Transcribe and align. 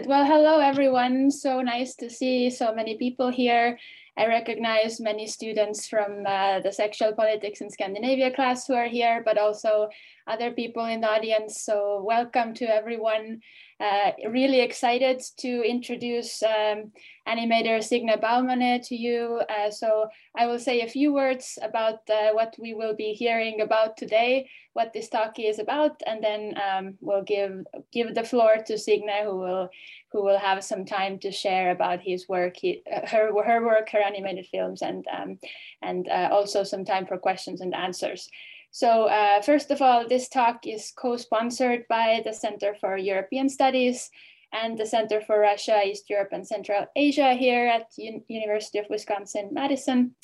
Good. 0.00 0.08
Well, 0.08 0.24
hello, 0.24 0.60
everyone. 0.60 1.30
So 1.30 1.60
nice 1.60 1.94
to 1.96 2.08
see 2.08 2.48
so 2.48 2.74
many 2.74 2.96
people 2.96 3.28
here. 3.28 3.78
I 4.20 4.26
recognize 4.26 5.00
many 5.00 5.26
students 5.26 5.88
from 5.88 6.26
uh, 6.26 6.60
the 6.60 6.72
Sexual 6.72 7.14
Politics 7.14 7.62
in 7.62 7.70
Scandinavia 7.70 8.30
class 8.30 8.66
who 8.66 8.74
are 8.74 8.86
here, 8.86 9.22
but 9.24 9.38
also 9.38 9.88
other 10.26 10.50
people 10.50 10.84
in 10.84 11.00
the 11.00 11.08
audience. 11.08 11.62
So, 11.62 12.02
welcome 12.04 12.52
to 12.56 12.66
everyone. 12.66 13.40
Uh, 13.80 14.12
really 14.28 14.60
excited 14.60 15.22
to 15.38 15.62
introduce 15.62 16.42
um, 16.42 16.92
animator 17.26 17.82
Signe 17.82 18.12
Baumane 18.20 18.86
to 18.86 18.94
you. 18.94 19.40
Uh, 19.48 19.70
so 19.70 20.08
I 20.36 20.46
will 20.46 20.58
say 20.58 20.82
a 20.82 20.88
few 20.88 21.14
words 21.14 21.58
about 21.62 22.00
uh, 22.10 22.32
what 22.32 22.54
we 22.58 22.74
will 22.74 22.94
be 22.94 23.14
hearing 23.14 23.62
about 23.62 23.96
today, 23.96 24.50
what 24.74 24.92
this 24.92 25.08
talk 25.08 25.38
is 25.38 25.58
about, 25.58 26.02
and 26.06 26.22
then 26.22 26.54
um, 26.60 26.98
we'll 27.00 27.22
give 27.22 27.64
give 27.90 28.14
the 28.14 28.22
floor 28.22 28.56
to 28.66 28.76
Signe, 28.76 29.24
who 29.24 29.36
will 29.36 29.70
who 30.12 30.24
will 30.24 30.38
have 30.38 30.64
some 30.64 30.84
time 30.84 31.18
to 31.20 31.30
share 31.30 31.70
about 31.70 32.00
his 32.00 32.28
work, 32.28 32.56
he, 32.56 32.82
uh, 32.92 33.06
her 33.06 33.30
her 33.44 33.64
work, 33.64 33.90
her 33.90 34.00
animated 34.00 34.46
films, 34.46 34.82
and 34.82 35.06
um, 35.08 35.38
and 35.82 36.08
uh, 36.08 36.28
also 36.32 36.64
some 36.64 36.84
time 36.84 37.06
for 37.06 37.18
questions 37.18 37.60
and 37.60 37.74
answers. 37.74 38.28
So 38.72 39.04
uh, 39.04 39.42
first 39.42 39.70
of 39.70 39.82
all, 39.82 40.06
this 40.06 40.28
talk 40.28 40.66
is 40.66 40.92
co-sponsored 40.96 41.86
by 41.88 42.22
the 42.24 42.32
Center 42.32 42.74
for 42.80 42.96
European 42.96 43.48
Studies 43.48 44.10
and 44.52 44.78
the 44.78 44.86
Center 44.86 45.20
for 45.20 45.40
Russia, 45.40 45.82
East 45.84 46.08
Europe, 46.08 46.30
and 46.32 46.46
Central 46.46 46.86
Asia 46.94 47.34
here 47.34 47.66
at 47.66 47.92
University 47.96 48.78
of 48.78 48.86
Wisconsin-Madison. 48.88 50.14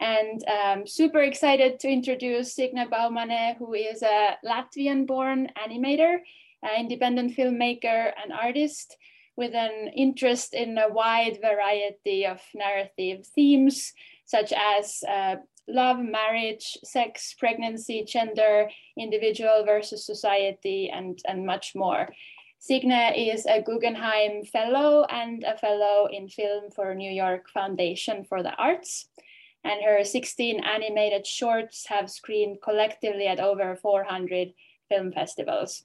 And 0.00 0.44
um, 0.48 0.86
super 0.86 1.20
excited 1.22 1.78
to 1.80 1.88
introduce 1.88 2.54
Signe 2.54 2.86
Baumane, 2.90 3.56
who 3.58 3.74
is 3.74 4.02
a 4.02 4.38
Latvian-born 4.44 5.50
animator, 5.58 6.20
independent 6.78 7.36
filmmaker, 7.36 8.12
and 8.22 8.32
artist 8.32 8.96
with 9.40 9.54
an 9.54 9.88
interest 9.96 10.52
in 10.52 10.76
a 10.76 10.92
wide 10.92 11.38
variety 11.40 12.26
of 12.26 12.42
narrative 12.54 13.26
themes, 13.34 13.94
such 14.26 14.52
as 14.52 15.02
uh, 15.08 15.36
love, 15.66 15.98
marriage, 15.98 16.76
sex, 16.84 17.34
pregnancy, 17.38 18.04
gender, 18.04 18.68
individual 18.98 19.64
versus 19.64 20.04
society, 20.04 20.90
and, 20.90 21.18
and 21.26 21.46
much 21.46 21.72
more. 21.74 22.10
Signe 22.58 23.14
is 23.16 23.46
a 23.46 23.62
Guggenheim 23.62 24.44
Fellow 24.44 25.04
and 25.04 25.42
a 25.44 25.56
Fellow 25.56 26.06
in 26.12 26.28
Film 26.28 26.70
for 26.70 26.94
New 26.94 27.10
York 27.10 27.48
Foundation 27.48 28.24
for 28.24 28.42
the 28.42 28.54
Arts. 28.56 29.08
And 29.64 29.80
her 29.82 30.04
16 30.04 30.62
animated 30.62 31.26
shorts 31.26 31.86
have 31.86 32.10
screened 32.10 32.58
collectively 32.62 33.26
at 33.26 33.40
over 33.40 33.74
400 33.74 34.52
film 34.90 35.12
festivals. 35.12 35.84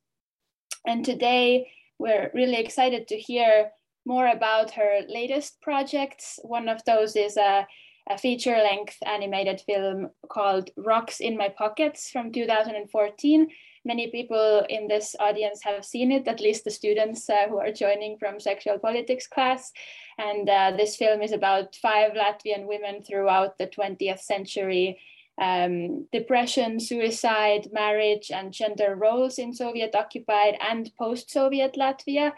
And 0.86 1.06
today, 1.06 1.72
we're 2.00 2.32
really 2.34 2.58
excited 2.58 3.08
to 3.08 3.18
hear 3.18 3.72
more 4.06 4.28
about 4.28 4.72
her 4.72 5.02
latest 5.08 5.62
projects. 5.62 6.40
One 6.44 6.70
of 6.70 6.84
those 6.86 7.16
is 7.16 7.38
a 7.38 7.68
a 8.10 8.18
feature 8.18 8.58
length 8.58 8.98
animated 9.06 9.62
film 9.62 10.12
called 10.30 10.70
Rocks 10.78 11.20
in 11.20 11.38
My 11.38 11.50
Pockets 11.50 12.12
from 12.12 12.32
2014. 12.32 13.48
Many 13.84 14.12
people 14.12 14.66
in 14.70 14.88
this 14.88 15.16
audience 15.20 15.64
have 15.64 15.84
seen 15.84 16.12
it, 16.12 16.28
at 16.28 16.40
least 16.40 16.64
the 16.64 16.72
students 16.72 17.30
uh, 17.30 17.48
who 17.50 17.58
are 17.58 17.72
joining 17.72 18.18
from 18.18 18.40
sexual 18.40 18.78
politics 18.78 19.28
class. 19.28 19.72
And 20.18 20.48
uh, 20.48 20.74
this 20.78 20.96
film 20.96 21.22
is 21.22 21.32
about 21.32 21.76
five 21.76 22.14
Latvian 22.14 22.68
women 22.68 23.04
throughout 23.04 23.58
the 23.58 23.68
20th 23.68 24.20
century 24.20 25.00
um, 25.42 26.08
depression, 26.12 26.80
suicide, 26.80 27.70
marriage, 27.72 28.32
and 28.32 28.54
gender 28.54 28.96
roles 28.96 29.38
in 29.38 29.54
Soviet 29.54 29.96
occupied 29.96 30.58
and 30.62 30.90
post 30.98 31.30
Soviet 31.30 31.76
Latvia. 31.78 32.32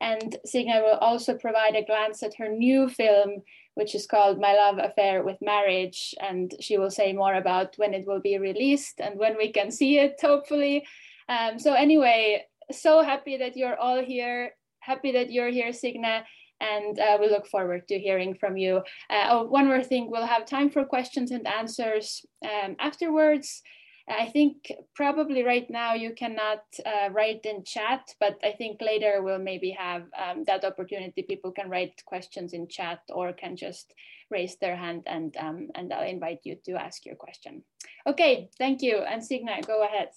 And 0.00 0.36
Signe 0.44 0.80
will 0.82 0.98
also 0.98 1.34
provide 1.34 1.74
a 1.76 1.84
glance 1.84 2.22
at 2.22 2.34
her 2.36 2.48
new 2.48 2.88
film, 2.88 3.42
which 3.74 3.94
is 3.94 4.06
called 4.06 4.40
My 4.40 4.54
Love 4.54 4.78
Affair 4.78 5.24
with 5.24 5.38
Marriage. 5.40 6.14
And 6.20 6.52
she 6.60 6.78
will 6.78 6.90
say 6.90 7.12
more 7.12 7.34
about 7.34 7.74
when 7.76 7.94
it 7.94 8.06
will 8.06 8.20
be 8.20 8.38
released 8.38 9.00
and 9.00 9.18
when 9.18 9.36
we 9.36 9.52
can 9.52 9.70
see 9.70 9.98
it, 9.98 10.18
hopefully. 10.20 10.86
Um, 11.28 11.58
so, 11.58 11.72
anyway, 11.72 12.44
so 12.70 13.02
happy 13.02 13.38
that 13.38 13.56
you're 13.56 13.76
all 13.76 14.04
here. 14.04 14.52
Happy 14.80 15.12
that 15.12 15.30
you're 15.30 15.50
here, 15.50 15.72
Signe. 15.72 16.24
And 16.60 16.98
uh, 16.98 17.18
we 17.20 17.28
look 17.28 17.46
forward 17.46 17.88
to 17.88 17.98
hearing 17.98 18.34
from 18.34 18.56
you. 18.56 18.76
Uh, 19.10 19.26
oh, 19.30 19.42
one 19.44 19.66
more 19.66 19.82
thing 19.82 20.10
we'll 20.10 20.26
have 20.26 20.46
time 20.46 20.70
for 20.70 20.84
questions 20.84 21.30
and 21.30 21.46
answers 21.46 22.24
um, 22.44 22.76
afterwards. 22.78 23.62
I 24.08 24.26
think 24.26 24.70
probably 24.94 25.42
right 25.44 25.68
now 25.70 25.94
you 25.94 26.12
cannot 26.12 26.62
uh, 26.84 27.08
write 27.10 27.40
in 27.44 27.64
chat, 27.64 28.02
but 28.20 28.38
I 28.44 28.52
think 28.52 28.82
later 28.82 29.22
we'll 29.22 29.38
maybe 29.38 29.70
have 29.70 30.02
um, 30.18 30.44
that 30.44 30.64
opportunity. 30.64 31.22
People 31.22 31.52
can 31.52 31.70
write 31.70 32.02
questions 32.04 32.52
in 32.52 32.68
chat 32.68 33.00
or 33.08 33.32
can 33.32 33.56
just 33.56 33.94
raise 34.30 34.56
their 34.56 34.76
hand 34.76 35.04
and, 35.06 35.34
um, 35.38 35.68
and 35.74 35.92
I'll 35.92 36.06
invite 36.06 36.40
you 36.44 36.56
to 36.66 36.72
ask 36.72 37.06
your 37.06 37.14
question. 37.14 37.62
Okay, 38.06 38.50
thank 38.58 38.82
you. 38.82 38.98
And 38.98 39.24
Signe, 39.24 39.62
go 39.66 39.84
ahead. 39.84 40.10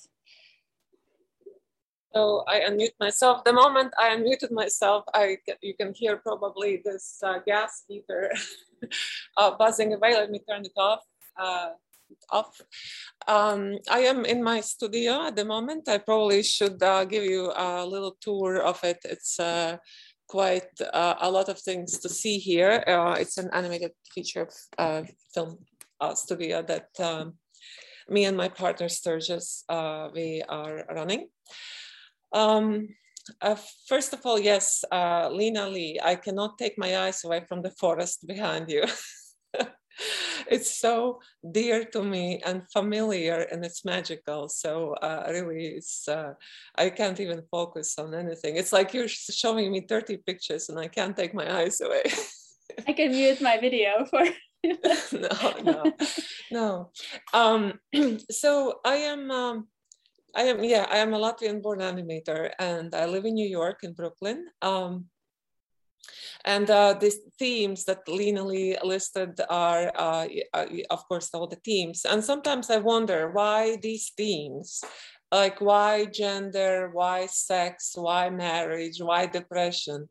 So 2.13 2.43
I 2.47 2.61
unmute 2.61 2.95
myself. 2.99 3.43
The 3.43 3.53
moment 3.53 3.93
I 3.99 4.15
unmuted 4.15 4.51
myself, 4.51 5.03
I 5.13 5.37
you 5.61 5.73
can 5.75 5.93
hear 5.93 6.17
probably 6.17 6.81
this 6.83 7.19
uh, 7.23 7.39
gas 7.45 7.83
heater 7.87 8.31
uh, 9.37 9.51
buzzing 9.57 9.93
away. 9.93 10.13
Let 10.13 10.31
me 10.31 10.41
turn 10.47 10.63
it 10.65 10.71
off. 10.77 11.03
Uh, 11.37 11.69
off. 12.31 12.61
Um, 13.27 13.77
I 13.91 13.99
am 13.99 14.23
in 14.23 14.41
my 14.41 14.61
studio 14.61 15.27
at 15.27 15.35
the 15.35 15.43
moment. 15.43 15.89
I 15.89 15.97
probably 15.97 16.43
should 16.43 16.81
uh, 16.81 17.03
give 17.03 17.25
you 17.25 17.51
a 17.55 17.85
little 17.85 18.15
tour 18.21 18.61
of 18.61 18.81
it. 18.83 18.99
It's 19.03 19.37
uh, 19.39 19.77
quite 20.27 20.71
uh, 20.93 21.15
a 21.19 21.29
lot 21.29 21.49
of 21.49 21.59
things 21.59 21.99
to 21.99 22.09
see 22.09 22.37
here. 22.37 22.83
It's 23.19 23.37
an 23.37 23.49
animated 23.51 23.91
feature 24.13 24.47
film 25.33 25.57
studio 26.15 26.61
that 26.63 26.87
um, 26.99 27.33
me 28.07 28.23
and 28.23 28.37
my 28.37 28.47
partner 28.47 28.87
Sturgis, 28.87 29.65
we 30.15 30.41
are 30.47 30.85
running. 30.95 31.27
Um, 32.33 32.89
uh, 33.41 33.55
first 33.87 34.13
of 34.13 34.25
all, 34.25 34.39
yes, 34.39 34.83
uh, 34.91 35.29
Lena 35.31 35.67
Lee, 35.69 35.99
I 36.03 36.15
cannot 36.15 36.57
take 36.57 36.77
my 36.77 36.97
eyes 36.97 37.23
away 37.23 37.43
from 37.47 37.61
the 37.61 37.71
forest 37.71 38.25
behind 38.25 38.69
you. 38.69 38.83
it's 40.49 40.79
so 40.79 41.19
dear 41.51 41.83
to 41.85 42.03
me 42.03 42.41
and 42.45 42.63
familiar 42.71 43.47
and 43.51 43.65
it's 43.65 43.83
magical. 43.83 44.47
So 44.49 44.93
uh, 45.01 45.25
really, 45.29 45.67
it's 45.67 46.07
uh, 46.07 46.33
I 46.75 46.89
can't 46.89 47.19
even 47.19 47.43
focus 47.51 47.97
on 47.99 48.13
anything. 48.13 48.55
It's 48.55 48.73
like 48.73 48.93
you're 48.93 49.07
showing 49.07 49.71
me 49.71 49.81
30 49.81 50.17
pictures 50.17 50.69
and 50.69 50.79
I 50.79 50.87
can't 50.87 51.15
take 51.15 51.33
my 51.33 51.61
eyes 51.61 51.81
away. 51.81 52.03
I 52.87 52.93
can 52.93 53.11
mute 53.11 53.41
my 53.41 53.57
video 53.59 54.05
for. 54.05 54.23
no, 55.13 55.53
no, 55.63 55.83
no. 56.51 56.91
Um, 57.31 57.79
so 58.31 58.79
I 58.83 58.95
am. 58.95 59.31
Um, 59.31 59.67
I 60.35 60.43
am, 60.43 60.63
yeah, 60.63 60.85
I 60.89 60.97
am 60.97 61.13
a 61.13 61.19
Latvian 61.19 61.61
born 61.61 61.79
animator 61.79 62.51
and 62.59 62.93
I 62.93 63.05
live 63.05 63.25
in 63.25 63.33
New 63.33 63.47
York 63.47 63.79
in 63.83 63.93
Brooklyn. 63.93 64.45
Um, 64.61 65.05
and 66.45 66.69
uh, 66.69 66.93
these 66.99 67.19
themes 67.39 67.83
that 67.85 68.07
Lena 68.07 68.43
Lee 68.43 68.77
listed 68.83 69.39
are, 69.49 69.91
uh, 69.95 70.27
uh, 70.53 70.65
of 70.89 71.07
course, 71.07 71.29
all 71.33 71.47
the 71.47 71.57
themes. 71.57 72.05
And 72.05 72.23
sometimes 72.23 72.69
I 72.69 72.77
wonder 72.77 73.31
why 73.31 73.77
these 73.81 74.11
themes, 74.15 74.83
like 75.31 75.59
why 75.59 76.05
gender, 76.05 76.89
why 76.93 77.25
sex, 77.25 77.93
why 77.95 78.29
marriage, 78.29 79.01
why 79.01 79.25
depression, 79.25 80.07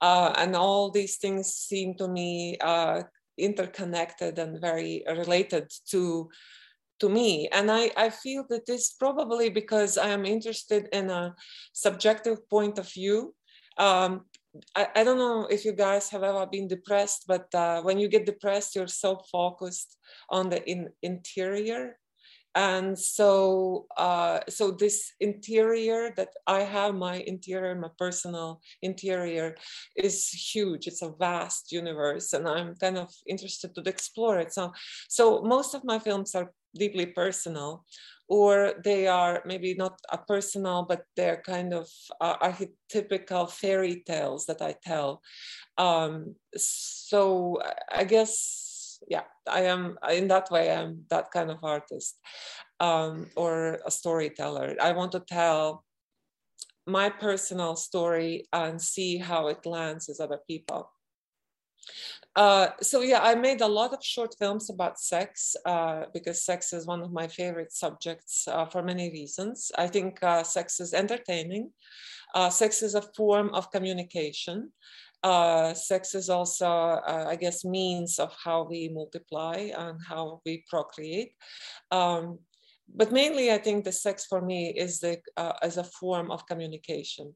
uh, 0.00 0.32
and 0.36 0.56
all 0.56 0.90
these 0.90 1.16
things 1.16 1.52
seem 1.52 1.94
to 1.96 2.08
me 2.08 2.56
uh, 2.60 3.02
interconnected 3.36 4.38
and 4.38 4.60
very 4.60 5.02
related 5.06 5.70
to 5.90 6.30
to 7.00 7.08
me. 7.08 7.48
And 7.52 7.70
I, 7.70 7.90
I 7.96 8.10
feel 8.10 8.44
that 8.50 8.66
this 8.66 8.92
probably 8.92 9.50
because 9.50 9.98
I 9.98 10.08
am 10.08 10.24
interested 10.24 10.88
in 10.92 11.10
a 11.10 11.34
subjective 11.72 12.48
point 12.48 12.78
of 12.78 12.90
view. 12.90 13.34
Um, 13.78 14.26
I, 14.76 14.88
I 14.94 15.04
don't 15.04 15.18
know 15.18 15.46
if 15.50 15.64
you 15.64 15.72
guys 15.72 16.08
have 16.10 16.22
ever 16.22 16.46
been 16.46 16.68
depressed, 16.68 17.24
but 17.26 17.52
uh, 17.54 17.82
when 17.82 17.98
you 17.98 18.08
get 18.08 18.26
depressed, 18.26 18.76
you're 18.76 18.86
so 18.86 19.20
focused 19.32 19.96
on 20.30 20.48
the 20.48 20.64
in, 20.70 20.90
interior 21.02 21.98
and 22.54 22.98
so 22.98 23.86
uh, 23.96 24.40
so 24.48 24.70
this 24.70 25.12
interior 25.20 26.12
that 26.16 26.28
i 26.46 26.60
have 26.60 26.94
my 26.94 27.16
interior 27.26 27.74
my 27.74 27.88
personal 27.98 28.60
interior 28.82 29.56
is 29.96 30.28
huge. 30.28 30.86
It's 30.86 31.02
a 31.02 31.10
vast 31.18 31.72
universe 31.72 32.32
and 32.32 32.48
i'm 32.48 32.74
kind 32.76 32.98
of 32.98 33.10
interested 33.26 33.74
to 33.74 33.82
explore 33.88 34.38
it. 34.38 34.52
So 34.52 34.72
so 35.08 35.42
most 35.42 35.74
of 35.74 35.84
my 35.84 35.98
films 35.98 36.34
are 36.34 36.52
deeply 36.74 37.06
personal 37.06 37.84
or 38.28 38.74
they 38.82 39.06
are 39.06 39.42
maybe 39.44 39.74
not 39.74 39.98
a 40.10 40.18
personal 40.18 40.84
but 40.88 41.02
they're 41.16 41.42
kind 41.44 41.74
of 41.74 41.88
uh, 42.20 42.36
archetypical 42.38 43.50
fairy 43.50 44.02
tales 44.06 44.46
that 44.46 44.62
i 44.62 44.74
tell. 44.84 45.22
Um, 45.78 46.36
so 46.56 47.58
i 47.90 48.04
guess 48.04 48.63
yeah 49.08 49.24
i 49.48 49.60
am 49.60 49.98
in 50.10 50.28
that 50.28 50.50
way 50.50 50.72
i'm 50.72 51.04
that 51.10 51.30
kind 51.30 51.50
of 51.50 51.58
artist 51.62 52.18
um, 52.80 53.26
or 53.36 53.78
a 53.86 53.90
storyteller 53.90 54.76
i 54.82 54.92
want 54.92 55.12
to 55.12 55.20
tell 55.20 55.84
my 56.86 57.08
personal 57.08 57.76
story 57.76 58.46
and 58.52 58.80
see 58.80 59.16
how 59.16 59.48
it 59.48 59.64
lands 59.64 60.08
with 60.08 60.20
other 60.20 60.40
people 60.46 60.90
uh, 62.36 62.68
so 62.80 63.02
yeah, 63.02 63.20
I 63.22 63.34
made 63.36 63.60
a 63.60 63.68
lot 63.68 63.92
of 63.92 64.04
short 64.04 64.34
films 64.38 64.68
about 64.68 64.98
sex 64.98 65.54
uh, 65.64 66.04
because 66.12 66.44
sex 66.44 66.72
is 66.72 66.86
one 66.86 67.02
of 67.02 67.12
my 67.12 67.28
favorite 67.28 67.72
subjects 67.72 68.48
uh, 68.48 68.66
for 68.66 68.82
many 68.82 69.10
reasons. 69.10 69.70
I 69.78 69.86
think 69.86 70.22
uh, 70.22 70.42
sex 70.42 70.80
is 70.80 70.94
entertaining. 70.94 71.70
Uh, 72.34 72.50
sex 72.50 72.82
is 72.82 72.96
a 72.96 73.02
form 73.02 73.50
of 73.54 73.70
communication 73.70 74.72
uh, 75.24 75.72
sex 75.72 76.14
is 76.14 76.28
also, 76.28 76.66
uh, 76.66 77.24
I 77.26 77.36
guess, 77.36 77.64
means 77.64 78.18
of 78.18 78.30
how 78.44 78.64
we 78.68 78.90
multiply 78.92 79.70
and 79.76 79.98
how 80.06 80.42
we 80.44 80.64
procreate. 80.68 81.32
Um, 81.90 82.38
but 82.94 83.10
mainly, 83.10 83.50
I 83.50 83.56
think 83.56 83.84
the 83.84 83.92
sex 83.92 84.26
for 84.26 84.42
me 84.42 84.68
is 84.76 85.00
the 85.00 85.18
uh, 85.38 85.54
as 85.62 85.78
a 85.78 85.84
form 85.84 86.30
of 86.30 86.46
communication, 86.46 87.34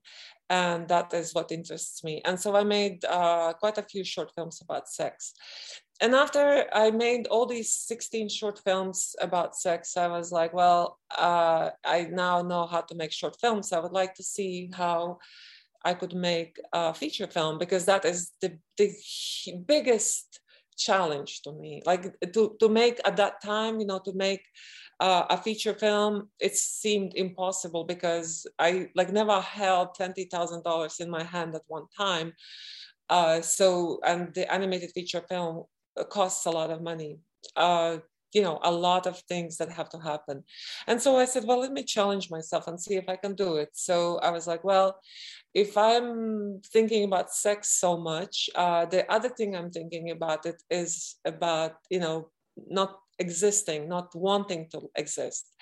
and 0.50 0.86
that 0.88 1.14
is 1.14 1.34
what 1.34 1.50
interests 1.50 2.04
me. 2.04 2.20
And 2.26 2.38
so 2.38 2.54
I 2.54 2.64
made 2.64 3.02
uh, 3.06 3.54
quite 3.54 3.78
a 3.78 3.82
few 3.90 4.04
short 4.04 4.30
films 4.34 4.60
about 4.60 4.90
sex. 4.90 5.32
And 6.02 6.14
after 6.14 6.66
I 6.72 6.90
made 6.90 7.26
all 7.26 7.46
these 7.46 7.72
16 7.72 8.28
short 8.28 8.60
films 8.62 9.16
about 9.20 9.56
sex, 9.56 9.96
I 9.96 10.06
was 10.08 10.30
like, 10.30 10.52
well, 10.52 10.98
uh, 11.16 11.70
I 11.84 12.04
now 12.04 12.42
know 12.42 12.66
how 12.66 12.82
to 12.82 12.94
make 12.94 13.10
short 13.10 13.36
films. 13.40 13.72
I 13.72 13.80
would 13.80 13.92
like 13.92 14.14
to 14.14 14.22
see 14.22 14.70
how 14.72 15.18
I 15.84 15.94
could 15.94 16.14
make 16.14 16.58
a 16.72 16.92
feature 16.92 17.26
film 17.26 17.58
because 17.58 17.84
that 17.86 18.04
is 18.04 18.32
the, 18.40 18.58
the 18.76 18.92
biggest 19.66 20.40
challenge 20.76 21.42
to 21.42 21.52
me. 21.52 21.82
Like 21.84 22.14
to, 22.32 22.56
to 22.58 22.68
make 22.68 23.00
at 23.04 23.16
that 23.16 23.42
time, 23.42 23.80
you 23.80 23.86
know, 23.86 24.00
to 24.04 24.12
make 24.12 24.42
uh, 25.00 25.24
a 25.30 25.36
feature 25.36 25.74
film, 25.74 26.30
it 26.40 26.56
seemed 26.56 27.12
impossible 27.14 27.84
because 27.84 28.46
I 28.58 28.88
like 28.94 29.12
never 29.12 29.40
held 29.40 29.96
$20,000 29.98 31.00
in 31.00 31.10
my 31.10 31.22
hand 31.22 31.54
at 31.54 31.62
one 31.66 31.86
time. 31.96 32.32
Uh, 33.08 33.40
so, 33.40 34.00
and 34.04 34.34
the 34.34 34.50
animated 34.52 34.90
feature 34.94 35.22
film 35.28 35.64
costs 36.10 36.46
a 36.46 36.50
lot 36.50 36.70
of 36.70 36.82
money. 36.82 37.18
Uh, 37.56 37.98
you 38.32 38.42
know 38.42 38.58
a 38.62 38.70
lot 38.70 39.06
of 39.06 39.18
things 39.20 39.56
that 39.56 39.70
have 39.70 39.88
to 39.90 39.98
happen. 39.98 40.44
And 40.86 41.00
so 41.00 41.16
i 41.16 41.24
said 41.24 41.44
well 41.44 41.60
let 41.60 41.72
me 41.72 41.82
challenge 41.82 42.30
myself 42.30 42.66
and 42.68 42.80
see 42.80 42.96
if 42.96 43.08
i 43.08 43.16
can 43.16 43.34
do 43.34 43.56
it. 43.56 43.70
So 43.72 44.18
i 44.18 44.30
was 44.30 44.46
like 44.46 44.64
well 44.64 45.00
if 45.54 45.76
i'm 45.76 46.60
thinking 46.72 47.04
about 47.04 47.32
sex 47.32 47.80
so 47.80 47.96
much 47.96 48.50
uh, 48.54 48.84
the 48.86 49.10
other 49.10 49.28
thing 49.28 49.56
i'm 49.56 49.70
thinking 49.70 50.10
about 50.10 50.46
it 50.46 50.62
is 50.70 51.16
about 51.24 51.74
you 51.90 52.00
know 52.00 52.30
not 52.68 52.98
existing 53.18 53.88
not 53.88 54.14
wanting 54.14 54.68
to 54.70 54.90
exist. 54.96 55.54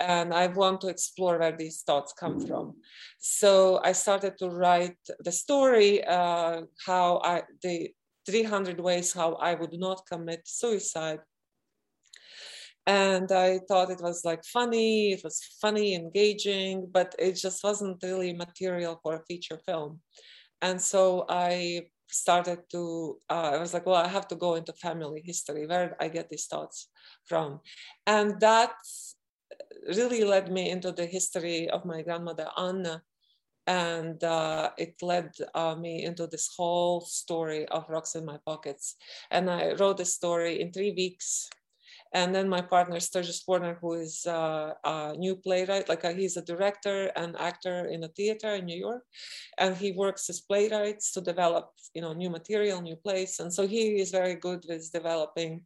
And 0.00 0.34
i 0.34 0.46
want 0.46 0.80
to 0.82 0.88
explore 0.88 1.38
where 1.38 1.56
these 1.56 1.82
thoughts 1.82 2.12
come 2.12 2.38
from. 2.46 2.74
So 3.18 3.80
i 3.84 3.92
started 3.92 4.38
to 4.38 4.48
write 4.50 4.98
the 5.20 5.32
story 5.32 6.04
uh, 6.04 6.62
how 6.86 7.20
i 7.24 7.42
the 7.62 7.90
300 8.26 8.78
ways 8.78 9.12
how 9.14 9.34
i 9.34 9.54
would 9.54 9.72
not 9.72 10.06
commit 10.06 10.42
suicide 10.44 11.20
and 12.86 13.32
i 13.32 13.58
thought 13.68 13.90
it 13.90 14.00
was 14.00 14.24
like 14.24 14.44
funny 14.44 15.12
it 15.12 15.22
was 15.22 15.42
funny 15.60 15.94
engaging 15.94 16.88
but 16.90 17.14
it 17.18 17.32
just 17.32 17.62
wasn't 17.62 18.02
really 18.02 18.32
material 18.32 18.98
for 19.02 19.14
a 19.16 19.24
feature 19.24 19.58
film. 19.66 20.00
And 20.62 20.80
so 20.80 21.24
i 21.28 21.86
started 22.10 22.60
to 22.70 23.18
uh, 23.30 23.50
i 23.54 23.58
was 23.58 23.74
like 23.74 23.86
well 23.86 24.02
i 24.02 24.08
have 24.08 24.26
to 24.28 24.36
go 24.36 24.54
into 24.54 24.72
family 24.72 25.22
history. 25.24 25.66
Where 25.66 25.96
i 26.00 26.08
get 26.08 26.30
these 26.30 26.46
thoughts 26.46 26.88
from? 27.26 27.60
And 28.06 28.40
that 28.40 28.72
really 29.86 30.24
led 30.24 30.50
me 30.50 30.70
into 30.70 30.92
the 30.92 31.06
history 31.06 31.68
of 31.70 31.84
my 31.84 32.02
grandmother 32.02 32.48
anna. 32.56 33.02
And 33.66 34.24
uh, 34.24 34.70
it 34.78 34.94
led 35.02 35.30
uh, 35.54 35.74
me 35.74 36.04
into 36.04 36.26
this 36.26 36.48
whole 36.56 37.02
story 37.02 37.68
of 37.68 37.84
rocks 37.90 38.14
in 38.14 38.24
my 38.24 38.38
pockets. 38.46 38.96
And 39.30 39.50
i 39.50 39.72
wrote 39.74 39.98
the 39.98 40.06
story 40.06 40.60
in 40.60 40.72
three 40.72 40.92
weeks 40.92 41.50
and 42.12 42.34
then 42.34 42.48
my 42.48 42.60
partner 42.60 43.00
Sturgis 43.00 43.42
Warner, 43.46 43.78
who 43.80 43.94
is 43.94 44.26
uh, 44.26 44.72
a 44.84 45.14
new 45.16 45.36
playwright, 45.36 45.88
like 45.88 46.04
uh, 46.04 46.12
he's 46.12 46.36
a 46.36 46.42
director 46.42 47.10
and 47.16 47.36
actor 47.38 47.86
in 47.86 48.04
a 48.04 48.08
theater 48.08 48.54
in 48.54 48.64
New 48.64 48.78
York, 48.78 49.02
and 49.58 49.76
he 49.76 49.92
works 49.92 50.28
as 50.30 50.40
playwrights 50.40 51.12
to 51.12 51.20
develop, 51.20 51.70
you 51.94 52.02
know, 52.02 52.12
new 52.12 52.30
material, 52.30 52.80
new 52.80 52.96
plays, 52.96 53.40
and 53.40 53.52
so 53.52 53.66
he 53.66 54.00
is 54.00 54.10
very 54.10 54.34
good 54.34 54.64
with 54.68 54.92
developing 54.92 55.62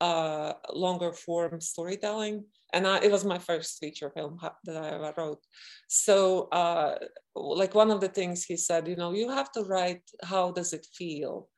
uh, 0.00 0.54
longer 0.72 1.12
form 1.12 1.60
storytelling. 1.60 2.44
And 2.72 2.86
I, 2.86 2.98
it 2.98 3.10
was 3.10 3.24
my 3.24 3.38
first 3.38 3.78
feature 3.80 4.10
film 4.10 4.38
that 4.64 4.76
I 4.76 4.90
ever 4.90 5.12
wrote. 5.16 5.44
So, 5.88 6.44
uh, 6.52 6.94
like 7.34 7.74
one 7.74 7.90
of 7.90 8.00
the 8.00 8.08
things 8.08 8.44
he 8.44 8.56
said, 8.56 8.86
you 8.86 8.96
know, 8.96 9.12
you 9.12 9.28
have 9.28 9.50
to 9.52 9.62
write 9.62 10.02
how 10.22 10.52
does 10.52 10.72
it 10.72 10.86
feel 10.94 11.48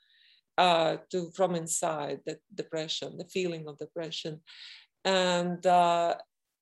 uh, 0.58 0.96
to 1.10 1.30
from 1.34 1.54
inside 1.54 2.20
the 2.26 2.38
depression, 2.54 3.16
the 3.18 3.28
feeling 3.28 3.66
of 3.68 3.78
depression, 3.78 4.40
and 5.04 5.64
uh, 5.66 6.14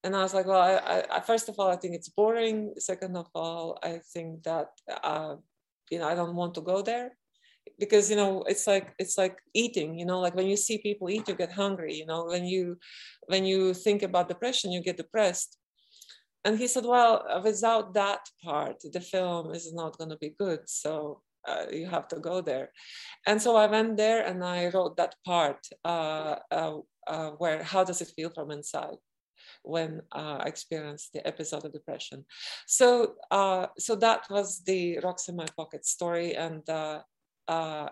and 0.02 0.16
I 0.16 0.22
was 0.22 0.32
like, 0.32 0.46
well, 0.46 0.60
I, 0.60 1.04
I, 1.10 1.20
first 1.20 1.48
of 1.48 1.56
all, 1.58 1.68
I 1.68 1.76
think 1.76 1.94
it's 1.94 2.08
boring. 2.08 2.72
Second 2.78 3.16
of 3.16 3.26
all, 3.34 3.78
I 3.82 4.00
think 4.12 4.44
that 4.44 4.68
uh, 5.02 5.36
you 5.90 5.98
know 5.98 6.08
I 6.08 6.14
don't 6.14 6.36
want 6.36 6.54
to 6.54 6.62
go 6.62 6.82
there 6.82 7.16
because 7.78 8.10
you 8.10 8.16
know 8.16 8.42
it's 8.44 8.66
like 8.66 8.94
it's 8.98 9.18
like 9.18 9.38
eating. 9.54 9.98
You 9.98 10.06
know, 10.06 10.20
like 10.20 10.34
when 10.34 10.46
you 10.46 10.56
see 10.56 10.78
people 10.78 11.10
eat, 11.10 11.28
you 11.28 11.34
get 11.34 11.52
hungry. 11.52 11.94
You 11.94 12.06
know, 12.06 12.24
when 12.24 12.44
you 12.44 12.78
when 13.26 13.44
you 13.44 13.74
think 13.74 14.02
about 14.02 14.28
depression, 14.28 14.72
you 14.72 14.82
get 14.82 14.96
depressed. 14.96 15.56
And 16.42 16.58
he 16.58 16.68
said, 16.68 16.86
well, 16.86 17.42
without 17.44 17.92
that 17.92 18.20
part, 18.42 18.76
the 18.80 19.00
film 19.00 19.52
is 19.52 19.74
not 19.74 19.98
going 19.98 20.08
to 20.08 20.16
be 20.16 20.34
good. 20.38 20.60
So 20.64 21.20
uh, 21.46 21.66
you 21.72 21.86
have 21.86 22.08
to 22.08 22.18
go 22.18 22.40
there. 22.40 22.70
And 23.26 23.40
so 23.40 23.56
I 23.56 23.66
went 23.66 23.96
there 23.96 24.24
and 24.24 24.44
I 24.44 24.68
wrote 24.68 24.96
that 24.96 25.14
part 25.24 25.66
uh, 25.84 26.36
uh, 26.50 26.78
uh 27.06 27.30
where 27.38 27.62
how 27.62 27.82
does 27.84 28.00
it 28.00 28.12
feel 28.16 28.30
from 28.30 28.50
inside 28.50 28.98
when 29.62 30.02
uh, 30.12 30.38
I 30.40 30.46
experienced 30.46 31.12
the 31.12 31.26
episode 31.26 31.64
of 31.64 31.72
depression. 31.72 32.24
So 32.66 33.14
uh, 33.30 33.66
so 33.78 33.96
that 33.96 34.22
was 34.30 34.62
the 34.64 34.98
rocks 35.00 35.28
in 35.28 35.36
my 35.36 35.46
pocket 35.56 35.84
story 35.86 36.34
and. 36.34 36.62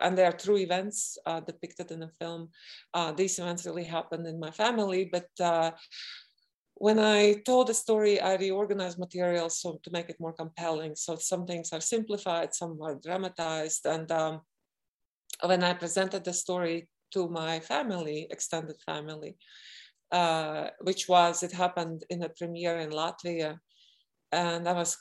and 0.05 0.17
there 0.17 0.29
are 0.31 0.45
true 0.45 0.59
events 0.59 1.19
depicted 1.51 1.91
in 1.91 2.01
the 2.01 2.13
film. 2.21 2.43
these 3.17 3.39
events 3.41 3.67
really 3.67 3.89
happened 3.99 4.25
in 4.27 4.39
my 4.39 4.53
family, 4.53 5.11
but 5.15 5.29
when 6.79 6.99
I 6.99 7.35
told 7.45 7.67
the 7.67 7.75
story, 7.75 8.21
I 8.21 8.37
reorganized 8.37 8.99
materials 8.99 9.61
so 9.61 9.81
to 9.83 9.91
make 9.91 10.09
it 10.09 10.21
more 10.21 10.33
compelling. 10.33 10.95
So 10.95 11.17
some 11.17 11.45
things 11.45 11.73
are 11.73 11.81
simplified, 11.81 12.55
some 12.55 12.81
are 12.81 12.95
dramatized. 12.95 13.85
And 13.85 14.11
um, 14.13 14.41
when 15.45 15.65
I 15.65 15.75
presented 15.75 16.25
the 16.25 16.33
story 16.33 16.89
to 17.13 17.29
my 17.29 17.59
family, 17.61 18.29
extended 18.31 18.77
family, 18.87 19.37
uh, 20.13 20.69
which 20.81 21.09
was 21.09 21.43
it 21.43 21.53
happened 21.53 22.05
in 22.11 22.23
a 22.23 22.29
premiere 22.29 22.79
in 22.79 22.91
Latvia, 22.91 23.59
and 24.31 24.69
I 24.69 24.73
was 24.73 24.97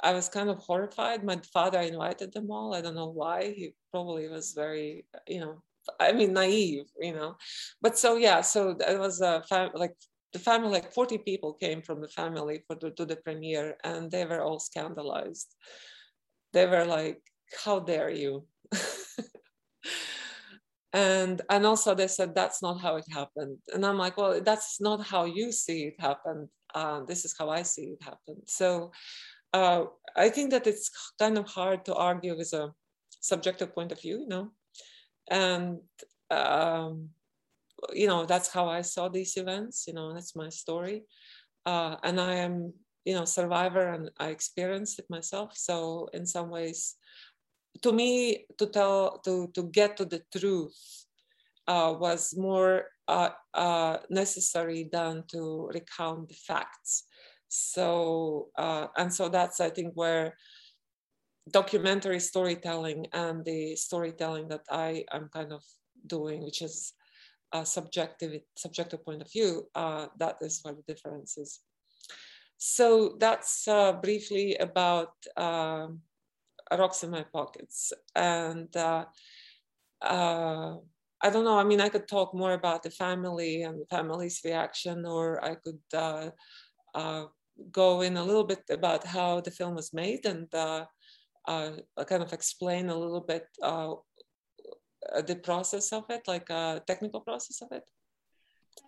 I 0.00 0.12
was 0.12 0.28
kind 0.28 0.48
of 0.48 0.58
horrified. 0.58 1.24
My 1.24 1.40
father 1.52 1.80
invited 1.80 2.32
them 2.32 2.50
all. 2.50 2.74
I 2.74 2.80
don't 2.80 2.94
know 2.94 3.10
why. 3.10 3.52
He 3.56 3.74
probably 3.90 4.28
was 4.28 4.52
very, 4.52 5.06
you 5.26 5.40
know, 5.40 5.62
I 5.98 6.12
mean, 6.12 6.32
naive, 6.32 6.86
you 7.00 7.12
know. 7.12 7.36
But 7.82 7.98
so 7.98 8.16
yeah, 8.16 8.40
so 8.42 8.76
it 8.78 8.98
was 8.98 9.20
a 9.20 9.42
fam- 9.48 9.72
like 9.74 9.96
the 10.32 10.38
family, 10.38 10.70
like 10.70 10.92
40 10.92 11.18
people 11.18 11.54
came 11.54 11.82
from 11.82 12.00
the 12.00 12.08
family 12.08 12.62
for 12.66 12.76
the, 12.76 12.90
to 12.90 13.04
the 13.04 13.16
premiere 13.16 13.76
and 13.84 14.10
they 14.10 14.24
were 14.24 14.42
all 14.42 14.58
scandalized. 14.58 15.54
They 16.52 16.66
were 16.66 16.84
like, 16.84 17.20
how 17.64 17.80
dare 17.80 18.10
you? 18.10 18.46
and 20.92 21.42
and 21.50 21.66
also 21.66 21.94
they 21.94 22.08
said 22.08 22.34
that's 22.34 22.62
not 22.62 22.80
how 22.80 22.96
it 22.96 23.04
happened 23.12 23.58
and 23.74 23.84
i'm 23.84 23.98
like 23.98 24.16
well 24.16 24.40
that's 24.40 24.80
not 24.80 25.04
how 25.04 25.24
you 25.26 25.52
see 25.52 25.84
it 25.84 26.00
happen 26.00 26.48
uh, 26.74 27.00
this 27.04 27.24
is 27.24 27.34
how 27.38 27.50
i 27.50 27.62
see 27.62 27.94
it 27.94 28.02
happen 28.02 28.36
so 28.46 28.90
uh, 29.52 29.84
i 30.16 30.28
think 30.30 30.50
that 30.50 30.66
it's 30.66 30.90
kind 31.18 31.36
of 31.36 31.46
hard 31.46 31.84
to 31.84 31.94
argue 31.94 32.36
with 32.36 32.52
a 32.54 32.70
subjective 33.20 33.74
point 33.74 33.92
of 33.92 34.00
view 34.00 34.20
you 34.20 34.28
know 34.28 34.50
and 35.30 35.78
um, 36.30 37.10
you 37.92 38.06
know 38.06 38.26
that's 38.26 38.48
how 38.48 38.68
i 38.68 38.82
saw 38.82 39.08
these 39.08 39.36
events 39.36 39.84
you 39.86 39.94
know 39.94 40.12
that's 40.12 40.36
my 40.36 40.48
story. 40.48 41.04
Uh, 41.66 41.96
and 42.02 42.20
i 42.20 42.34
am 42.34 42.72
you 43.04 43.14
know 43.14 43.24
survivor 43.24 43.88
and 43.88 44.10
i 44.18 44.28
experienced 44.28 44.98
it 44.98 45.06
myself. 45.10 45.56
So 45.56 46.08
in 46.12 46.26
some 46.26 46.50
ways 46.50 46.96
to 47.82 47.92
me 47.92 48.46
to 48.58 48.66
tell 48.66 49.18
to 49.24 49.48
to 49.54 49.62
get 49.64 49.96
to 49.96 50.04
the 50.04 50.22
truth 50.36 50.74
uh, 51.66 51.94
was 51.98 52.34
more 52.36 52.84
uh, 53.06 53.30
uh, 53.54 53.98
necessary 54.08 54.88
than 54.90 55.24
to 55.28 55.68
recount 55.72 56.28
the 56.28 56.34
facts. 56.34 57.04
So 57.48 58.48
uh, 58.56 58.88
and 58.96 59.12
so 59.12 59.28
that's 59.28 59.60
i 59.60 59.70
think 59.70 59.92
where 59.94 60.34
documentary 61.50 62.20
storytelling 62.20 63.06
and 63.12 63.44
the 63.44 63.74
storytelling 63.76 64.48
that 64.48 64.64
i 64.70 65.04
am 65.12 65.28
kind 65.32 65.52
of 65.52 65.62
doing 66.06 66.44
which 66.44 66.62
is 66.62 66.92
a 67.52 67.64
subjective 67.64 68.40
subjective 68.56 69.04
point 69.04 69.22
of 69.22 69.30
view 69.30 69.68
uh, 69.74 70.06
that 70.18 70.36
is 70.40 70.60
where 70.62 70.74
the 70.74 70.92
difference 70.92 71.38
is 71.38 71.60
so 72.58 73.16
that's 73.20 73.68
uh, 73.68 73.92
briefly 73.92 74.56
about 74.56 75.12
um, 75.36 76.00
rocks 76.76 77.04
in 77.04 77.10
my 77.10 77.24
pockets 77.32 77.92
and 78.14 78.76
uh, 78.76 79.04
uh, 80.02 80.76
I 81.20 81.30
don't 81.30 81.44
know. 81.44 81.58
I 81.58 81.64
mean, 81.64 81.80
I 81.80 81.88
could 81.88 82.06
talk 82.06 82.32
more 82.34 82.52
about 82.52 82.84
the 82.84 82.90
family 82.90 83.62
and 83.62 83.80
the 83.80 83.86
family's 83.86 84.40
reaction, 84.44 85.04
or 85.04 85.44
I 85.44 85.56
could 85.56 85.80
uh, 85.92 86.30
go 87.72 88.02
in 88.02 88.16
a 88.16 88.22
little 88.22 88.44
bit 88.44 88.62
about 88.70 89.04
how 89.04 89.40
the 89.40 89.50
film 89.50 89.74
was 89.74 89.92
made 89.92 90.26
and 90.26 90.48
kind 90.52 92.22
of 92.22 92.32
explain 92.32 92.88
a 92.88 92.96
little 92.96 93.20
bit 93.20 93.46
the 95.26 95.36
process 95.36 95.92
of 95.92 96.04
it, 96.10 96.22
like 96.26 96.50
a 96.50 96.82
technical 96.86 97.20
process 97.20 97.62
of 97.62 97.72
it. 97.72 97.84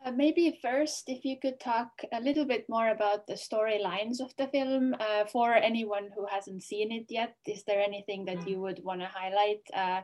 Uh, 0.04 0.12
maybe 0.12 0.58
first, 0.62 1.08
if 1.08 1.24
you 1.24 1.36
could 1.40 1.60
talk 1.60 1.90
a 2.12 2.20
little 2.20 2.44
bit 2.44 2.64
more 2.68 2.90
about 2.90 3.26
the 3.26 3.34
storylines 3.34 4.20
of 4.20 4.34
the 4.36 4.46
film 4.48 4.94
uh, 4.98 5.24
for 5.26 5.54
anyone 5.54 6.08
who 6.14 6.26
hasn't 6.26 6.62
seen 6.62 6.92
it 6.92 7.06
yet. 7.08 7.34
Is 7.46 7.64
there 7.64 7.80
anything 7.80 8.24
that 8.26 8.48
you 8.48 8.60
would 8.60 8.80
want 8.84 9.00
to 9.00 9.06
highlight? 9.06 9.60
Uh, 9.74 10.02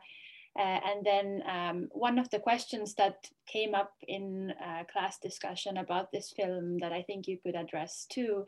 uh, 0.58 0.80
and 0.85 1.04
then 1.04 1.42
um, 1.46 1.88
one 1.92 2.18
of 2.18 2.30
the 2.30 2.38
questions 2.38 2.94
that 2.94 3.28
came 3.46 3.75
up 3.75 3.92
in 4.08 4.52
uh, 4.64 4.85
class 4.90 5.18
discussion 5.18 5.76
about 5.76 6.11
this 6.12 6.32
film 6.35 6.78
that 6.80 6.92
I 6.92 7.02
think 7.02 7.28
you 7.28 7.38
could 7.42 7.54
address 7.54 8.06
too 8.11 8.44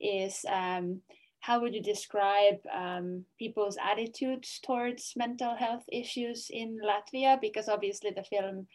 is 0.00 0.44
um, 0.48 1.00
how 1.46 1.60
would 1.60 1.74
you 1.74 1.82
describe 1.82 2.58
um, 2.74 3.24
people's 3.38 3.78
attitudes 3.80 4.58
towards 4.66 5.12
mental 5.14 5.54
health 5.54 5.84
issues 5.92 6.48
in 6.50 6.76
Latvia? 6.84 7.40
Because 7.40 7.68
obviously 7.68 8.10
the 8.10 8.24
film, 8.24 8.66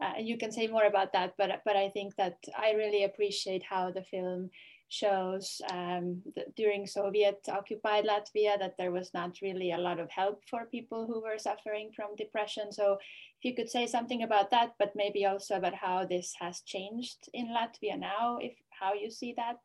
uh, 0.00 0.14
you 0.18 0.38
can 0.38 0.50
say 0.50 0.66
more 0.66 0.86
about 0.86 1.12
that, 1.12 1.34
but 1.36 1.50
but 1.66 1.76
I 1.76 1.90
think 1.90 2.16
that 2.16 2.38
I 2.56 2.70
really 2.72 3.04
appreciate 3.04 3.62
how 3.62 3.90
the 3.90 4.02
film 4.02 4.48
shows 4.88 5.60
um, 5.70 6.22
during 6.56 6.86
Soviet 6.86 7.40
occupied 7.48 8.06
Latvia 8.06 8.58
that 8.58 8.76
there 8.78 8.92
was 8.92 9.12
not 9.12 9.42
really 9.42 9.72
a 9.72 9.84
lot 9.88 10.00
of 10.00 10.08
help 10.10 10.40
for 10.48 10.64
people 10.66 11.06
who 11.06 11.20
were 11.20 11.38
suffering 11.38 11.90
from 11.94 12.16
depression. 12.16 12.72
So 12.72 12.96
if 13.38 13.42
you 13.42 13.54
could 13.54 13.70
say 13.70 13.86
something 13.86 14.22
about 14.22 14.50
that, 14.50 14.74
but 14.78 14.92
maybe 14.94 15.26
also 15.26 15.56
about 15.56 15.74
how 15.74 16.06
this 16.06 16.32
has 16.40 16.62
changed 16.62 17.28
in 17.34 17.48
Latvia 17.48 17.98
now, 17.98 18.38
if 18.40 18.54
how 18.80 18.94
you 18.94 19.10
see 19.10 19.34
that. 19.36 19.58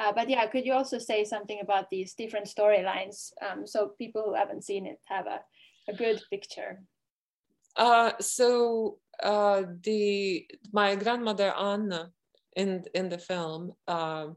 Uh, 0.00 0.12
but 0.12 0.30
yeah, 0.30 0.46
could 0.46 0.64
you 0.64 0.72
also 0.72 0.98
say 0.98 1.24
something 1.24 1.60
about 1.60 1.90
these 1.90 2.14
different 2.14 2.46
storylines 2.46 3.32
um, 3.46 3.66
so 3.66 3.92
people 3.98 4.22
who 4.24 4.34
haven't 4.34 4.64
seen 4.64 4.86
it 4.86 4.98
have 5.04 5.26
a, 5.26 5.40
a 5.88 5.94
good 5.94 6.22
picture? 6.30 6.82
Uh, 7.76 8.12
so 8.18 8.98
uh, 9.22 9.62
the 9.84 10.46
my 10.72 10.94
grandmother 10.94 11.52
Anna 11.54 12.10
in 12.56 12.82
in 12.94 13.10
the 13.10 13.18
film 13.18 13.72
um, 13.86 14.36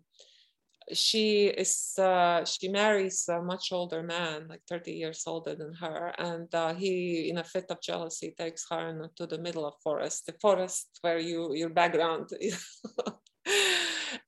she 0.92 1.48
is 1.48 1.94
uh, 1.98 2.44
she 2.44 2.68
marries 2.68 3.26
a 3.30 3.42
much 3.42 3.72
older 3.72 4.04
man 4.04 4.48
like 4.50 4.62
30 4.70 4.92
years 4.92 5.24
older 5.26 5.56
than 5.56 5.74
her 5.74 6.14
and 6.18 6.54
uh, 6.54 6.74
he 6.74 7.30
in 7.30 7.38
a 7.38 7.44
fit 7.44 7.66
of 7.70 7.82
jealousy 7.82 8.36
takes 8.38 8.66
her 8.70 8.90
into 8.90 9.26
the 9.26 9.42
middle 9.42 9.66
of 9.66 9.74
forest 9.82 10.26
the 10.26 10.36
forest 10.42 11.00
where 11.02 11.20
you 11.20 11.54
your 11.56 11.70
background 11.70 12.30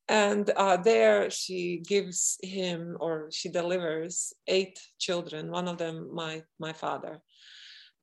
and 0.07 0.49
uh, 0.55 0.77
there 0.77 1.29
she 1.29 1.81
gives 1.87 2.37
him 2.43 2.97
or 2.99 3.29
she 3.31 3.49
delivers 3.49 4.33
eight 4.47 4.79
children 4.99 5.51
one 5.51 5.67
of 5.67 5.77
them 5.77 6.09
my 6.13 6.43
my 6.59 6.73
father. 6.73 7.21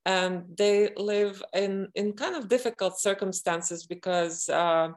And 0.05 0.43
they 0.57 0.89
live 0.97 1.41
in 1.53 1.87
in 1.95 2.13
kind 2.13 2.35
of 2.35 2.49
difficult 2.49 2.99
circumstances 2.99 3.85
because 3.85 4.49
uh, 4.49 4.89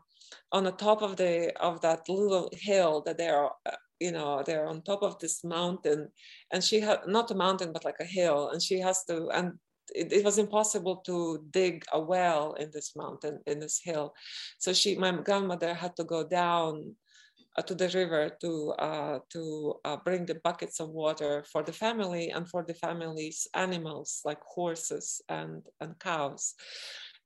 on 0.50 0.64
the 0.64 0.72
top 0.72 1.02
of 1.02 1.16
the 1.16 1.52
of 1.60 1.80
that 1.82 2.08
little 2.08 2.50
hill 2.52 3.02
that 3.06 3.18
they 3.18 3.28
are 3.28 3.52
uh, 3.66 3.76
you 4.00 4.10
know 4.12 4.42
they're 4.44 4.66
on 4.66 4.82
top 4.82 5.02
of 5.02 5.18
this 5.20 5.44
mountain 5.44 6.08
and 6.52 6.62
she 6.62 6.80
had 6.80 7.00
not 7.06 7.30
a 7.30 7.34
mountain 7.34 7.72
but 7.72 7.84
like 7.84 8.00
a 8.00 8.04
hill 8.04 8.50
and 8.50 8.62
she 8.62 8.80
has 8.80 9.04
to 9.04 9.28
and 9.30 9.52
it, 9.95 10.12
it, 10.12 10.25
was 10.25 10.38
impossible 10.38 10.97
to 11.07 11.45
dig 11.50 11.85
a 11.93 12.00
well 12.00 12.55
in 12.55 12.71
this 12.73 12.95
mountain 12.97 13.40
in 13.47 13.61
this 13.61 13.81
hill. 13.83 14.14
So 14.59 14.73
she 14.73 14.97
my 14.97 15.12
grandmother 15.12 15.75
had 15.75 15.97
to 15.97 16.05
go 16.05 16.26
down 16.26 16.95
uh, 17.57 17.62
to 17.62 17.75
the 17.75 17.88
river 17.88 18.31
to 18.40 18.71
uh, 18.78 19.19
to 19.31 19.75
uh, 19.85 19.97
bring 20.05 20.26
the 20.26 20.40
buckets 20.43 20.81
of 20.81 20.90
water 20.90 21.45
for 21.52 21.62
the 21.62 21.73
family 21.73 22.31
and 22.31 22.49
for 22.49 22.64
the 22.64 22.75
family's 22.75 23.47
animals 23.55 24.21
like 24.25 24.43
horses 24.43 25.21
and 25.28 25.62
and 25.81 25.99
cows. 25.99 26.55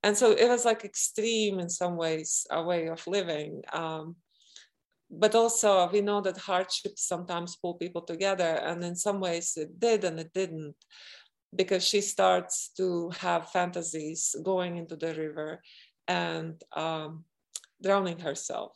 And 0.02 0.16
so 0.16 0.32
it 0.32 0.48
was 0.48 0.64
like 0.64 0.84
extreme 0.84 1.58
in 1.58 1.68
some 1.68 1.96
ways 1.96 2.46
a 2.50 2.62
way 2.62 2.88
of 2.88 3.06
living 3.06 3.62
um, 3.72 4.16
but 5.10 5.34
also 5.34 5.88
we 5.92 6.00
know 6.00 6.20
that 6.20 6.38
hardships 6.38 7.06
sometimes 7.06 7.56
pull 7.56 7.74
people 7.74 8.02
together 8.02 8.60
and 8.64 8.84
in 8.84 8.94
some 8.94 9.20
ways 9.20 9.56
it 9.56 9.80
did 9.80 10.04
and 10.04 10.20
it 10.20 10.32
didn't 10.32 10.74
because 11.54 11.84
she 11.84 12.00
starts 12.00 12.70
to 12.76 13.10
have 13.18 13.50
fantasies 13.50 14.34
going 14.44 14.76
into 14.76 14.96
the 14.96 15.14
river 15.14 15.60
and 16.08 16.62
um, 16.76 17.24
drowning 17.82 18.18
herself 18.18 18.72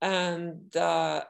and 0.00 0.74
uh, 0.76 1.22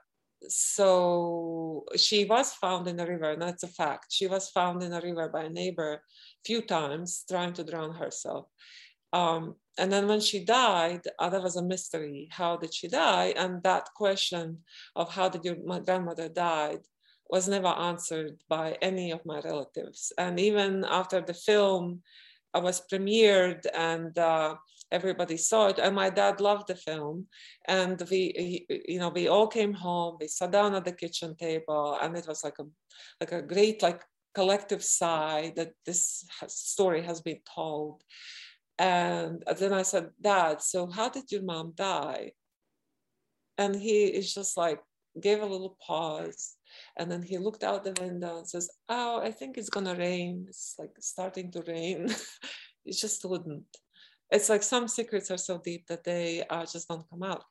so 0.49 1.85
she 1.97 2.25
was 2.25 2.53
found 2.55 2.89
in 2.89 2.97
the 2.97 3.07
river 3.07 3.31
and 3.33 3.43
that's 3.43 3.63
a 3.63 3.69
fact 3.69 4.07
she 4.11 4.27
was 4.27 4.51
found 4.51 4.83
in 4.83 4.93
a 4.93 5.01
river 5.01 5.29
by 5.29 5.45
a 5.45 5.49
neighbor 5.49 5.95
a 5.95 6.01
few 6.45 6.63
times 6.63 7.25
trying 7.29 7.53
to 7.53 7.65
drown 7.65 7.95
herself 7.95 8.47
um, 9.13 9.57
and 9.79 9.93
then 9.93 10.07
when 10.07 10.21
she 10.21 10.45
died, 10.45 11.03
uh, 11.19 11.31
that 11.31 11.43
was 11.43 11.57
a 11.57 11.63
mystery. 11.63 12.29
How 12.31 12.57
did 12.57 12.75
she 12.75 12.89
die? 12.89 13.35
And 13.37 13.63
that 13.63 13.89
question 13.95 14.59
of 14.97 15.13
how 15.13 15.29
did 15.29 15.45
your 15.45 15.57
grandmother 15.81 16.29
died 16.29 16.81
was 17.33 17.49
never 17.49 17.73
answered 17.91 18.37
by 18.49 18.77
any 18.81 19.11
of 19.11 19.27
my 19.27 19.41
relatives. 19.41 20.13
And 20.19 20.39
even 20.39 20.85
after 20.89 21.21
the 21.21 21.35
film 21.35 22.03
uh, 22.55 22.61
was 22.61 22.83
premiered 22.93 23.67
and 23.75 24.17
uh, 24.19 24.55
everybody 24.93 25.37
saw 25.37 25.69
it, 25.69 25.79
and 25.79 25.97
my 25.97 26.11
dad 26.11 26.41
loved 26.41 26.69
the 26.69 26.77
film, 26.77 27.27
and 27.67 28.01
we, 28.11 28.67
you 28.87 29.01
know, 29.01 29.09
we 29.09 29.27
all 29.27 29.49
came 29.49 29.73
home. 29.73 30.19
We 30.21 30.29
sat 30.29 30.53
down 30.53 30.75
at 30.75 30.85
the 30.85 30.93
kitchen 30.93 31.35
table, 31.35 31.99
and 32.01 32.17
it 32.17 32.29
was 32.29 32.45
like 32.45 32.59
a, 32.61 32.67
like 33.21 33.33
a 33.33 33.43
great 33.43 33.83
like 33.83 34.03
collective 34.35 34.85
sigh 34.85 35.53
that 35.57 35.73
this 35.87 36.25
story 36.47 37.03
has 37.03 37.21
been 37.21 37.41
told 37.55 38.03
and 38.83 39.45
then 39.59 39.73
I 39.73 39.83
said, 39.83 40.11
Dad, 40.21 40.63
so 40.63 40.87
how 40.87 41.09
did 41.09 41.31
your 41.31 41.43
mom 41.43 41.73
die? 41.77 42.33
And 43.59 43.77
he 43.77 44.05
is 44.07 44.35
just 44.35 44.57
like, 44.57 44.81
gave 45.21 45.41
a 45.41 45.47
little 45.47 45.77
pause. 45.87 46.57
And 46.97 47.11
then 47.11 47.23
he 47.23 47.39
looked 47.39 47.65
out 47.65 47.85
the 47.85 47.95
window 48.01 48.39
and 48.39 48.49
says, 48.49 48.71
Oh, 48.89 49.21
I 49.21 49.31
think 49.31 49.57
it's 49.57 49.71
gonna 49.71 49.95
rain. 49.95 50.47
It's 50.49 50.75
like 50.79 50.93
starting 51.01 51.51
to 51.53 51.63
rain. 51.67 52.09
it 52.85 52.97
just 52.97 53.25
wouldn't. 53.25 53.65
It's 54.31 54.49
like 54.49 54.63
some 54.63 54.89
secrets 54.89 55.31
are 55.31 55.39
so 55.39 55.59
deep 55.59 55.87
that 55.89 56.05
they 56.05 56.43
uh, 56.49 56.65
just 56.65 56.89
don't 56.89 57.09
come 57.11 57.23
out. 57.23 57.45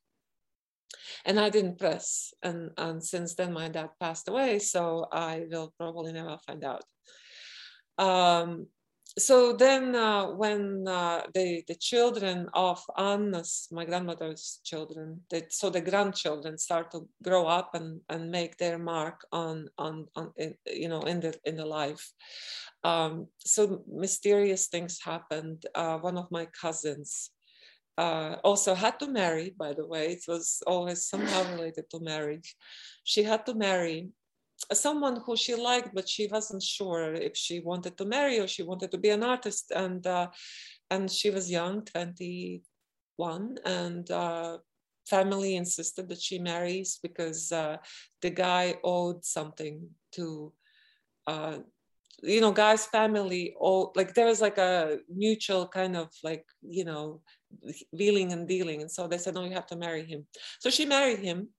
And 1.26 1.40
I 1.40 1.50
didn't 1.50 1.78
press. 1.80 2.34
And, 2.42 2.72
and 2.78 3.04
since 3.04 3.36
then, 3.36 3.54
my 3.54 3.70
dad 3.70 3.90
passed 4.00 4.28
away. 4.28 4.60
So 4.60 5.08
I 5.12 5.46
will 5.50 5.74
probably 5.78 6.12
never 6.12 6.38
find 6.46 6.64
out. 6.64 6.84
Um, 7.98 8.68
so 9.18 9.54
then 9.54 9.96
uh, 9.96 10.28
when 10.28 10.88
uh, 10.88 11.24
the, 11.34 11.64
the 11.68 11.76
children 11.76 12.48
of 12.54 12.82
Anna's, 12.98 13.68
my 13.72 13.84
grandmother's 13.84 14.62
children, 14.64 15.22
so 15.50 15.70
the 15.70 15.82
grandchildren 15.82 16.58
start 16.58 16.92
to 16.92 17.08
grow 17.22 17.46
up 17.46 17.76
and, 17.76 18.00
and 18.10 18.32
make 18.32 18.58
their 18.58 18.78
mark 18.78 19.26
on, 19.32 19.68
on, 19.78 20.08
on 20.16 20.32
in, 20.38 20.56
you 20.66 20.88
know, 20.88 21.02
in 21.02 21.20
the, 21.20 21.34
in 21.44 21.58
the 21.58 21.66
life. 21.66 22.12
Um, 22.84 23.28
so 23.40 23.84
mysterious 23.88 24.68
things 24.68 25.00
happened. 25.04 25.66
Uh, 25.76 25.98
one 25.98 26.18
of 26.18 26.32
my 26.32 26.46
cousins 26.46 27.32
uh, 27.98 28.38
also 28.44 28.74
had 28.74 28.98
to 29.00 29.08
marry, 29.08 29.54
by 29.58 29.74
the 29.74 29.86
way, 29.86 30.14
it 30.14 30.24
was 30.28 30.64
always 30.66 31.06
somehow 31.06 31.44
related 31.52 31.90
to 31.92 32.00
marriage. 32.00 32.56
She 33.04 33.24
had 33.24 33.46
to 33.46 33.54
marry 33.54 34.10
someone 34.74 35.22
who 35.26 35.36
she 35.36 35.56
liked, 35.56 35.94
but 35.94 36.08
she 36.08 36.28
wasn't 36.28 36.64
sure 36.64 37.14
if 37.14 37.36
she 37.36 37.60
wanted 37.60 37.98
to 37.98 38.06
marry 38.06 38.40
or 38.40 38.48
she 38.48 38.64
wanted 38.64 38.92
to 38.92 38.98
be 38.98 39.10
an 39.10 39.24
artist. 39.24 39.72
And 39.76 40.06
uh, 40.06 40.28
and 40.90 41.10
she 41.10 41.30
was 41.30 41.50
young, 41.50 41.86
21 41.86 43.58
and 43.66 44.12
uh, 44.12 44.58
family 45.06 45.56
insisted 45.56 46.10
that 46.10 46.22
she 46.22 46.38
marries 46.40 47.00
because 47.02 47.52
uh, 47.52 47.78
the 48.22 48.30
guy 48.30 48.76
owed 48.84 49.24
something 49.26 49.90
to 50.12 50.52
uh, 51.28 51.58
you 52.24 52.42
know 52.42 52.52
guy's 52.52 52.86
family 52.86 53.56
all 53.60 53.92
like 53.96 54.14
there 54.14 54.28
was 54.28 54.42
like 54.42 54.58
a 54.58 55.00
mutual 55.10 55.68
kind 55.68 55.96
of 55.96 56.10
like 56.24 56.46
you 56.62 56.86
know 56.86 57.22
wheeling 57.92 58.32
and 58.32 58.48
dealing. 58.48 58.82
And 58.82 58.92
so 58.92 59.08
they 59.08 59.18
said 59.18 59.34
no 59.34 59.44
you 59.44 59.54
have 59.54 59.68
to 59.68 59.76
marry 59.76 60.06
him. 60.06 60.26
So 60.60 60.70
she 60.70 60.86
married 60.86 61.20
him 61.20 61.50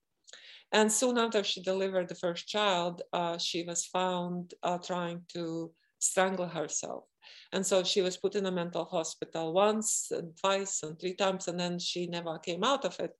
and 0.73 0.91
soon 0.91 1.17
after 1.17 1.43
she 1.43 1.61
delivered 1.61 2.09
the 2.09 2.15
first 2.15 2.47
child 2.47 3.01
uh, 3.13 3.37
she 3.37 3.63
was 3.63 3.85
found 3.85 4.53
uh, 4.63 4.77
trying 4.77 5.21
to 5.33 5.71
strangle 5.99 6.47
herself 6.47 7.05
and 7.53 7.65
so 7.65 7.83
she 7.83 8.01
was 8.01 8.17
put 8.17 8.35
in 8.35 8.45
a 8.47 8.51
mental 8.51 8.85
hospital 8.85 9.53
once 9.53 10.09
and 10.11 10.35
twice 10.37 10.83
and 10.83 10.99
three 10.99 11.15
times 11.15 11.47
and 11.47 11.59
then 11.59 11.79
she 11.79 12.07
never 12.07 12.37
came 12.39 12.63
out 12.63 12.83
of 12.83 12.99
it 12.99 13.11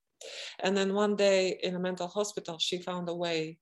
and 0.62 0.76
then 0.76 0.92
one 0.92 1.16
day 1.16 1.58
in 1.62 1.74
a 1.74 1.80
mental 1.80 2.08
hospital 2.08 2.58
she 2.58 2.78
found 2.78 3.08
a 3.08 3.14
way 3.14 3.58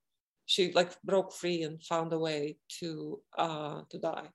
she 0.47 0.73
like 0.73 1.01
broke 1.03 1.33
free 1.33 1.63
and 1.63 1.83
found 1.83 2.13
a 2.13 2.19
way 2.19 2.57
to 2.81 3.21
uh, 3.39 3.83
to 3.91 3.99
die. 3.99 4.29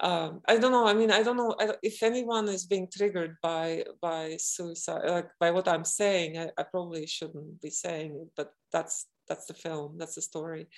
Um, 0.00 0.40
I 0.48 0.56
don't 0.56 0.72
know. 0.72 0.86
I 0.86 0.94
mean, 0.94 1.10
I 1.10 1.22
don't 1.22 1.36
know 1.36 1.54
if 1.82 2.02
anyone 2.02 2.48
is 2.48 2.64
being 2.64 2.88
triggered 2.90 3.36
by 3.42 3.84
by 4.00 4.36
suicide, 4.38 5.08
like 5.08 5.28
by 5.38 5.50
what 5.50 5.68
I'm 5.68 5.84
saying. 5.84 6.38
I, 6.38 6.48
I 6.56 6.62
probably 6.62 7.06
shouldn't 7.06 7.60
be 7.60 7.70
saying 7.70 8.12
it, 8.16 8.28
but 8.36 8.52
that's 8.72 9.06
that's 9.28 9.46
the 9.46 9.54
film. 9.54 9.98
That's 9.98 10.14
the 10.14 10.22
story. 10.22 10.68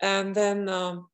And 0.00 0.34
then 0.34 0.68
um, 0.68 1.08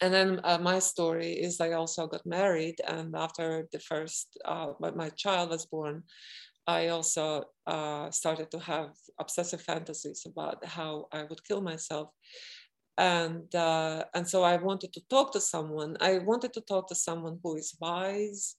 and 0.00 0.12
then 0.12 0.40
uh, 0.44 0.58
my 0.58 0.78
story 0.80 1.32
is 1.32 1.60
I 1.60 1.72
also 1.72 2.06
got 2.06 2.26
married, 2.26 2.80
and 2.86 3.14
after 3.14 3.68
the 3.70 3.78
first, 3.78 4.38
uh, 4.44 4.72
my 4.80 5.10
child 5.10 5.50
was 5.50 5.66
born, 5.66 6.02
I 6.66 6.88
also 6.88 7.44
uh, 7.66 8.10
started 8.10 8.50
to 8.52 8.58
have 8.60 8.90
obsessive 9.18 9.62
fantasies 9.62 10.26
about 10.26 10.64
how 10.64 11.06
I 11.12 11.24
would 11.24 11.44
kill 11.44 11.60
myself. 11.60 12.08
And, 12.98 13.54
uh, 13.54 14.04
and 14.14 14.28
so 14.28 14.42
I 14.42 14.56
wanted 14.56 14.92
to 14.92 15.00
talk 15.08 15.32
to 15.32 15.40
someone. 15.40 15.96
I 16.00 16.18
wanted 16.18 16.52
to 16.54 16.60
talk 16.60 16.88
to 16.88 16.94
someone 16.94 17.38
who 17.42 17.56
is 17.56 17.76
wise 17.80 18.56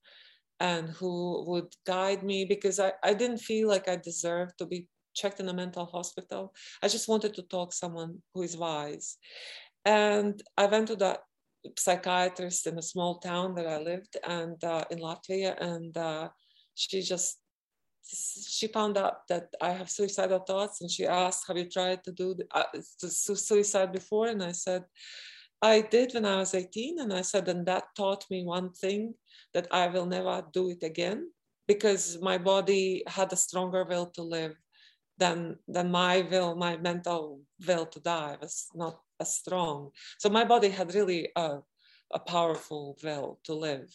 and 0.59 0.89
who 0.89 1.43
would 1.47 1.73
guide 1.85 2.23
me 2.23 2.45
because 2.45 2.79
I, 2.79 2.93
I 3.03 3.13
didn't 3.13 3.39
feel 3.39 3.67
like 3.67 3.87
I 3.87 3.95
deserved 3.97 4.57
to 4.59 4.65
be 4.65 4.87
checked 5.13 5.39
in 5.39 5.49
a 5.49 5.53
mental 5.53 5.85
hospital. 5.85 6.53
I 6.81 6.87
just 6.87 7.07
wanted 7.07 7.33
to 7.35 7.43
talk 7.43 7.71
to 7.71 7.75
someone 7.75 8.21
who 8.33 8.43
is 8.43 8.57
wise. 8.57 9.17
And 9.85 10.41
I 10.57 10.67
went 10.67 10.87
to 10.87 10.95
that 10.97 11.19
psychiatrist 11.77 12.67
in 12.67 12.77
a 12.77 12.83
small 12.83 13.19
town 13.19 13.55
that 13.55 13.67
I 13.67 13.77
lived 13.79 14.17
and 14.27 14.61
uh, 14.63 14.85
in 14.89 14.99
Latvia, 14.99 15.59
and 15.61 15.95
uh, 15.97 16.29
she 16.75 17.01
just 17.01 17.40
she 18.03 18.67
found 18.67 18.97
out 18.97 19.27
that 19.27 19.49
I 19.61 19.71
have 19.71 19.89
suicidal 19.89 20.39
thoughts, 20.39 20.81
and 20.81 20.89
she 20.89 21.05
asked, 21.05 21.47
"Have 21.47 21.57
you 21.57 21.69
tried 21.69 22.03
to 22.03 22.11
do 22.11 22.33
the, 22.33 22.45
uh, 22.51 22.63
to 22.99 23.09
suicide 23.09 23.91
before?" 23.91 24.27
And 24.27 24.43
I 24.43 24.53
said, 24.53 24.85
"I 25.61 25.81
did 25.81 26.13
when 26.13 26.25
I 26.25 26.37
was 26.37 26.53
18." 26.53 26.99
And 26.99 27.13
I 27.13 27.21
said, 27.21 27.47
and 27.47 27.65
that 27.67 27.95
taught 27.95 28.29
me 28.29 28.43
one 28.43 28.71
thing 28.73 29.15
that 29.53 29.67
I 29.71 29.87
will 29.87 30.05
never 30.05 30.45
do 30.53 30.69
it 30.69 30.83
again 30.83 31.31
because 31.67 32.19
my 32.21 32.37
body 32.37 33.03
had 33.07 33.31
a 33.31 33.35
stronger 33.35 33.83
will 33.83 34.07
to 34.07 34.23
live 34.23 34.55
than 35.17 35.57
than 35.67 35.91
my 35.91 36.21
will, 36.31 36.55
my 36.55 36.77
mental 36.77 37.41
will 37.67 37.85
to 37.85 37.99
die 37.99 38.37
was 38.41 38.67
not 38.73 38.99
as 39.19 39.37
strong. 39.37 39.91
So 40.17 40.29
my 40.29 40.43
body 40.43 40.69
had 40.69 40.95
really 40.95 41.29
a, 41.35 41.59
a 42.11 42.19
powerful 42.19 42.97
will 43.03 43.39
to 43.43 43.53
live 43.53 43.87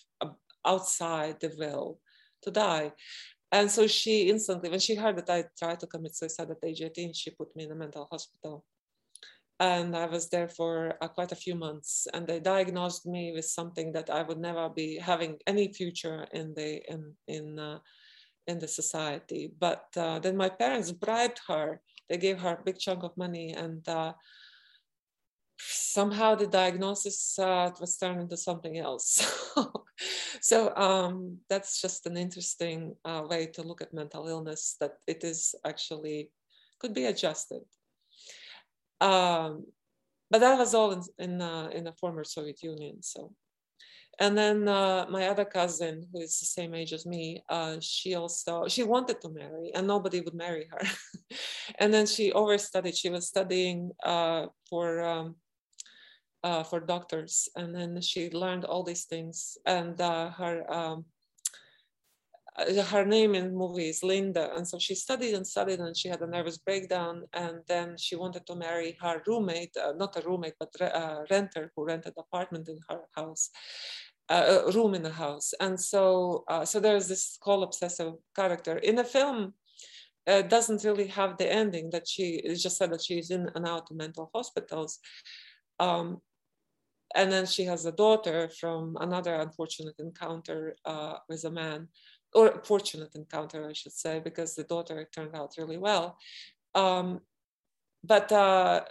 outside 0.65 1.41
the 1.41 1.53
will 1.59 2.01
to 2.43 2.51
die. 2.51 2.93
And 3.53 3.71
so 3.71 3.87
she 3.87 4.29
instantly, 4.29 4.71
when 4.71 4.81
she 4.81 4.97
heard 4.97 5.17
that 5.19 5.31
I 5.31 5.45
tried 5.59 5.81
to 5.81 5.87
commit 5.87 6.17
suicide 6.17 6.51
at 6.51 6.65
age 6.65 6.83
18, 6.83 7.13
she 7.13 7.31
put 7.31 7.55
me 7.55 7.65
in 7.65 7.73
a 7.73 7.77
mental 7.77 8.09
hospital. 8.11 8.65
And 9.59 9.97
I 9.97 10.07
was 10.07 10.29
there 10.29 10.49
for 10.49 10.95
uh, 11.01 11.09
quite 11.09 11.33
a 11.33 11.37
few 11.37 11.55
months, 11.55 12.07
and 12.13 12.27
they 12.27 12.41
diagnosed 12.41 13.07
me 13.07 13.33
with 13.33 13.47
something 13.47 13.91
that 13.93 14.11
I 14.11 14.23
would 14.23 14.39
never 14.39 14.69
be 14.69 14.99
having 14.99 15.39
any 15.47 15.73
future 15.73 16.27
in 16.33 16.53
the 16.55 16.83
in 16.93 17.15
in 17.27 17.59
uh, 17.59 17.79
in 18.47 18.59
the 18.59 18.69
society. 18.69 19.51
But 19.59 19.87
uh, 19.97 20.19
then 20.19 20.37
my 20.37 20.51
parents 20.51 20.93
bribed 20.93 21.41
her. 21.49 21.81
They 22.11 22.19
gave 22.19 22.39
her 22.41 22.59
a 22.61 22.65
big 22.65 22.79
chunk 22.79 23.03
of 23.03 23.17
money, 23.17 23.55
and 23.55 23.89
uh, 23.89 24.13
somehow 25.59 26.35
the 26.35 26.47
diagnosis 26.47 27.39
uh, 27.39 27.71
was 27.81 27.97
turned 27.97 28.21
into 28.21 28.37
something 28.37 28.79
else. 28.79 29.53
so 30.41 30.75
um, 30.77 31.39
that's 31.49 31.81
just 31.81 32.07
an 32.07 32.17
interesting 32.17 32.95
uh, 33.05 33.23
way 33.29 33.47
to 33.47 33.63
look 33.63 33.81
at 33.81 33.95
mental 33.95 34.29
illness 34.29 34.77
that 34.81 34.95
it 35.07 35.25
is 35.25 35.55
actually 35.65 36.31
could 36.79 36.95
be 36.95 37.07
adjusted. 37.07 37.63
Um, 39.01 39.67
but 40.31 40.41
that 40.41 40.59
was 40.59 40.75
all 40.75 40.93
in 40.93 41.03
in, 41.19 41.41
uh, 41.41 41.69
in 41.73 41.85
the 41.85 41.93
former 41.93 42.25
Soviet 42.25 42.63
Union. 42.63 43.03
So, 43.03 43.33
and 44.19 44.37
then 44.37 44.67
uh, 44.67 45.07
my 45.09 45.29
other 45.29 45.45
cousin, 45.45 46.07
who 46.13 46.21
is 46.21 46.39
the 46.41 46.47
same 46.47 46.75
age 46.75 46.93
as 46.93 47.07
me, 47.07 47.43
uh, 47.49 47.77
she 47.81 48.15
also 48.15 48.67
she 48.67 48.83
wanted 48.83 49.21
to 49.21 49.29
marry, 49.29 49.71
and 49.75 49.87
nobody 49.87 50.21
would 50.21 50.35
marry 50.35 50.67
her. 50.71 50.83
and 51.79 51.93
then 51.93 52.07
she 52.07 52.33
overstudied. 52.33 52.97
She 52.97 53.11
was 53.11 53.29
studying 53.29 53.93
uh, 54.03 54.47
for 54.69 55.03
um, 55.03 55.37
uh, 56.47 56.63
for 56.63 56.81
doctors. 56.81 57.49
And 57.57 57.75
then 57.75 58.01
she 58.01 58.31
learned 58.31 58.65
all 58.65 58.85
these 58.85 59.05
things. 59.05 59.59
And 59.67 60.01
uh, 60.01 60.31
her 60.31 60.57
um, 60.73 61.05
uh, 62.59 62.83
her 62.95 63.05
name 63.05 63.35
in 63.35 63.45
the 63.47 63.59
movie 63.65 63.89
is 63.89 64.03
Linda. 64.03 64.55
And 64.57 64.67
so 64.67 64.79
she 64.79 64.95
studied 64.95 65.35
and 65.35 65.47
studied, 65.47 65.81
and 65.81 65.97
she 65.97 66.09
had 66.09 66.23
a 66.23 66.33
nervous 66.37 66.59
breakdown. 66.59 67.25
And 67.33 67.57
then 67.67 67.97
she 67.99 68.15
wanted 68.17 68.47
to 68.47 68.55
marry 68.55 68.97
her 69.03 69.23
roommate, 69.27 69.77
uh, 69.77 69.93
not 69.97 70.17
a 70.17 70.27
roommate, 70.29 70.59
but 70.61 70.71
a 70.81 70.89
uh, 71.03 71.25
renter 71.31 71.73
who 71.75 71.85
rented 71.85 72.15
apartment 72.17 72.69
in 72.69 72.79
her 72.89 73.03
house. 73.17 73.51
Uh, 74.29 74.63
a 74.67 74.73
room 74.73 74.93
in 74.95 75.05
the 75.05 75.17
house, 75.25 75.55
and 75.61 75.79
so 75.79 76.45
so 76.65 76.81
there's 76.81 77.07
this 77.07 77.39
call 77.45 77.63
obsessive 77.63 78.15
character 78.35 78.77
in 78.89 78.97
the 78.97 79.05
film. 79.05 79.55
Uh, 80.27 80.43
doesn't 80.43 80.83
really 80.83 81.07
have 81.07 81.37
the 81.37 81.49
ending 81.63 81.91
that 81.91 82.09
she 82.09 82.43
just 82.65 82.77
said 82.77 82.91
that 82.91 83.05
she's 83.05 83.31
in 83.31 83.49
and 83.55 83.65
out 83.65 83.89
of 83.89 83.97
mental 83.97 84.29
hospitals. 84.35 84.99
Um, 85.79 86.21
and 87.15 87.31
then 87.31 87.47
she 87.47 87.65
has 87.65 87.85
a 87.87 87.93
daughter 87.93 88.49
from 88.49 88.97
another 89.01 89.35
unfortunate 89.37 89.95
encounter 89.99 90.77
uh, 90.85 91.15
with 91.29 91.45
a 91.45 91.51
man, 91.51 91.89
or 92.35 92.63
fortunate 92.65 93.15
encounter, 93.15 93.69
I 93.69 93.73
should 93.73 93.93
say, 93.93 94.21
because 94.21 94.55
the 94.55 94.65
daughter 94.65 95.09
turned 95.15 95.35
out 95.35 95.55
really 95.59 95.79
well. 95.79 96.19
Um, 96.75 97.21
but 98.05 98.31
uh, 98.31 98.83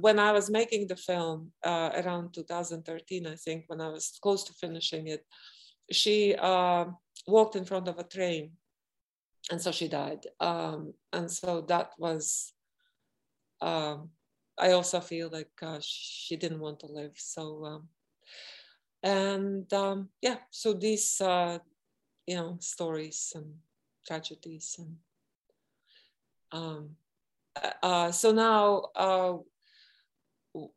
when 0.00 0.18
I 0.18 0.32
was 0.32 0.50
making 0.50 0.86
the 0.86 0.96
film 0.96 1.52
uh, 1.64 1.90
around 1.96 2.34
2013, 2.34 3.26
I 3.26 3.34
think, 3.34 3.64
when 3.66 3.80
I 3.80 3.88
was 3.88 4.18
close 4.22 4.44
to 4.44 4.52
finishing 4.52 5.08
it, 5.08 5.24
she 5.90 6.34
uh, 6.34 6.86
walked 7.26 7.56
in 7.56 7.64
front 7.64 7.88
of 7.88 7.98
a 7.98 8.04
train, 8.04 8.52
and 9.50 9.60
so 9.60 9.72
she 9.72 9.88
died. 9.88 10.26
Um, 10.40 10.94
and 11.12 11.30
so 11.30 11.62
that 11.68 11.90
was 11.98 12.52
um, 13.60 14.10
I 14.58 14.72
also 14.72 15.00
feel 15.00 15.28
like 15.30 15.52
uh, 15.62 15.78
she 15.80 16.36
didn't 16.36 16.60
want 16.60 16.80
to 16.80 16.86
live. 16.86 17.12
So, 17.16 17.64
um, 17.64 17.88
and 19.02 19.70
um, 19.72 20.08
yeah, 20.22 20.38
so 20.50 20.72
these, 20.72 21.20
uh, 21.20 21.58
you 22.26 22.36
know, 22.36 22.56
stories 22.60 23.32
and 23.34 23.54
tragedies 24.06 24.76
and 24.78 24.96
um, 26.52 26.90
uh, 27.60 27.70
uh 27.82 28.12
so 28.12 28.30
now 28.30 28.84
uh, 28.94 29.34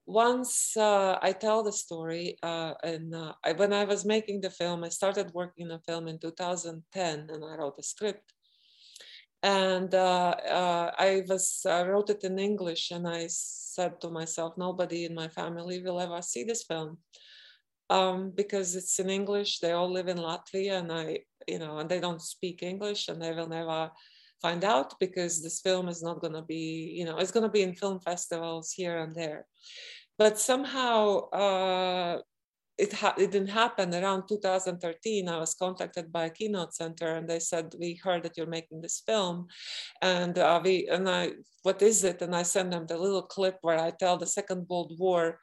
once 0.06 0.76
uh, 0.76 1.18
I 1.22 1.32
tell 1.32 1.64
the 1.64 1.72
story, 1.72 2.38
uh, 2.44 2.74
and 2.84 3.16
uh, 3.16 3.34
I, 3.46 3.54
when 3.54 3.72
I 3.72 3.86
was 3.86 4.04
making 4.04 4.42
the 4.42 4.50
film, 4.50 4.84
I 4.84 4.90
started 4.90 5.32
working 5.34 5.72
on 5.72 5.78
the 5.78 5.92
film 5.92 6.08
in 6.08 6.20
2010, 6.20 7.30
and 7.30 7.46
I 7.46 7.56
wrote 7.56 7.76
a 7.80 7.84
script 7.84 8.34
and 9.42 9.94
uh, 9.94 10.36
uh, 10.50 10.92
I 10.98 11.24
was 11.28 11.66
I 11.66 11.84
wrote 11.84 12.10
it 12.10 12.24
in 12.24 12.40
English, 12.40 12.92
and 12.92 13.08
I 13.08 13.28
said 13.76 14.02
to 14.02 14.10
myself, 14.10 14.54
nobody 14.58 15.06
in 15.06 15.14
my 15.14 15.28
family 15.28 15.82
will 15.82 16.00
ever 16.00 16.22
see 16.22 16.44
this 16.44 16.64
film 16.64 16.98
um, 17.90 18.32
because 18.36 18.76
it's 18.76 19.00
in 19.00 19.10
English. 19.10 19.60
They 19.60 19.72
all 19.72 19.92
live 19.92 20.08
in 20.08 20.18
Latvia, 20.18 20.80
and 20.80 20.92
I, 20.92 21.20
you 21.48 21.60
know, 21.60 21.78
and 21.80 21.90
they 21.90 22.00
don't 22.00 22.22
speak 22.22 22.64
English, 22.64 23.08
and 23.08 23.22
they 23.22 23.32
will 23.32 23.48
never 23.48 23.92
find 24.42 24.64
out 24.64 24.94
because 25.00 25.42
this 25.42 25.60
film 25.60 25.90
is 25.90 26.02
not 26.02 26.22
going 26.22 26.34
to 26.34 26.42
be, 26.42 26.94
you 26.98 27.06
know, 27.06 27.18
it's 27.18 27.32
going 27.32 27.44
to 27.44 27.50
be 27.52 27.64
in 27.64 27.76
film 27.76 28.00
festivals 28.00 28.72
here 28.72 28.98
and 29.00 29.16
there. 29.16 29.46
But 30.18 30.40
somehow 30.40 31.30
uh, 31.30 32.20
it, 32.80 32.94
ha- 32.94 33.16
it 33.18 33.32
didn't 33.32 33.50
happen 33.50 33.94
around 33.94 34.24
2013 34.28 35.28
i 35.28 35.38
was 35.38 35.54
contacted 35.54 36.12
by 36.12 36.26
a 36.26 36.30
keynote 36.30 36.74
center 36.74 37.16
and 37.16 37.28
they 37.30 37.40
said 37.40 37.74
we 37.80 38.00
heard 38.04 38.24
that 38.24 38.38
you're 38.38 38.48
making 38.58 38.82
this 38.82 39.04
film 39.06 39.48
and 40.02 40.38
uh, 40.38 40.60
we 40.64 40.88
and 40.90 41.10
i 41.10 41.32
what 41.64 41.82
is 41.82 42.04
it 42.04 42.22
and 42.22 42.36
i 42.36 42.44
sent 42.44 42.72
them 42.72 42.86
the 42.88 42.98
little 42.98 43.22
clip 43.22 43.58
where 43.62 43.80
i 43.80 43.92
tell 43.92 44.18
the 44.18 44.26
second 44.26 44.66
world 44.70 44.94
war 44.98 45.40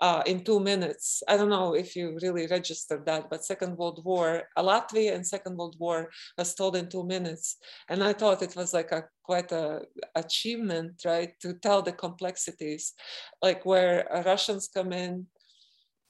uh, 0.00 0.22
in 0.24 0.42
two 0.42 0.58
minutes. 0.58 1.22
I 1.28 1.36
don't 1.36 1.50
know 1.50 1.74
if 1.74 1.94
you 1.94 2.18
really 2.22 2.46
registered 2.46 3.04
that, 3.06 3.28
but 3.28 3.44
Second 3.44 3.76
World 3.76 4.00
War, 4.04 4.44
Latvia 4.56 5.14
and 5.14 5.26
Second 5.26 5.58
World 5.58 5.76
War 5.78 6.08
was 6.38 6.54
told 6.54 6.76
in 6.76 6.88
two 6.88 7.04
minutes. 7.04 7.58
And 7.88 8.02
I 8.02 8.14
thought 8.14 8.42
it 8.42 8.56
was 8.56 8.72
like 8.72 8.92
a 8.92 9.04
quite 9.22 9.52
a 9.52 9.82
achievement, 10.14 11.02
right, 11.04 11.32
to 11.42 11.52
tell 11.52 11.82
the 11.82 11.92
complexities, 11.92 12.94
like 13.42 13.66
where 13.66 14.08
Russians 14.24 14.68
come 14.68 14.92
in, 14.92 15.26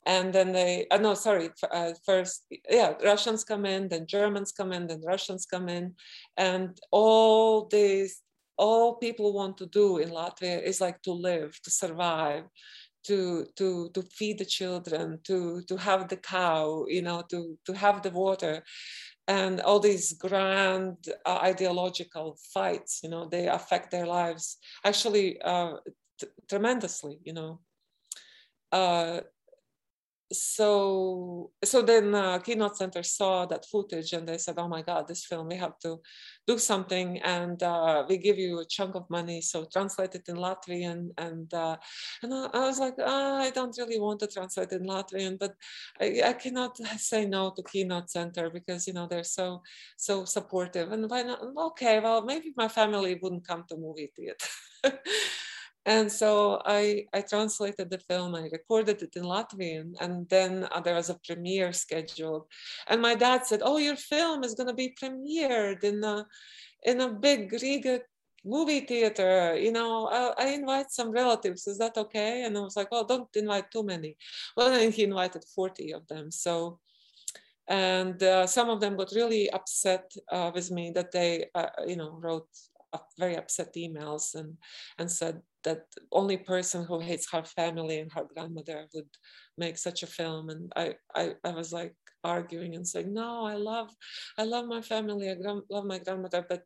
and 0.05 0.33
then 0.33 0.51
they 0.51 0.87
uh, 0.89 0.97
no 0.97 1.13
sorry 1.13 1.49
uh, 1.71 1.91
first 2.05 2.45
yeah 2.69 2.93
russians 3.03 3.43
come 3.43 3.65
in 3.65 3.87
then 3.87 4.07
germans 4.07 4.51
come 4.51 4.71
in 4.71 4.87
then 4.87 5.01
russians 5.05 5.45
come 5.45 5.69
in. 5.69 5.93
And 6.37 6.77
all 6.91 7.67
these 7.67 8.21
all 8.57 8.95
people 8.95 9.33
want 9.33 9.57
to 9.57 9.65
do 9.67 9.97
in 9.97 10.09
latvia 10.09 10.61
is 10.61 10.81
like 10.81 11.01
to 11.03 11.11
live 11.11 11.59
to 11.63 11.71
survive 11.71 12.45
to 13.03 13.45
to 13.55 13.89
to 13.93 14.01
feed 14.01 14.37
the 14.37 14.45
children 14.45 15.19
to 15.23 15.61
to 15.67 15.77
have 15.77 16.07
the 16.07 16.17
cow 16.17 16.85
you 16.87 17.01
know 17.01 17.23
to 17.29 17.57
to 17.65 17.73
have 17.73 18.01
the 18.01 18.11
water. 18.11 18.63
And 19.27 19.61
all 19.61 19.79
these 19.79 20.13
grand 20.13 20.97
uh, 21.25 21.39
ideological 21.43 22.37
fights 22.53 23.01
you 23.03 23.09
know 23.09 23.27
they 23.29 23.47
affect 23.47 23.91
their 23.91 24.07
lives 24.07 24.57
actually 24.83 25.39
uh, 25.41 25.75
tremendously 26.49 27.19
you 27.23 27.33
know. 27.33 27.59
Uh, 28.71 29.19
so 30.31 31.51
so 31.63 31.81
then 31.81 32.15
uh, 32.15 32.39
keynote 32.39 32.77
center 32.77 33.03
saw 33.03 33.45
that 33.45 33.65
footage 33.65 34.13
and 34.13 34.27
they 34.27 34.37
said 34.37 34.55
oh 34.57 34.67
my 34.67 34.81
god 34.81 35.07
this 35.07 35.25
film 35.25 35.47
we 35.47 35.55
have 35.55 35.77
to 35.79 35.99
do 36.47 36.57
something. 36.57 37.19
And 37.19 37.61
uh, 37.61 38.03
we 38.07 38.17
give 38.17 38.37
you 38.37 38.59
a 38.59 38.65
chunk 38.65 38.95
of 38.95 39.09
money 39.09 39.41
so 39.41 39.65
translate 39.71 40.15
it 40.15 40.27
in 40.27 40.35
latvian. 40.35 41.09
And 41.17 41.53
uh, 41.53 41.77
and 42.23 42.33
I, 42.33 42.49
I 42.53 42.59
was 42.67 42.79
like 42.79 42.95
oh, 42.99 43.35
i 43.37 43.49
don't 43.51 43.77
really 43.77 43.99
want 43.99 44.19
to 44.21 44.27
translate 44.27 44.71
in 44.71 44.83
latvian 44.85 45.37
but 45.39 45.53
I, 45.99 46.21
I, 46.25 46.33
cannot 46.33 46.77
say 46.97 47.25
no 47.25 47.51
to 47.55 47.63
keynote 47.63 48.09
center 48.09 48.49
because 48.49 48.87
you 48.87 48.93
know 48.93 49.07
they're 49.07 49.23
so 49.23 49.61
so 49.97 50.25
supportive. 50.25 50.91
And 50.91 51.09
why 51.09 51.23
not 51.23 51.39
okay 51.69 51.99
well 51.99 52.23
maybe 52.23 52.53
my 52.57 52.67
family 52.67 53.19
wouldn't 53.21 53.47
come 53.47 53.63
to 53.69 53.77
movie 53.77 54.11
theater 54.15 54.49
and 55.85 56.11
so 56.11 56.61
I, 56.63 57.05
I 57.11 57.21
translated 57.21 57.89
the 57.89 57.97
film, 57.97 58.35
I 58.35 58.47
recorded 58.51 59.01
it 59.01 59.15
in 59.15 59.23
Latvian, 59.23 59.93
and 59.99 60.29
then 60.29 60.67
uh, 60.71 60.79
there 60.79 60.93
was 60.93 61.09
a 61.09 61.19
premiere 61.25 61.73
scheduled. 61.73 62.45
And 62.87 63.01
my 63.01 63.15
dad 63.15 63.47
said, 63.47 63.61
Oh, 63.63 63.77
your 63.77 63.95
film 63.95 64.43
is 64.43 64.53
going 64.53 64.67
to 64.67 64.75
be 64.75 64.95
premiered 65.01 65.83
in 65.83 66.03
a, 66.03 66.25
in 66.83 67.01
a 67.01 67.09
big 67.09 67.51
Riga 67.53 68.01
movie 68.45 68.81
theater. 68.81 69.57
You 69.57 69.71
know, 69.71 70.07
I, 70.07 70.45
I, 70.45 70.47
invite 70.49 70.91
some 70.91 71.09
relatives. 71.09 71.65
Is 71.65 71.79
that 71.79 71.97
okay? 71.97 72.43
And 72.43 72.55
I 72.55 72.61
was 72.61 72.75
like, 72.75 72.89
Oh, 72.91 73.05
don't 73.07 73.35
invite 73.35 73.71
too 73.71 73.83
many. 73.83 74.17
Well, 74.55 74.69
then 74.69 74.91
he 74.91 75.03
invited 75.03 75.43
40 75.55 75.93
of 75.93 76.07
them. 76.07 76.29
So, 76.29 76.79
and 77.67 78.21
uh, 78.21 78.45
some 78.45 78.69
of 78.69 78.81
them 78.81 78.97
got 78.97 79.13
really 79.15 79.49
upset 79.49 80.11
uh, 80.31 80.51
with 80.53 80.69
me 80.69 80.91
that 80.91 81.11
they, 81.11 81.45
uh, 81.55 81.69
you 81.87 81.95
know, 81.95 82.19
wrote 82.21 82.49
very 83.19 83.35
upset 83.35 83.73
emails 83.75 84.35
and 84.35 84.57
and 84.97 85.11
said 85.11 85.41
that 85.63 85.85
only 86.11 86.37
person 86.37 86.85
who 86.85 86.99
hates 86.99 87.31
her 87.31 87.43
family 87.43 87.99
and 87.99 88.11
her 88.13 88.25
grandmother 88.33 88.87
would 88.93 89.09
make 89.57 89.77
such 89.77 90.03
a 90.03 90.07
film. 90.07 90.49
And 90.49 90.71
I, 90.75 90.95
I 91.15 91.35
i 91.43 91.51
was 91.51 91.71
like 91.71 91.95
arguing 92.23 92.75
and 92.75 92.87
saying 92.87 93.11
no 93.11 93.45
i 93.45 93.55
love 93.55 93.89
i 94.37 94.43
love 94.43 94.67
my 94.67 94.79
family 94.81 95.29
i 95.29 95.35
love 95.69 95.85
my 95.85 95.99
grandmother. 95.99 96.45
But 96.47 96.63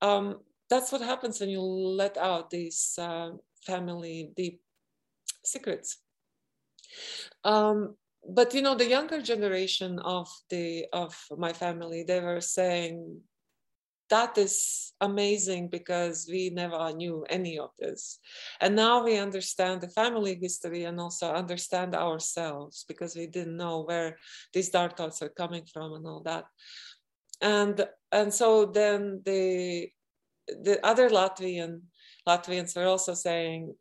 um, 0.00 0.40
that's 0.70 0.92
what 0.92 1.00
happens 1.00 1.40
when 1.40 1.50
you 1.50 1.60
let 1.60 2.16
out 2.16 2.50
these 2.50 2.94
uh, 2.98 3.30
family 3.66 4.30
deep 4.36 4.60
secrets. 5.44 5.98
Um, 7.44 7.96
but 8.26 8.54
you 8.54 8.62
know 8.62 8.74
the 8.74 8.88
younger 8.88 9.20
generation 9.20 9.98
of 9.98 10.28
the 10.48 10.86
of 10.92 11.14
my 11.36 11.52
family 11.52 12.04
they 12.04 12.20
were 12.20 12.40
saying 12.40 13.20
that 14.14 14.38
is 14.38 14.92
amazing 15.00 15.64
because 15.78 16.28
we 16.30 16.42
never 16.50 16.92
knew 16.92 17.26
any 17.28 17.58
of 17.58 17.70
this. 17.80 18.20
And 18.60 18.76
now 18.76 19.02
we 19.02 19.18
understand 19.18 19.80
the 19.80 19.88
family 19.88 20.38
history 20.40 20.84
and 20.84 21.00
also 21.00 21.26
understand 21.42 21.96
ourselves 21.96 22.84
because 22.86 23.16
we 23.16 23.26
didn't 23.26 23.56
know 23.56 23.82
where 23.82 24.16
these 24.52 24.70
dark 24.70 24.96
thoughts 24.96 25.20
are 25.20 25.40
coming 25.42 25.64
from 25.72 25.94
and 25.94 26.06
all 26.06 26.22
that. 26.30 26.44
And 27.42 27.76
and 28.12 28.32
so 28.40 28.66
then 28.66 29.22
the 29.24 29.88
the 30.66 30.76
other 30.90 31.08
Latvian 31.10 31.72
Latvians 32.28 32.76
were 32.76 32.86
also 32.94 33.14
saying, 33.14 33.74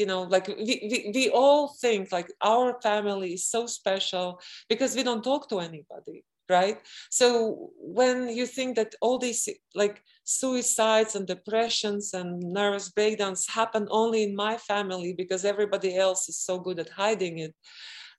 you 0.00 0.06
know, 0.06 0.22
like 0.22 0.48
we, 0.48 0.74
we, 0.90 0.98
we 1.14 1.24
all 1.30 1.76
think 1.82 2.10
like 2.10 2.30
our 2.40 2.80
family 2.80 3.34
is 3.34 3.46
so 3.46 3.66
special 3.66 4.40
because 4.70 4.96
we 4.96 5.02
don't 5.02 5.24
talk 5.30 5.48
to 5.50 5.60
anybody 5.60 6.24
right? 6.48 6.78
So 7.10 7.70
when 7.78 8.28
you 8.28 8.46
think 8.46 8.76
that 8.76 8.94
all 9.00 9.18
these 9.18 9.48
like 9.74 10.02
suicides 10.24 11.14
and 11.14 11.26
depressions 11.26 12.14
and 12.14 12.40
nervous 12.40 12.88
breakdowns 12.90 13.46
happen 13.46 13.86
only 13.90 14.22
in 14.24 14.34
my 14.34 14.56
family 14.56 15.12
because 15.12 15.44
everybody 15.44 15.96
else 15.96 16.28
is 16.28 16.38
so 16.38 16.58
good 16.58 16.78
at 16.78 16.88
hiding 16.88 17.38
it 17.38 17.54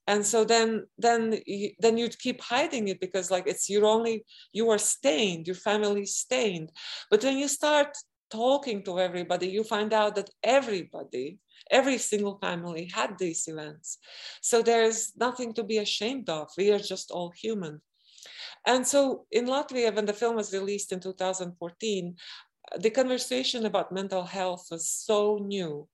and 0.07 0.25
so 0.25 0.45
then 0.45 0.85
then 0.97 1.39
you, 1.45 1.71
then 1.79 1.97
you'd 1.97 2.17
keep 2.17 2.41
hiding 2.41 2.87
it 2.87 2.99
because 2.99 3.29
like 3.29 3.45
it's 3.45 3.69
you're 3.69 3.85
only 3.85 4.25
you 4.53 4.69
are 4.69 4.77
stained 4.77 5.45
your 5.47 5.55
family 5.55 6.05
stained. 6.05 6.71
But 7.11 7.23
when 7.23 7.37
you 7.37 7.47
start 7.47 7.97
talking 8.31 8.83
to 8.83 8.99
everybody 8.99 9.47
you 9.47 9.63
find 9.63 9.93
out 9.93 10.15
that 10.15 10.29
everybody 10.43 11.39
every 11.71 11.97
single 11.97 12.37
family 12.39 12.89
had 12.93 13.17
these 13.17 13.47
events. 13.47 13.97
So 14.41 14.61
there's 14.61 15.13
nothing 15.17 15.53
to 15.55 15.63
be 15.63 15.79
ashamed 15.79 16.29
of. 16.29 16.49
We 16.57 16.71
are 16.71 16.79
just 16.79 17.11
all 17.11 17.31
human 17.31 17.81
and 18.67 18.85
so 18.85 19.25
in 19.31 19.45
Latvia, 19.47 19.95
when 19.95 20.05
the 20.05 20.13
film 20.13 20.35
was 20.35 20.53
released 20.53 20.91
in 20.91 20.99
2014, 20.99 22.15
the 22.79 22.89
conversation 22.89 23.65
about 23.65 23.93
mental 23.93 24.23
health 24.23 24.67
was 24.69 24.89
so 24.89 25.37
new. 25.37 25.87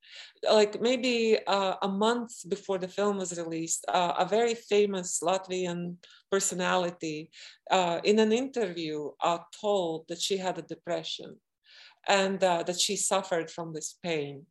Like 0.50 0.82
maybe 0.82 1.38
uh, 1.46 1.76
a 1.84 1.88
month 1.88 2.32
before 2.50 2.80
the 2.80 2.88
film 2.88 3.18
was 3.18 3.38
released, 3.38 3.86
uh, 3.88 4.16
a 4.18 4.26
very 4.26 4.56
famous 4.56 5.20
Latvian 5.22 5.98
personality 6.32 7.30
uh, 7.70 8.00
in 8.04 8.18
an 8.18 8.32
interview 8.32 9.12
uh, 9.22 9.38
told 9.62 10.08
that 10.08 10.20
she 10.20 10.38
had 10.38 10.58
a 10.58 10.64
depression 10.64 11.40
and 12.08 12.44
uh, 12.44 12.64
that 12.64 12.80
she 12.80 12.96
suffered 12.96 13.52
from 13.52 13.72
this 13.72 13.98
pain 14.04 14.46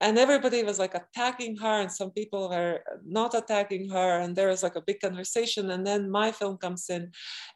and 0.00 0.18
everybody 0.18 0.62
was 0.62 0.78
like 0.78 0.94
attacking 0.94 1.56
her 1.56 1.80
and 1.80 1.90
some 1.90 2.10
people 2.10 2.50
were 2.50 2.80
not 3.04 3.34
attacking 3.34 3.88
her 3.88 4.20
and 4.20 4.36
there 4.36 4.48
was 4.48 4.62
like 4.62 4.76
a 4.76 4.82
big 4.82 5.00
conversation 5.00 5.70
and 5.70 5.86
then 5.86 6.10
my 6.10 6.30
film 6.30 6.58
comes 6.58 6.90
in 6.90 7.10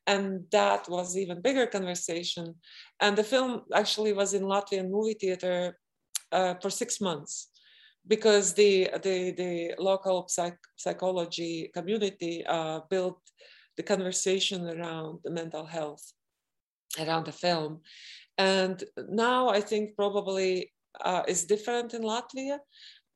and 0.07 0.45
that 0.51 0.89
was 0.89 1.19
even 1.19 1.43
bigger 1.43 1.67
conversation. 1.67 2.55
And 3.01 3.17
the 3.17 3.25
film 3.25 3.63
actually 3.75 4.15
was 4.15 4.33
in 4.33 4.43
latvian 4.43 4.91
movie 4.91 5.19
theater 5.21 5.79
uh, 6.33 6.55
for 6.63 6.71
six 6.71 7.01
months 7.01 7.51
because 8.07 8.55
the 8.55 8.89
the, 9.03 9.33
the 9.33 9.75
local 9.79 10.27
psych, 10.29 10.57
psychology 10.77 11.71
community 11.75 12.45
uh, 12.47 12.81
built 12.89 13.21
the 13.77 13.83
conversation 13.83 14.67
around 14.67 15.21
the 15.25 15.31
mental 15.31 15.67
health 15.67 16.13
around 16.99 17.27
the 17.27 17.33
film. 17.33 17.81
And 18.39 18.83
now 19.11 19.51
i 19.51 19.61
think 19.61 19.95
probably 19.95 20.73
uh, 21.05 21.23
is 21.29 21.45
different 21.45 21.95
in 21.95 22.03
Latvia. 22.03 22.59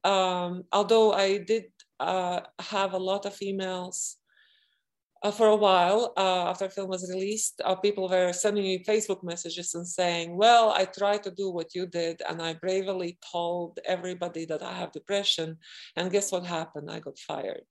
Um, 0.04 0.64
although 0.72 1.12
I 1.12 1.38
did 1.38 1.64
uh, 1.98 2.40
have 2.60 2.92
a 2.92 2.98
lot 2.98 3.24
of 3.26 3.34
emails 3.38 4.16
uh, 5.22 5.30
for 5.30 5.48
a 5.48 5.56
while 5.56 6.12
uh, 6.18 6.50
after 6.50 6.66
the 6.66 6.74
film 6.74 6.90
was 6.90 7.10
released, 7.10 7.62
uh, 7.64 7.74
people 7.74 8.08
were 8.08 8.32
sending 8.32 8.64
me 8.64 8.84
Facebook 8.84 9.24
messages 9.24 9.74
and 9.74 9.88
saying, 9.88 10.36
"Well, 10.36 10.70
I 10.70 10.84
tried 10.84 11.22
to 11.22 11.30
do 11.30 11.50
what 11.50 11.74
you 11.74 11.86
did, 11.86 12.20
and 12.28 12.42
I 12.42 12.52
bravely 12.52 13.18
told 13.32 13.80
everybody 13.86 14.44
that 14.46 14.62
I 14.62 14.74
have 14.74 14.92
depression, 14.92 15.56
and 15.96 16.12
guess 16.12 16.30
what 16.30 16.44
happened? 16.44 16.90
I 16.90 17.00
got 17.00 17.18
fired." 17.18 17.64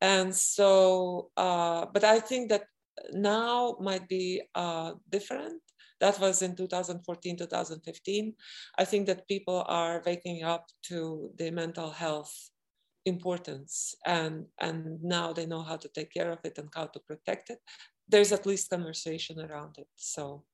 And 0.00 0.34
so, 0.34 1.30
uh, 1.36 1.86
but 1.92 2.02
I 2.02 2.18
think 2.18 2.48
that 2.50 2.64
now 3.12 3.76
might 3.80 4.08
be 4.08 4.42
different 5.10 5.62
that 6.00 6.18
was 6.20 6.42
in 6.42 6.56
2014, 6.56 7.36
2015. 7.36 8.34
I 8.78 8.84
think 8.84 9.06
that 9.06 9.28
people 9.28 9.64
are 9.66 10.02
waking 10.04 10.42
up 10.44 10.66
to 10.84 11.30
the 11.36 11.50
mental 11.50 11.90
health 11.90 12.32
importance 13.04 13.94
and, 14.06 14.46
and 14.60 15.02
now 15.02 15.32
they 15.32 15.46
know 15.46 15.62
how 15.62 15.76
to 15.76 15.88
take 15.88 16.12
care 16.12 16.30
of 16.30 16.38
it 16.44 16.58
and 16.58 16.68
how 16.74 16.86
to 16.86 17.00
protect 17.00 17.50
it. 17.50 17.58
There's 18.08 18.32
at 18.32 18.46
least 18.46 18.70
conversation 18.70 19.40
around 19.40 19.78
it. 19.78 19.88
So 19.96 20.44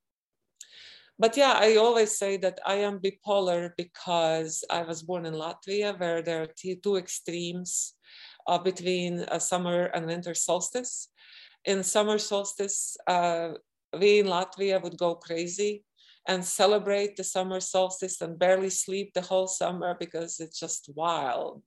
but 1.18 1.36
yeah, 1.36 1.54
I 1.56 1.76
always 1.76 2.18
say 2.18 2.36
that 2.38 2.58
I 2.66 2.76
am 2.76 2.98
bipolar 2.98 3.70
because 3.76 4.64
I 4.68 4.82
was 4.82 5.02
born 5.02 5.26
in 5.26 5.34
Latvia, 5.34 5.98
where 5.98 6.22
there 6.22 6.42
are 6.42 6.76
two 6.82 6.96
extremes 6.96 7.94
uh, 8.48 8.58
between 8.58 9.24
summer 9.38 9.84
and 9.94 10.06
winter 10.06 10.34
solstice. 10.34 11.08
In 11.64 11.84
summer 11.84 12.18
solstice, 12.18 12.96
uh, 13.06 13.52
we 13.98 14.20
in 14.20 14.26
Latvia 14.26 14.82
would 14.82 14.98
go 14.98 15.14
crazy 15.14 15.84
and 16.26 16.44
celebrate 16.44 17.16
the 17.16 17.24
summer 17.24 17.60
solstice 17.60 18.20
and 18.20 18.38
barely 18.38 18.70
sleep 18.70 19.12
the 19.12 19.20
whole 19.20 19.46
summer 19.46 19.94
because 19.98 20.40
it's 20.40 20.58
just 20.58 20.90
wild. 20.94 21.62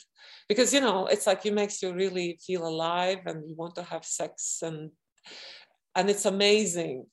Because 0.50 0.74
you 0.74 0.82
know 0.82 1.06
it's 1.08 1.28
like 1.28 1.46
it 1.46 1.54
makes 1.54 1.82
you 1.82 1.94
really 1.94 2.40
feel 2.46 2.68
alive 2.68 3.20
and 3.26 3.48
you 3.48 3.56
want 3.56 3.76
to 3.76 3.84
have 3.84 4.06
sex 4.06 4.60
and 4.64 4.92
and 5.96 6.10
it's 6.10 6.26
amazing. 6.26 7.06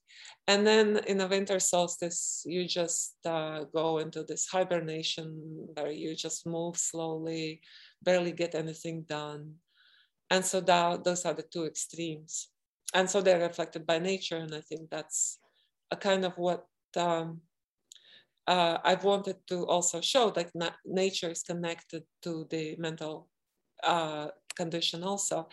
And 0.47 0.67
then 0.67 1.01
in 1.07 1.19
the 1.19 1.27
winter 1.27 1.59
solstice 1.59 2.43
you 2.47 2.67
just 2.67 3.17
uh, 3.27 3.65
go 3.75 3.99
into 3.99 4.25
this 4.25 4.47
hibernation 4.47 5.69
where 5.75 5.91
you 5.91 6.15
just 6.15 6.47
move 6.47 6.77
slowly 6.77 7.61
barely 8.05 8.33
get 8.33 8.55
anything 8.55 9.03
done. 9.09 9.55
And 10.31 10.45
so 10.45 10.61
that, 10.61 11.05
those 11.05 11.25
are 11.25 11.35
the 11.35 11.43
two 11.43 11.65
extremes 11.65 12.49
and 12.93 13.09
so 13.09 13.21
they're 13.21 13.41
reflected 13.41 13.87
by 13.87 13.99
nature 13.99 14.37
and 14.37 14.55
i 14.55 14.61
think 14.61 14.91
that's 14.91 15.39
a 15.91 15.97
kind 15.97 16.25
of 16.25 16.37
what 16.37 16.67
um, 16.97 17.41
uh, 18.47 18.79
i've 18.85 19.05
wanted 19.05 19.37
to 19.47 19.67
also 19.67 20.01
show 20.01 20.31
that 20.31 20.51
na- 20.55 20.81
nature 20.85 21.31
is 21.31 21.43
connected 21.43 22.03
to 22.23 22.47
the 22.51 22.77
mental 22.79 23.29
uh, 23.83 24.29
condition 24.57 25.03
also. 25.03 25.49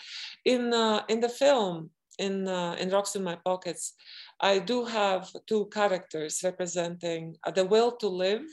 In 0.45 0.73
uh, 0.73 1.03
in 1.09 1.19
the 1.19 1.29
film 1.29 1.89
in 2.19 2.47
uh, 2.47 2.75
in 2.79 2.89
rocks 2.89 3.15
in 3.15 3.23
my 3.23 3.35
pockets 3.35 3.93
i 4.41 4.59
do 4.59 4.83
have 4.83 5.29
two 5.47 5.65
characters 5.73 6.41
representing 6.43 7.35
uh, 7.45 7.51
the 7.51 7.65
will 7.65 7.91
to 7.91 8.07
live 8.07 8.45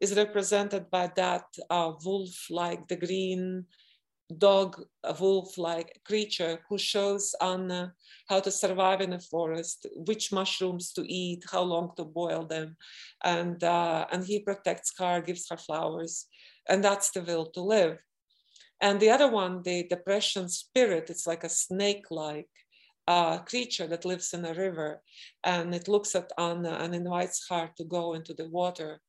is 0.00 0.16
represented 0.16 0.90
by 0.90 1.10
that 1.16 1.44
uh, 1.70 1.92
wolf 2.04 2.34
like 2.50 2.86
the 2.88 2.96
green 2.96 3.64
dog, 4.38 4.82
a 5.02 5.12
wolf-like 5.12 6.00
creature 6.04 6.60
who 6.68 6.78
shows 6.78 7.34
Anna 7.40 7.92
how 8.28 8.40
to 8.40 8.50
survive 8.50 9.00
in 9.00 9.12
a 9.12 9.20
forest, 9.20 9.86
which 9.94 10.32
mushrooms 10.32 10.92
to 10.92 11.02
eat, 11.02 11.44
how 11.50 11.62
long 11.62 11.92
to 11.96 12.04
boil 12.04 12.46
them, 12.46 12.76
and 13.22 13.62
uh, 13.62 14.06
and 14.10 14.24
he 14.24 14.40
protects 14.40 14.92
her, 14.98 15.20
gives 15.20 15.48
her 15.50 15.58
flowers, 15.58 16.26
and 16.68 16.82
that's 16.82 17.10
the 17.10 17.22
will 17.22 17.46
to 17.50 17.60
live. 17.60 17.98
And 18.80 18.98
the 18.98 19.10
other 19.10 19.30
one, 19.30 19.62
the 19.62 19.86
depression 19.88 20.48
spirit, 20.48 21.10
it's 21.10 21.26
like 21.26 21.44
a 21.44 21.48
snake-like 21.48 22.48
uh, 23.06 23.38
creature 23.38 23.86
that 23.86 24.04
lives 24.04 24.32
in 24.32 24.44
a 24.44 24.54
river, 24.54 25.02
and 25.44 25.74
it 25.74 25.88
looks 25.88 26.14
at 26.14 26.32
Anna 26.38 26.78
and 26.80 26.94
invites 26.94 27.46
her 27.50 27.70
to 27.76 27.84
go 27.84 28.14
into 28.14 28.34
the 28.34 28.48
water. 28.48 29.00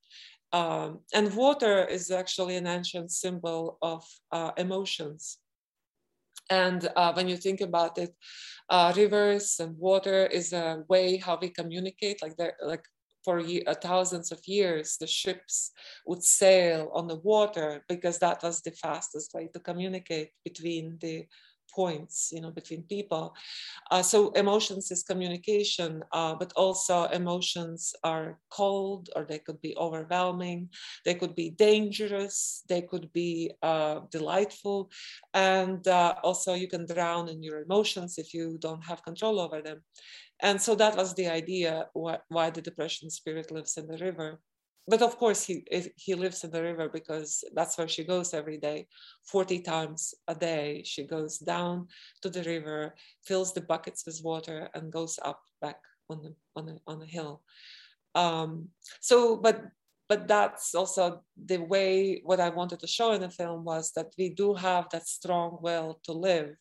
Um, 0.54 1.00
and 1.14 1.36
water 1.36 1.86
is 1.86 2.12
actually 2.12 2.56
an 2.56 2.68
ancient 2.68 3.12
symbol 3.12 3.78
of 3.82 4.04
uh, 4.32 4.52
emotions. 4.58 5.40
And 6.50 6.88
uh, 6.96 7.14
when 7.14 7.28
you 7.28 7.38
think 7.38 7.62
about 7.62 7.98
it, 7.98 8.16
uh, 8.70 8.94
rivers 8.96 9.58
and 9.60 9.78
water 9.78 10.28
is 10.28 10.54
a 10.54 10.84
way 10.88 11.18
how 11.18 11.38
we 11.42 11.50
communicate. 11.50 12.22
Like 12.22 12.36
like 12.62 12.86
for 13.24 13.40
uh, 13.40 13.74
thousands 13.82 14.32
of 14.32 14.40
years, 14.46 14.98
the 14.98 15.08
ships 15.08 15.72
would 16.06 16.24
sail 16.24 16.92
on 16.94 17.08
the 17.08 17.16
water 17.16 17.84
because 17.90 18.20
that 18.20 18.44
was 18.44 18.62
the 18.62 18.72
fastest 18.72 19.34
way 19.34 19.50
to 19.54 19.60
communicate 19.60 20.30
between 20.44 20.98
the 21.02 21.26
points 21.76 22.32
you 22.34 22.42
know 22.42 22.52
between 22.52 22.84
people. 22.84 23.36
Uh, 23.92 24.02
so 24.02 24.32
emotions 24.32 24.92
is 24.92 25.04
communication 25.04 26.04
uh, 26.12 26.34
but 26.36 26.52
also 26.56 27.06
emotions 27.06 27.94
are 28.04 28.40
cold 28.50 29.10
or 29.16 29.24
they 29.26 29.40
could 29.40 29.60
be 29.62 29.76
overwhelming 29.78 30.70
they 31.06 31.14
could 31.14 31.36
be 31.36 31.50
dangerous 31.50 32.64
they 32.70 32.82
could 32.82 33.12
be 33.14 33.52
uh, 33.62 34.00
delightful 34.12 34.90
and 35.34 35.88
uh, 35.88 36.16
also 36.24 36.54
you 36.54 36.68
can 36.68 36.86
drown 36.86 37.30
in 37.30 37.44
your 37.44 37.62
emotions 37.62 38.18
if 38.18 38.34
you 38.34 38.58
don't 38.60 38.84
have 38.84 39.04
control 39.04 39.40
over 39.40 39.62
them. 39.62 39.82
And 40.42 40.62
so 40.62 40.76
that 40.76 40.96
was 40.96 41.14
the 41.14 41.28
idea 41.28 41.88
why, 41.94 42.20
why 42.30 42.50
the 42.50 42.62
depression 42.62 43.10
spirit 43.10 43.52
lives 43.52 43.78
in 43.78 43.88
the 43.88 43.98
river 43.98 44.40
but 44.88 45.02
of 45.02 45.18
course 45.18 45.44
he 45.44 45.64
he 45.96 46.14
lives 46.16 46.44
in 46.44 46.52
the 46.52 46.62
river 46.62 46.90
because 46.90 47.44
that's 47.54 47.78
where 47.78 47.88
she 47.88 48.04
goes 48.04 48.34
every 48.34 48.58
day. 48.58 48.88
40 49.26 49.60
times 49.60 50.14
a 50.28 50.36
day 50.36 50.84
she 50.86 51.04
goes 51.04 51.40
down 51.40 51.88
to 52.22 52.30
the 52.30 52.44
river 52.44 52.96
fills 53.24 53.54
the 53.54 53.62
buckets 53.62 54.06
with 54.06 54.22
water 54.24 54.70
and 54.74 54.92
goes 54.92 55.20
up 55.24 55.42
back 55.62 55.80
on 56.10 56.22
the 56.22 56.36
on 56.56 56.66
the 56.66 56.80
on 56.88 57.00
the 57.00 57.06
hill. 57.06 57.42
Um, 58.14 58.70
so 59.02 59.38
but 59.38 59.66
but 60.08 60.28
that's 60.28 60.76
also 60.76 61.24
the 61.46 61.58
way 61.58 62.22
what 62.24 62.40
i 62.40 62.50
wanted 62.50 62.80
to 62.80 62.88
show 62.88 63.12
in 63.14 63.22
the 63.22 63.30
film 63.30 63.64
was 63.64 63.92
that 63.94 64.14
we 64.18 64.30
do 64.30 64.54
have 64.54 64.88
that 64.92 65.08
strong 65.08 65.58
will 65.62 66.00
to 66.04 66.12
live 66.12 66.56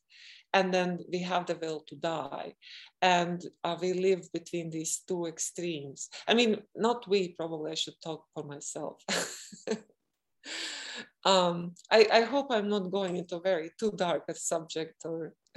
and 0.54 0.72
then 0.72 1.00
we 1.12 1.18
have 1.18 1.44
the 1.46 1.56
will 1.60 1.80
to 1.88 1.96
die. 1.96 2.54
And 3.02 3.44
uh, 3.64 3.76
we 3.80 3.92
live 3.92 4.32
between 4.32 4.70
these 4.70 5.02
two 5.06 5.26
extremes. 5.26 6.08
I 6.26 6.34
mean 6.34 6.62
not 6.74 7.06
we 7.08 7.34
probably 7.34 7.72
i 7.72 7.74
should 7.74 8.00
talk 8.02 8.24
for 8.32 8.44
myself. 8.44 9.04
Um, 11.26 11.72
I, 11.90 12.06
I, 12.12 12.20
hope 12.20 12.48
i'm 12.50 12.68
not 12.68 12.90
going 12.90 13.16
into 13.16 13.40
very 13.40 13.70
too 13.80 13.92
dark 13.96 14.24
a 14.28 14.34
subject 14.34 15.06
or 15.06 15.34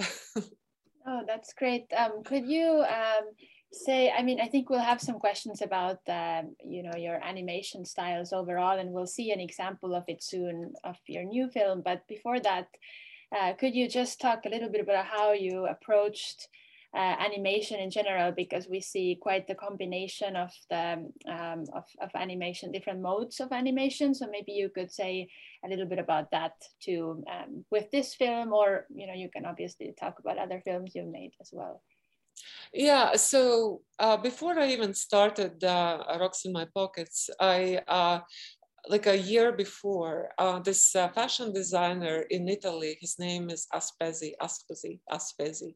oh 1.06 1.22
that's 1.26 1.52
great. 1.52 1.92
Um, 1.94 2.22
could 2.24 2.46
you 2.46 2.82
um, 2.88 3.24
say 3.70 4.10
i 4.10 4.22
mean 4.22 4.40
i 4.40 4.48
think 4.48 4.70
we'll 4.70 4.90
have 4.92 5.00
some 5.00 5.18
questions 5.18 5.60
about 5.60 5.98
um, 6.08 6.56
you 6.64 6.82
know 6.82 6.96
your 6.96 7.22
animation 7.22 7.84
styles 7.84 8.32
overall 8.32 8.78
and 8.78 8.90
we'll 8.90 9.06
see 9.06 9.30
an 9.30 9.40
example 9.40 9.94
of 9.94 10.04
it 10.08 10.22
soon 10.22 10.72
of 10.84 10.96
your 11.06 11.24
new 11.24 11.48
film. 11.50 11.82
But 11.84 12.08
before 12.08 12.40
that 12.40 12.68
uh, 13.36 13.52
could 13.54 13.74
you 13.74 13.88
just 13.88 14.20
talk 14.20 14.44
a 14.44 14.48
little 14.48 14.68
bit 14.68 14.80
about 14.80 15.06
how 15.06 15.32
you 15.32 15.66
approached 15.66 16.48
uh, 16.94 17.14
animation 17.18 17.78
in 17.78 17.90
general? 17.90 18.32
Because 18.32 18.68
we 18.68 18.80
see 18.80 19.18
quite 19.20 19.46
the 19.46 19.54
combination 19.54 20.36
of 20.36 20.50
the 20.70 21.10
um, 21.28 21.64
of, 21.74 21.84
of 22.00 22.10
animation, 22.14 22.72
different 22.72 23.02
modes 23.02 23.40
of 23.40 23.52
animation. 23.52 24.14
So 24.14 24.26
maybe 24.30 24.52
you 24.52 24.70
could 24.70 24.90
say 24.90 25.28
a 25.64 25.68
little 25.68 25.86
bit 25.86 25.98
about 25.98 26.30
that 26.30 26.52
too 26.80 27.22
um, 27.30 27.64
with 27.70 27.90
this 27.90 28.14
film, 28.14 28.52
or 28.52 28.86
you 28.94 29.06
know, 29.06 29.14
you 29.14 29.28
can 29.30 29.44
obviously 29.44 29.92
talk 29.98 30.18
about 30.18 30.38
other 30.38 30.62
films 30.64 30.92
you've 30.94 31.08
made 31.12 31.32
as 31.40 31.50
well. 31.52 31.82
Yeah, 32.72 33.16
so 33.16 33.80
uh, 33.98 34.16
before 34.16 34.58
I 34.58 34.68
even 34.68 34.94
started 34.94 35.64
uh, 35.64 36.04
Rocks 36.20 36.44
in 36.44 36.52
My 36.52 36.66
Pockets, 36.72 37.30
I 37.40 37.80
uh, 37.88 38.20
like 38.88 39.06
a 39.06 39.16
year 39.16 39.52
before, 39.52 40.30
uh, 40.38 40.58
this 40.60 40.94
uh, 40.96 41.08
fashion 41.08 41.52
designer 41.52 42.24
in 42.30 42.48
Italy, 42.48 42.96
his 43.00 43.18
name 43.18 43.50
is 43.50 43.66
Aspesi, 43.74 44.32
Aspesi, 44.40 45.00
Aspesi. 45.10 45.74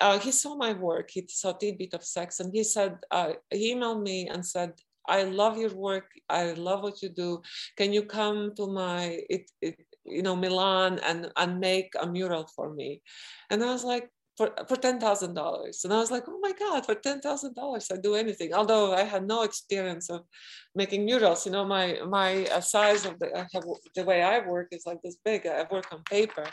Uh, 0.00 0.18
he 0.18 0.30
saw 0.30 0.56
my 0.56 0.72
work, 0.72 1.10
he 1.10 1.26
saw 1.28 1.54
a 1.60 1.72
bit 1.72 1.94
of 1.94 2.04
sex, 2.04 2.40
and 2.40 2.52
he 2.54 2.64
said, 2.64 2.98
uh, 3.10 3.32
he 3.50 3.74
emailed 3.74 4.02
me 4.02 4.28
and 4.28 4.44
said, 4.44 4.72
I 5.08 5.22
love 5.22 5.56
your 5.56 5.74
work. 5.74 6.10
I 6.28 6.52
love 6.52 6.82
what 6.82 7.02
you 7.02 7.08
do. 7.08 7.42
Can 7.76 7.92
you 7.92 8.02
come 8.02 8.54
to 8.56 8.66
my, 8.66 9.20
it, 9.30 9.50
it, 9.62 9.76
you 10.04 10.22
know, 10.22 10.36
Milan 10.36 10.98
and, 11.06 11.30
and 11.36 11.60
make 11.60 11.94
a 12.00 12.06
mural 12.06 12.48
for 12.54 12.74
me? 12.74 13.02
And 13.50 13.62
I 13.62 13.72
was 13.72 13.84
like, 13.84 14.10
for, 14.36 14.52
for 14.68 14.76
$10,000. 14.76 15.84
And 15.84 15.92
I 15.92 15.98
was 15.98 16.10
like, 16.10 16.24
oh 16.28 16.38
my 16.40 16.52
God, 16.52 16.84
for 16.84 16.94
$10,000, 16.94 17.92
I 17.92 17.96
do 17.96 18.14
anything. 18.14 18.52
Although 18.52 18.94
I 18.94 19.02
had 19.02 19.26
no 19.26 19.42
experience 19.42 20.10
of 20.10 20.24
making 20.74 21.06
murals, 21.06 21.46
you 21.46 21.52
know, 21.52 21.64
my, 21.64 21.98
my 22.06 22.46
uh, 22.46 22.60
size 22.60 23.06
of 23.06 23.18
the, 23.18 23.46
the 23.94 24.04
way 24.04 24.22
I 24.22 24.46
work 24.46 24.68
is 24.72 24.84
like 24.86 25.00
this 25.02 25.16
big, 25.24 25.46
I 25.46 25.64
work 25.70 25.92
on 25.92 26.02
paper. 26.02 26.46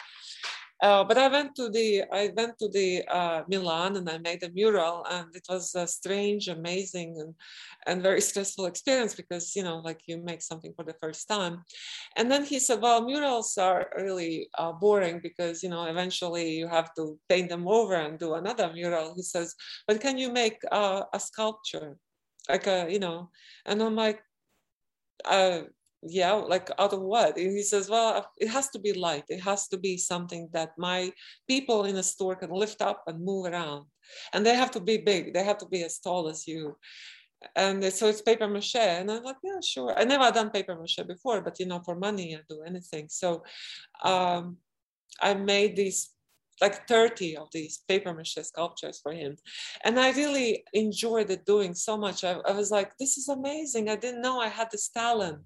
Uh, 0.83 1.01
but 1.01 1.17
I 1.17 1.29
went 1.29 1.55
to 1.55 1.69
the 1.69 2.03
I 2.11 2.31
went 2.35 2.59
to 2.59 2.67
the 2.67 3.07
uh, 3.07 3.43
Milan 3.47 3.95
and 3.95 4.09
I 4.09 4.17
made 4.17 4.43
a 4.43 4.51
mural 4.51 5.05
and 5.09 5.33
it 5.33 5.45
was 5.47 5.73
a 5.75 5.87
strange, 5.87 6.49
amazing, 6.49 7.15
and 7.21 7.33
and 7.87 8.03
very 8.03 8.19
stressful 8.29 8.65
experience 8.65 9.15
because 9.15 9.55
you 9.55 9.63
know 9.63 9.77
like 9.77 10.01
you 10.07 10.17
make 10.17 10.41
something 10.41 10.73
for 10.75 10.83
the 10.83 10.97
first 11.01 11.29
time, 11.29 11.63
and 12.17 12.29
then 12.29 12.43
he 12.43 12.59
said, 12.59 12.81
well, 12.81 13.01
murals 13.05 13.57
are 13.57 13.89
really 13.95 14.49
uh, 14.57 14.73
boring 14.73 15.21
because 15.23 15.63
you 15.63 15.69
know 15.69 15.85
eventually 15.85 16.51
you 16.51 16.67
have 16.67 16.93
to 16.95 17.17
paint 17.29 17.47
them 17.47 17.65
over 17.65 17.95
and 17.95 18.19
do 18.19 18.33
another 18.33 18.69
mural. 18.73 19.15
He 19.15 19.21
says, 19.23 19.55
but 19.87 20.01
can 20.01 20.17
you 20.17 20.33
make 20.33 20.59
uh, 20.69 21.03
a 21.13 21.19
sculpture, 21.19 21.95
like 22.49 22.67
a 22.67 22.87
you 22.91 22.99
know, 22.99 23.29
and 23.65 23.81
I'm 23.81 23.95
like. 23.95 24.21
Uh, 26.03 26.07
yeah 26.09 26.31
like 26.33 26.69
out 26.79 26.93
of 26.93 27.01
what? 27.01 27.37
And 27.37 27.51
he 27.51 27.63
says 27.63 27.89
well 27.89 28.25
it 28.37 28.49
has 28.49 28.69
to 28.69 28.79
be 28.79 28.93
light. 28.93 29.25
It 29.29 29.41
has 29.41 29.67
to 29.69 29.77
be 29.77 29.97
something 29.97 30.49
that 30.53 30.71
my 30.77 31.11
people 31.47 31.85
in 31.85 31.95
the 31.95 32.03
store 32.03 32.35
can 32.35 32.51
lift 32.51 32.81
up 32.81 33.03
and 33.07 33.23
move 33.23 33.45
around. 33.45 33.85
And 34.33 34.45
they 34.45 34.55
have 34.55 34.71
to 34.71 34.79
be 34.79 34.97
big. 34.97 35.33
They 35.33 35.43
have 35.43 35.57
to 35.59 35.67
be 35.67 35.83
as 35.83 35.99
tall 35.99 36.27
as 36.29 36.47
you. 36.47 36.77
And 37.55 37.83
so 37.93 38.07
it's 38.07 38.21
paper 38.21 38.47
mache. 38.47 38.75
And 38.75 39.11
i'm 39.11 39.23
like 39.23 39.37
yeah 39.43 39.59
sure. 39.63 39.93
I 39.97 40.03
never 40.03 40.31
done 40.31 40.49
paper 40.49 40.75
mache 40.75 40.99
before 41.07 41.41
but 41.41 41.59
you 41.59 41.65
know 41.65 41.81
for 41.83 41.95
money 41.95 42.35
i 42.35 42.39
do 42.49 42.61
anything. 42.63 43.07
So 43.09 43.43
um, 44.03 44.57
i 45.21 45.33
made 45.33 45.75
these 45.75 46.12
like 46.61 46.87
30 46.87 47.37
of 47.37 47.47
these 47.51 47.81
paper 47.87 48.13
mache 48.13 48.37
sculptures 48.41 48.99
for 49.01 49.11
him. 49.11 49.37
And 49.83 49.99
I 49.99 50.11
really 50.11 50.63
enjoyed 50.73 51.29
it 51.29 51.45
doing 51.45 51.73
so 51.73 51.97
much. 51.97 52.23
I, 52.23 52.33
I, 52.47 52.51
was 52.51 52.71
like, 52.71 52.97
this 52.97 53.17
is 53.17 53.27
amazing. 53.29 53.89
I 53.89 53.95
didn't 53.95 54.21
know 54.21 54.39
I 54.39 54.47
had 54.47 54.69
this 54.71 54.89
talent 54.89 55.43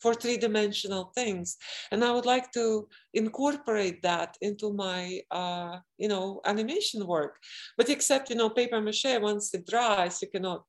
for 0.00 0.14
three 0.14 0.36
dimensional 0.36 1.12
things. 1.14 1.56
And 1.90 2.04
I 2.04 2.12
would 2.12 2.26
like 2.26 2.52
to 2.52 2.88
incorporate 3.14 4.02
that 4.02 4.36
into 4.40 4.72
my, 4.72 5.20
uh, 5.30 5.78
you 5.98 6.08
know, 6.08 6.40
animation 6.44 7.06
work. 7.06 7.36
But 7.76 7.88
except, 7.88 8.30
you 8.30 8.36
know, 8.36 8.50
paper 8.50 8.80
mache, 8.80 9.18
once 9.20 9.54
it 9.54 9.66
dries, 9.66 10.20
you 10.22 10.28
cannot 10.28 10.64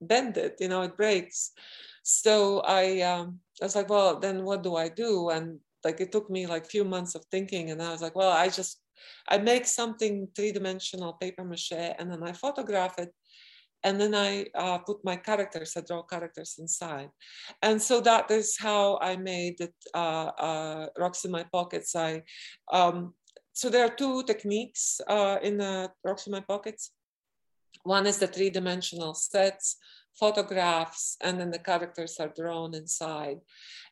bend 0.00 0.36
it, 0.36 0.56
you 0.60 0.68
know, 0.68 0.82
it 0.82 0.96
breaks. 0.96 1.52
So 2.02 2.60
I, 2.60 3.00
um, 3.00 3.40
I 3.60 3.64
was 3.64 3.74
like, 3.74 3.88
well, 3.88 4.20
then 4.20 4.44
what 4.44 4.62
do 4.62 4.76
I 4.76 4.88
do? 4.88 5.30
And 5.30 5.58
like 5.84 6.00
it 6.00 6.12
took 6.12 6.28
me 6.28 6.46
like 6.46 6.66
few 6.66 6.84
months 6.84 7.14
of 7.14 7.24
thinking, 7.30 7.70
and 7.70 7.80
I 7.80 7.92
was 7.92 8.02
like, 8.02 8.16
well, 8.16 8.32
I 8.32 8.48
just 8.48 8.80
I 9.28 9.38
make 9.38 9.66
something 9.66 10.28
three 10.34 10.52
dimensional 10.52 11.14
paper 11.14 11.44
mache, 11.44 11.94
and 11.98 12.10
then 12.10 12.22
I 12.22 12.32
photograph 12.32 12.98
it, 12.98 13.12
and 13.82 14.00
then 14.00 14.14
I 14.14 14.46
uh, 14.54 14.78
put 14.78 15.04
my 15.04 15.16
characters, 15.16 15.74
I 15.76 15.82
draw 15.82 16.02
characters 16.02 16.56
inside. 16.58 17.10
And 17.62 17.80
so 17.80 18.00
that 18.00 18.30
is 18.30 18.56
how 18.58 18.98
I 19.00 19.16
made 19.16 19.60
it, 19.60 19.74
uh, 19.94 20.30
uh, 20.48 20.86
Rocks 20.98 21.24
in 21.24 21.30
My 21.30 21.44
Pockets. 21.52 21.94
I, 21.94 22.22
um, 22.72 23.14
so 23.52 23.68
there 23.68 23.84
are 23.84 23.94
two 23.94 24.22
techniques 24.24 25.00
uh, 25.06 25.38
in 25.42 25.58
Rocks 26.04 26.26
in 26.26 26.32
My 26.32 26.40
Pockets. 26.40 26.92
One 27.84 28.06
is 28.06 28.18
the 28.18 28.26
three-dimensional 28.26 29.14
sets, 29.14 29.76
photographs, 30.18 31.16
and 31.20 31.38
then 31.38 31.50
the 31.50 31.58
characters 31.58 32.16
are 32.18 32.32
drawn 32.34 32.74
inside 32.74 33.38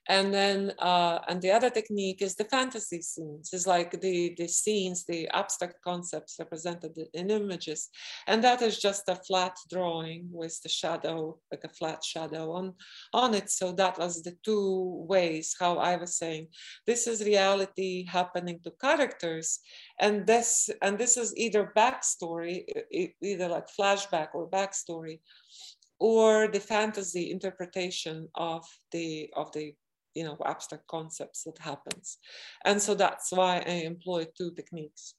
and 0.07 0.35
then 0.35 0.73
uh, 0.79 1.21
and 1.29 1.41
the 1.41 1.51
other 1.51 1.71
technique 1.71 2.21
is 2.21 2.35
the 2.35 2.45
fantasy 2.45 3.01
scenes. 3.01 3.53
Is 3.53 3.67
like 3.67 4.01
the 4.01 4.35
the 4.37 4.47
scenes 4.47 5.05
the 5.05 5.29
abstract 5.29 5.83
concepts 5.83 6.37
represented 6.39 6.99
in 7.15 7.31
images. 7.31 7.89
And 8.27 8.45
that 8.45 8.61
is 8.61 8.79
just 8.79 9.09
a 9.09 9.17
flat 9.17 9.57
drawing 9.71 10.29
with 10.31 10.61
the 10.63 10.69
shadow 10.69 11.39
like 11.51 11.65
a 11.65 11.69
flat 11.71 12.05
shadow 12.05 12.53
on 12.53 12.75
on 13.15 13.35
it. 13.35 13.51
So 13.51 13.73
that 13.73 13.99
was 13.99 14.23
the 14.23 14.37
two 14.45 15.07
ways 15.09 15.57
how 15.59 15.79
i 15.79 15.97
was 15.97 16.17
saying 16.17 16.49
this 16.87 17.07
is 17.07 17.25
reality 17.25 18.05
happening 18.07 18.61
to 18.65 18.73
characters. 18.73 19.61
And 20.01 20.27
this 20.27 20.69
and 20.83 20.99
this 20.99 21.17
is 21.17 21.35
either 21.37 21.73
backstory 21.77 22.65
either 23.23 23.49
like 23.49 23.69
flashback 23.69 24.29
or 24.35 24.51
backstory 24.51 25.21
or 25.99 26.49
the 26.49 26.61
fantasy 26.61 27.31
interpretation 27.31 28.29
of 28.35 28.67
the 28.91 29.31
of 29.37 29.51
the 29.53 29.75
you 30.15 30.25
know 30.25 30.37
abstract 30.45 30.87
concepts 30.87 31.45
that 31.45 31.59
happens. 31.59 32.19
And 32.65 32.81
so 32.81 32.95
that's 32.95 33.33
why 33.33 33.63
i 33.67 33.75
employ 33.93 34.27
two 34.37 34.53
techniques. 34.53 35.15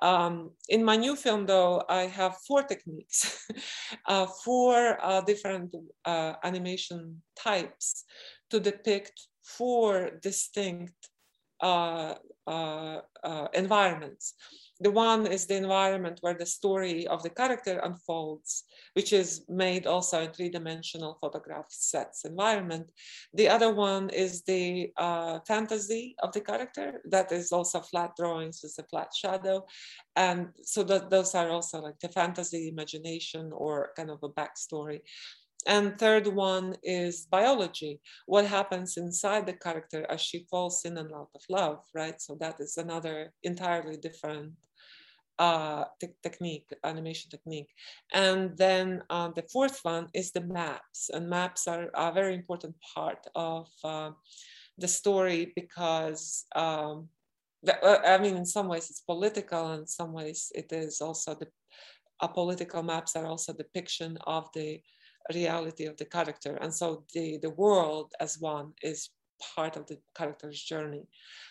Um, 0.00 0.52
in 0.68 0.84
my 0.84 0.96
new 0.96 1.16
film 1.16 1.46
though 1.46 1.82
i 1.88 2.02
have 2.02 2.36
four 2.46 2.62
techniques 2.62 3.44
uh, 4.06 4.26
four 4.44 4.96
uh, 5.02 5.22
different 5.22 5.74
uh, 6.04 6.34
animation 6.44 7.20
types 7.34 8.04
to 8.50 8.60
depict 8.60 9.26
four 9.42 10.10
distinct 10.22 11.08
uh, 11.60 12.14
uh, 12.46 13.00
uh, 13.24 13.48
environments 13.54 14.34
the 14.80 14.90
one 14.90 15.26
is 15.26 15.46
the 15.46 15.56
environment 15.56 16.18
where 16.20 16.34
the 16.34 16.46
story 16.46 17.06
of 17.08 17.22
the 17.22 17.30
character 17.30 17.80
unfolds, 17.80 18.62
which 18.94 19.12
is 19.12 19.44
made 19.48 19.86
also 19.86 20.22
in 20.22 20.30
three-dimensional 20.30 21.18
photograph 21.20 21.66
sets 21.68 22.24
environment. 22.24 22.92
The 23.34 23.48
other 23.48 23.74
one 23.74 24.08
is 24.10 24.42
the 24.42 24.92
uh, 24.96 25.40
fantasy 25.48 26.14
of 26.22 26.32
the 26.32 26.42
character. 26.42 27.00
That 27.10 27.32
is 27.32 27.50
also 27.50 27.80
flat 27.80 28.12
drawings 28.16 28.60
with 28.62 28.76
a 28.78 28.88
flat 28.88 29.08
shadow. 29.14 29.66
And 30.14 30.48
so 30.62 30.84
that 30.84 31.10
those 31.10 31.34
are 31.34 31.50
also 31.50 31.80
like 31.80 31.98
the 31.98 32.08
fantasy 32.08 32.68
imagination 32.68 33.50
or 33.52 33.90
kind 33.96 34.10
of 34.10 34.22
a 34.22 34.28
backstory. 34.28 35.00
And 35.66 35.98
third 35.98 36.28
one 36.28 36.76
is 36.84 37.26
biology. 37.26 38.00
What 38.26 38.46
happens 38.46 38.96
inside 38.96 39.46
the 39.46 39.54
character 39.54 40.06
as 40.08 40.20
she 40.20 40.46
falls 40.48 40.84
in 40.84 40.96
and 40.98 41.12
out 41.12 41.30
of 41.34 41.42
love, 41.50 41.84
right? 41.94 42.20
So 42.22 42.36
that 42.40 42.60
is 42.60 42.76
another 42.76 43.32
entirely 43.42 43.96
different 43.96 44.52
uh, 45.38 45.84
te 46.00 46.08
technique, 46.22 46.68
animation 46.84 47.30
technique. 47.30 47.70
And 48.12 48.56
then 48.56 49.02
uh, 49.10 49.30
the 49.34 49.44
fourth 49.52 49.80
one 49.82 50.08
is 50.14 50.32
the 50.32 50.40
maps. 50.40 51.10
And 51.12 51.28
maps 51.28 51.68
are 51.68 51.90
a 51.94 52.12
very 52.12 52.34
important 52.34 52.74
part 52.94 53.26
of 53.34 53.68
uh, 53.84 54.10
the 54.78 54.88
story 54.88 55.52
because, 55.54 56.44
um, 56.54 57.08
the, 57.62 57.74
uh, 57.82 58.14
I 58.14 58.18
mean, 58.18 58.36
in 58.36 58.46
some 58.46 58.68
ways 58.68 58.90
it's 58.90 59.00
political, 59.00 59.72
and 59.72 59.80
in 59.80 59.86
some 59.86 60.12
ways 60.12 60.52
it 60.54 60.72
is 60.72 61.00
also 61.00 61.34
the 61.34 61.48
political 62.26 62.82
maps 62.82 63.14
are 63.14 63.26
also 63.26 63.52
depiction 63.52 64.18
of 64.26 64.48
the 64.54 64.80
reality 65.34 65.84
of 65.84 65.96
the 65.96 66.04
character. 66.04 66.56
And 66.60 66.74
so 66.74 67.04
the, 67.14 67.38
the 67.40 67.50
world 67.50 68.12
as 68.18 68.38
one 68.40 68.72
is 68.82 69.10
part 69.54 69.76
of 69.76 69.86
the 69.86 69.98
character's 70.16 70.62
journey. 70.62 71.06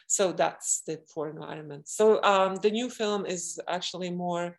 So 0.07 0.31
that's 0.31 0.81
the 0.87 1.01
four 1.13 1.29
environment. 1.29 1.87
So 1.87 2.21
um, 2.23 2.55
the 2.55 2.71
new 2.71 2.89
film 2.89 3.25
is 3.25 3.59
actually 3.67 4.11
more 4.11 4.57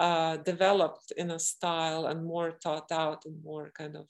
uh, 0.00 0.36
developed 0.38 1.12
in 1.16 1.30
a 1.30 1.38
style 1.38 2.06
and 2.06 2.24
more 2.24 2.52
thought 2.62 2.92
out 2.92 3.24
and 3.24 3.42
more 3.42 3.70
kind 3.76 3.96
of 3.96 4.06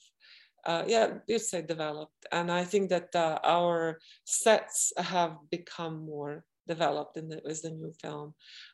uh, 0.65 0.83
yeah, 0.87 1.13
you'd 1.27 1.39
say 1.39 1.61
developed. 1.61 2.25
And 2.31 2.51
I 2.51 2.63
think 2.63 2.89
that 2.89 3.15
uh, 3.15 3.39
our 3.43 3.99
sets 4.25 4.91
have 4.97 5.37
become 5.49 6.05
more 6.05 6.43
developed 6.67 7.17
in 7.17 7.29
the, 7.29 7.41
with 7.43 7.61
the 7.61 7.71
new 7.71 7.91
film. 8.01 8.33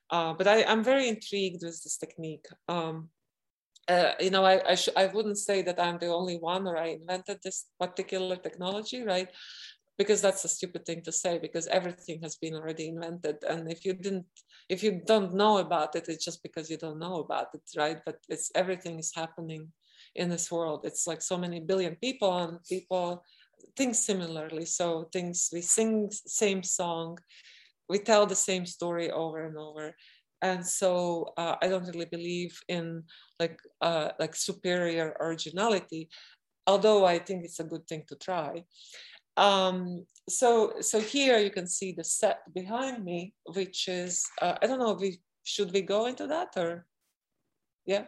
Uh, 0.10 0.34
but 0.34 0.47
I, 0.47 0.58
am 0.62 0.84
very 0.84 1.08
intrigued 1.08 1.63
with 1.63 1.82
this 1.84 1.97
technique. 1.97 2.45
Um, 2.67 3.10
uh, 3.88 4.12
you 4.19 4.30
know, 4.30 4.45
I 4.45 4.62
I, 4.74 4.78
I 4.95 5.06
wouldn't 5.08 5.38
say 5.38 5.62
that 5.63 5.80
I'm 5.80 5.98
the 6.00 6.08
only 6.08 6.38
one 6.38 6.67
or 6.67 6.78
I 6.78 6.98
invented 7.00 7.39
this 7.43 7.65
particular 7.80 8.36
technology, 8.36 9.04
right? 9.04 9.30
Because 9.98 10.21
that's 10.21 10.43
a 10.43 10.50
stupid 10.50 10.86
thing 10.86 11.02
to 11.04 11.12
say 11.12 11.38
because 11.39 11.67
everything 11.67 12.19
has 12.21 12.36
been 12.36 12.56
already 12.56 12.88
invented. 12.89 13.38
And 13.48 13.71
if 13.71 13.86
you 13.86 13.93
didn't, 13.93 14.26
if 14.67 14.84
you 14.84 15.02
don't 15.06 15.34
know 15.36 15.60
about 15.60 15.95
it, 15.95 16.10
it's 16.10 16.26
just 16.26 16.43
because 16.43 16.69
you 16.69 16.78
don't 16.78 17.00
know 17.00 17.19
about 17.19 17.48
it, 17.54 17.62
right? 17.78 18.00
But 18.06 18.17
it's 18.28 18.52
everything 18.56 19.00
is 19.00 19.13
happening 19.15 19.71
in 20.15 20.30
this 20.30 20.52
world. 20.52 20.82
It's 20.84 21.08
like 21.08 21.21
so 21.21 21.38
many 21.38 21.60
billion 21.60 21.95
people 21.95 22.38
and 22.38 22.63
people 22.63 23.24
think 23.78 23.95
similarly. 23.95 24.65
So 24.65 25.10
things 25.13 25.50
we 25.54 25.62
sing 25.62 26.10
same 26.12 26.63
song, 26.63 27.19
we 27.88 28.00
tell 28.00 28.26
the 28.26 28.36
same 28.36 28.65
story 28.65 29.12
over 29.12 29.45
and 29.45 29.58
over 29.58 29.95
and 30.46 30.66
so 30.66 31.34
uh, 31.38 31.56
I 31.62 31.68
don't 31.68 31.88
really 31.92 32.12
believe 32.18 32.54
in 32.68 33.04
like 33.40 33.60
uh, 33.82 34.10
like 34.20 34.36
superior 34.36 35.16
originality, 35.20 36.10
although 36.68 37.06
I 37.06 37.18
think 37.20 37.46
it's 37.46 37.60
a 37.60 37.72
good 37.74 37.88
thing 37.88 38.04
to 38.10 38.16
try. 38.16 38.64
Um, 39.38 40.06
so 40.30 40.48
so 40.82 41.00
here 41.00 41.38
you 41.40 41.52
can 41.58 41.68
see 41.68 41.92
the 41.92 42.04
set 42.04 42.40
behind 42.54 43.04
me, 43.04 43.34
which 43.58 43.88
is 43.88 44.24
uh, 44.42 44.56
I 44.62 44.68
don't 44.68 44.80
know. 44.80 44.94
We 44.94 45.20
should 45.44 45.72
we 45.74 45.82
go 45.82 46.06
into 46.06 46.28
that 46.28 46.50
or 46.58 46.86
yeah. 47.86 48.06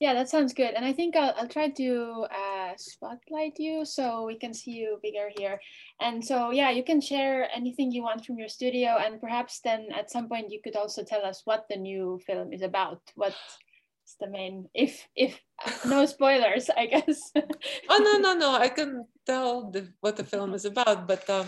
Yeah, 0.00 0.14
that 0.14 0.28
sounds 0.28 0.52
good. 0.52 0.74
And 0.74 0.84
I 0.84 0.92
think 0.92 1.16
I'll, 1.16 1.34
I'll 1.38 1.48
try 1.48 1.68
to 1.70 2.26
uh, 2.30 2.53
spotlight 2.80 3.58
you 3.58 3.84
so 3.84 4.24
we 4.26 4.36
can 4.38 4.54
see 4.54 4.72
you 4.72 4.98
bigger 5.02 5.30
here. 5.36 5.60
And 6.00 6.24
so, 6.24 6.50
yeah, 6.50 6.70
you 6.70 6.84
can 6.84 7.00
share 7.00 7.48
anything 7.54 7.92
you 7.92 8.02
want 8.02 8.24
from 8.24 8.38
your 8.38 8.48
studio. 8.48 8.96
And 8.98 9.20
perhaps 9.20 9.60
then 9.60 9.88
at 9.94 10.10
some 10.10 10.28
point 10.28 10.52
you 10.52 10.60
could 10.62 10.76
also 10.76 11.02
tell 11.04 11.24
us 11.24 11.42
what 11.44 11.66
the 11.68 11.76
new 11.76 12.20
film 12.26 12.52
is 12.52 12.62
about. 12.62 13.00
What's 13.14 13.36
the 14.20 14.28
main, 14.28 14.68
if, 14.74 15.06
if 15.16 15.40
no 15.86 16.06
spoilers, 16.06 16.70
I 16.70 16.86
guess. 16.86 17.32
oh, 17.88 17.98
no, 17.98 18.18
no, 18.18 18.38
no. 18.38 18.54
I 18.54 18.68
can 18.68 19.06
tell 19.26 19.70
the, 19.70 19.88
what 20.00 20.16
the 20.16 20.24
film 20.24 20.54
is 20.54 20.64
about. 20.64 21.08
But 21.08 21.28
uh, 21.28 21.44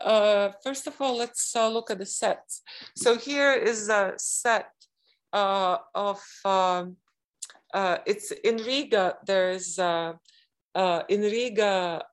uh, 0.00 0.52
first 0.62 0.86
of 0.86 1.00
all, 1.00 1.16
let's 1.16 1.54
uh, 1.54 1.68
look 1.68 1.90
at 1.90 1.98
the 1.98 2.06
sets. 2.06 2.62
So 2.96 3.16
here 3.16 3.52
is 3.52 3.88
a 3.88 4.14
set 4.16 4.70
uh, 5.32 5.78
of. 5.94 6.22
Um, 6.44 6.96
uh, 7.72 7.98
it's 8.06 8.30
in 8.30 8.56
Riga. 8.56 9.16
There's 9.26 9.78
uh, 9.78 10.14
uh, 10.74 11.02
in 11.08 11.22
Riga. 11.22 12.04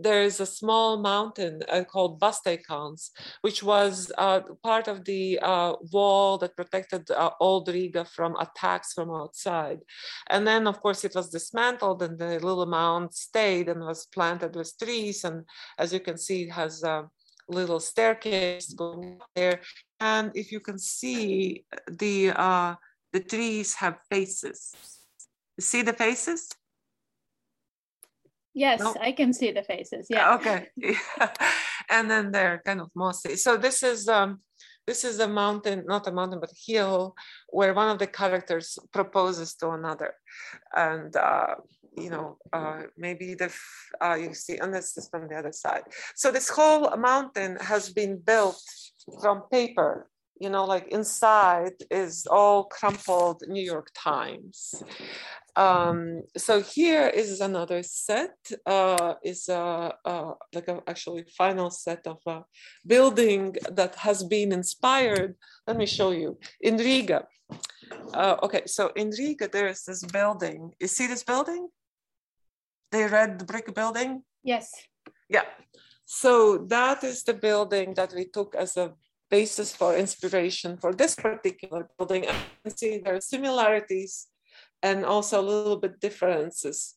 There 0.00 0.22
is 0.22 0.38
a 0.38 0.46
small 0.46 0.98
mountain 0.98 1.60
uh, 1.68 1.82
called 1.82 2.20
Bastejkalns, 2.20 3.10
which 3.40 3.64
was 3.64 4.12
uh, 4.16 4.42
part 4.62 4.86
of 4.86 5.04
the 5.04 5.40
uh, 5.42 5.72
wall 5.90 6.38
that 6.38 6.54
protected 6.54 7.10
old 7.40 7.66
Riga 7.66 8.04
from 8.04 8.36
attacks 8.36 8.92
from 8.92 9.10
outside. 9.10 9.80
And 10.30 10.46
then, 10.46 10.68
of 10.68 10.80
course, 10.80 11.04
it 11.04 11.16
was 11.16 11.30
dismantled, 11.30 12.00
and 12.02 12.16
the 12.16 12.38
little 12.38 12.66
mound 12.66 13.12
stayed 13.12 13.68
and 13.68 13.80
was 13.80 14.06
planted 14.06 14.54
with 14.54 14.72
trees. 14.78 15.24
And 15.24 15.44
as 15.78 15.92
you 15.92 15.98
can 15.98 16.16
see, 16.16 16.44
it 16.44 16.52
has 16.52 16.84
a 16.84 17.08
little 17.48 17.80
staircase 17.80 18.72
going 18.72 19.18
there. 19.34 19.62
And 19.98 20.30
if 20.36 20.52
you 20.52 20.60
can 20.60 20.78
see, 20.78 21.64
the 21.90 22.76
the 23.12 23.20
trees 23.20 23.74
have 23.74 23.98
faces 24.08 24.74
see 25.60 25.82
the 25.82 25.92
faces? 25.92 26.48
Yes, 28.54 28.80
no? 28.80 28.94
I 29.00 29.12
can 29.12 29.32
see 29.32 29.52
the 29.52 29.62
faces. 29.62 30.06
Yeah. 30.10 30.34
Okay. 30.36 30.68
and 31.90 32.10
then 32.10 32.30
they're 32.32 32.62
kind 32.64 32.80
of 32.80 32.90
mossy. 32.94 33.36
So 33.36 33.56
this 33.56 33.82
is 33.82 34.08
um 34.08 34.40
this 34.86 35.04
is 35.04 35.20
a 35.20 35.28
mountain, 35.28 35.84
not 35.86 36.08
a 36.08 36.12
mountain, 36.12 36.40
but 36.40 36.50
a 36.50 36.72
hill 36.72 37.14
where 37.50 37.74
one 37.74 37.90
of 37.90 37.98
the 37.98 38.06
characters 38.06 38.78
proposes 38.90 39.54
to 39.56 39.70
another. 39.70 40.14
And 40.74 41.14
uh, 41.14 41.56
you 41.96 42.08
know, 42.08 42.38
uh, 42.52 42.84
maybe 42.96 43.34
the 43.34 43.52
uh, 44.00 44.14
you 44.14 44.32
see, 44.32 44.56
and 44.56 44.72
this 44.72 44.96
is 44.96 45.08
from 45.10 45.28
the 45.28 45.36
other 45.36 45.52
side. 45.52 45.82
So 46.14 46.30
this 46.30 46.48
whole 46.48 46.96
mountain 46.96 47.58
has 47.60 47.92
been 47.92 48.18
built 48.18 48.62
from 49.20 49.42
paper 49.52 50.08
you 50.40 50.50
know, 50.50 50.64
like 50.64 50.88
inside 50.88 51.74
is 51.90 52.26
all 52.26 52.64
crumpled 52.64 53.42
New 53.48 53.62
York 53.62 53.90
Times. 53.94 54.82
Um, 55.56 56.22
so 56.36 56.62
here 56.62 57.08
is 57.08 57.40
another 57.40 57.82
set, 57.82 58.36
uh, 58.64 59.14
is 59.24 59.48
a, 59.48 59.92
a, 60.04 60.32
like 60.54 60.68
a 60.68 60.80
actually 60.86 61.24
final 61.36 61.70
set 61.70 62.06
of 62.06 62.18
a 62.26 62.44
building 62.86 63.56
that 63.72 63.96
has 63.96 64.22
been 64.22 64.52
inspired. 64.52 65.34
Let 65.66 65.76
me 65.76 65.86
show 65.86 66.12
you 66.12 66.38
in 66.60 66.76
Riga. 66.76 67.26
Uh, 68.14 68.36
okay, 68.42 68.62
so 68.66 68.92
in 68.94 69.10
Riga 69.10 69.48
there 69.48 69.68
is 69.68 69.82
this 69.84 70.04
building. 70.04 70.70
You 70.78 70.86
see 70.86 71.08
this 71.08 71.24
building? 71.24 71.68
The 72.92 73.08
red 73.08 73.46
brick 73.46 73.74
building? 73.74 74.22
Yes. 74.44 74.70
Yeah. 75.28 75.44
So 76.04 76.58
that 76.68 77.02
is 77.04 77.22
the 77.24 77.34
building 77.34 77.94
that 77.94 78.14
we 78.14 78.26
took 78.26 78.54
as 78.54 78.76
a 78.76 78.94
basis 79.30 79.74
for 79.74 79.96
inspiration 79.96 80.76
for 80.76 80.92
this 80.94 81.14
particular 81.14 81.88
building. 81.96 82.26
And 82.26 82.36
you 82.64 82.70
see 82.70 82.98
there 82.98 83.16
are 83.16 83.20
similarities 83.20 84.26
and 84.82 85.04
also 85.04 85.40
a 85.40 85.42
little 85.42 85.76
bit 85.76 86.00
differences, 86.00 86.94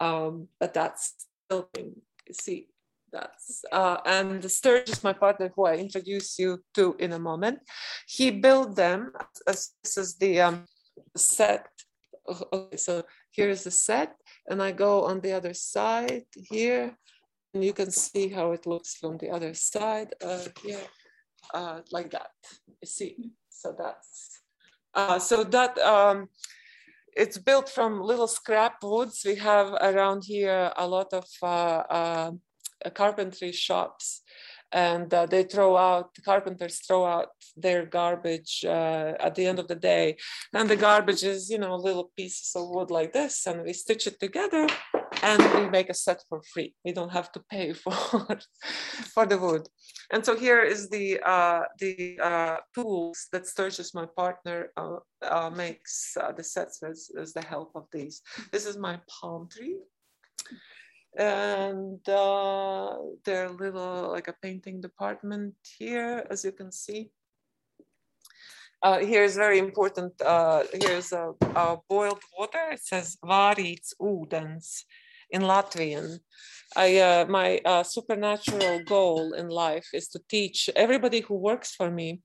um, 0.00 0.48
but 0.60 0.74
that's 0.74 1.26
building. 1.48 1.94
See, 2.30 2.68
that's 3.12 3.64
uh, 3.72 3.98
and 4.06 4.42
Sturgis, 4.50 5.04
my 5.04 5.12
partner, 5.12 5.50
who 5.54 5.66
I 5.66 5.76
introduce 5.76 6.38
you 6.38 6.62
to 6.74 6.96
in 6.98 7.12
a 7.12 7.18
moment, 7.18 7.58
he 8.06 8.30
built 8.30 8.76
them. 8.76 9.12
As, 9.46 9.70
this 9.82 9.98
is 9.98 10.16
the 10.16 10.40
um, 10.40 10.64
set. 11.16 11.66
Okay, 12.28 12.76
so 12.76 13.02
here 13.32 13.50
is 13.50 13.64
the 13.64 13.70
set, 13.70 14.14
and 14.48 14.62
I 14.62 14.70
go 14.70 15.04
on 15.04 15.20
the 15.20 15.32
other 15.32 15.54
side 15.54 16.22
here, 16.34 16.96
and 17.52 17.64
you 17.64 17.72
can 17.72 17.90
see 17.90 18.28
how 18.28 18.52
it 18.52 18.64
looks 18.64 18.94
from 18.94 19.18
the 19.18 19.30
other 19.30 19.54
side 19.54 20.14
uh, 20.24 20.44
here 20.62 20.86
uh, 21.54 21.80
like 21.90 22.10
that. 22.10 22.30
You 22.80 22.86
see, 22.86 23.30
so 23.48 23.74
that's 23.76 24.40
uh, 24.94 25.18
so 25.18 25.44
that 25.44 25.78
um, 25.78 26.28
it's 27.14 27.38
built 27.38 27.68
from 27.68 28.00
little 28.00 28.28
scrap 28.28 28.82
woods. 28.82 29.22
We 29.24 29.36
have 29.36 29.72
around 29.80 30.24
here 30.24 30.72
a 30.76 30.86
lot 30.86 31.12
of 31.12 31.26
uh, 31.42 31.46
uh 31.46 32.30
carpentry 32.94 33.52
shops 33.52 34.22
and 34.72 35.12
uh, 35.12 35.26
they 35.26 35.42
throw 35.42 35.76
out 35.76 36.10
carpenters 36.24 36.78
throw 36.78 37.04
out 37.04 37.28
their 37.56 37.84
garbage 37.84 38.64
uh, 38.66 39.12
at 39.20 39.34
the 39.34 39.46
end 39.46 39.58
of 39.58 39.68
the 39.68 39.74
day 39.74 40.16
and 40.54 40.68
the 40.68 40.76
garbage 40.76 41.22
is 41.22 41.50
you 41.50 41.58
know 41.58 41.76
little 41.76 42.10
pieces 42.16 42.52
of 42.56 42.68
wood 42.70 42.90
like 42.90 43.12
this 43.12 43.46
and 43.46 43.62
we 43.62 43.72
stitch 43.72 44.06
it 44.06 44.18
together 44.18 44.66
and 45.22 45.40
we 45.54 45.68
make 45.70 45.88
a 45.90 45.94
set 45.94 46.22
for 46.28 46.42
free 46.52 46.74
we 46.84 46.92
don't 46.92 47.12
have 47.12 47.30
to 47.32 47.40
pay 47.50 47.72
for 47.82 47.92
for 49.14 49.26
the 49.26 49.38
wood 49.38 49.68
and 50.12 50.24
so 50.24 50.36
here 50.36 50.60
is 50.60 50.90
the 50.90 51.18
uh, 51.24 51.62
the 51.78 52.18
uh, 52.22 52.56
tools 52.74 53.28
that 53.32 53.46
Sturgis, 53.46 53.94
my 53.94 54.06
partner, 54.14 54.70
uh, 54.76 54.96
uh, 55.22 55.48
makes 55.48 56.16
the 56.36 56.44
sets 56.44 56.80
with, 56.82 57.00
with 57.14 57.32
the 57.32 57.40
help 57.40 57.72
of 57.74 57.86
these. 57.92 58.20
This 58.52 58.66
is 58.66 58.76
my 58.76 59.00
palm 59.08 59.48
tree 59.48 59.78
and 61.16 62.06
uh, 62.08 62.96
their 63.24 63.48
little 63.48 64.10
like 64.10 64.28
a 64.28 64.36
painting 64.42 64.80
department 64.80 65.54
here, 65.78 66.26
as 66.30 66.44
you 66.44 66.52
can 66.52 66.72
see. 66.72 67.10
Uh, 68.82 68.98
here's 68.98 69.36
very 69.36 69.58
important. 69.58 70.12
Uh, 70.20 70.64
here's 70.72 71.12
a, 71.12 71.32
a, 71.54 71.76
boiled 71.88 72.22
water. 72.36 72.72
It 72.72 72.84
says 72.84 73.16
"Vārīts 73.24 73.94
ūdens" 74.00 74.84
in 75.32 75.42
Latvian. 75.42 76.20
I, 76.74 76.98
uh, 76.98 77.26
my 77.28 77.60
uh, 77.64 77.82
supernatural 77.82 78.82
goal 78.84 79.34
in 79.34 79.48
life 79.48 79.88
is 79.92 80.08
to 80.08 80.20
teach 80.28 80.70
everybody 80.74 81.20
who 81.20 81.34
works 81.34 81.74
for 81.74 81.90
me 81.90 82.22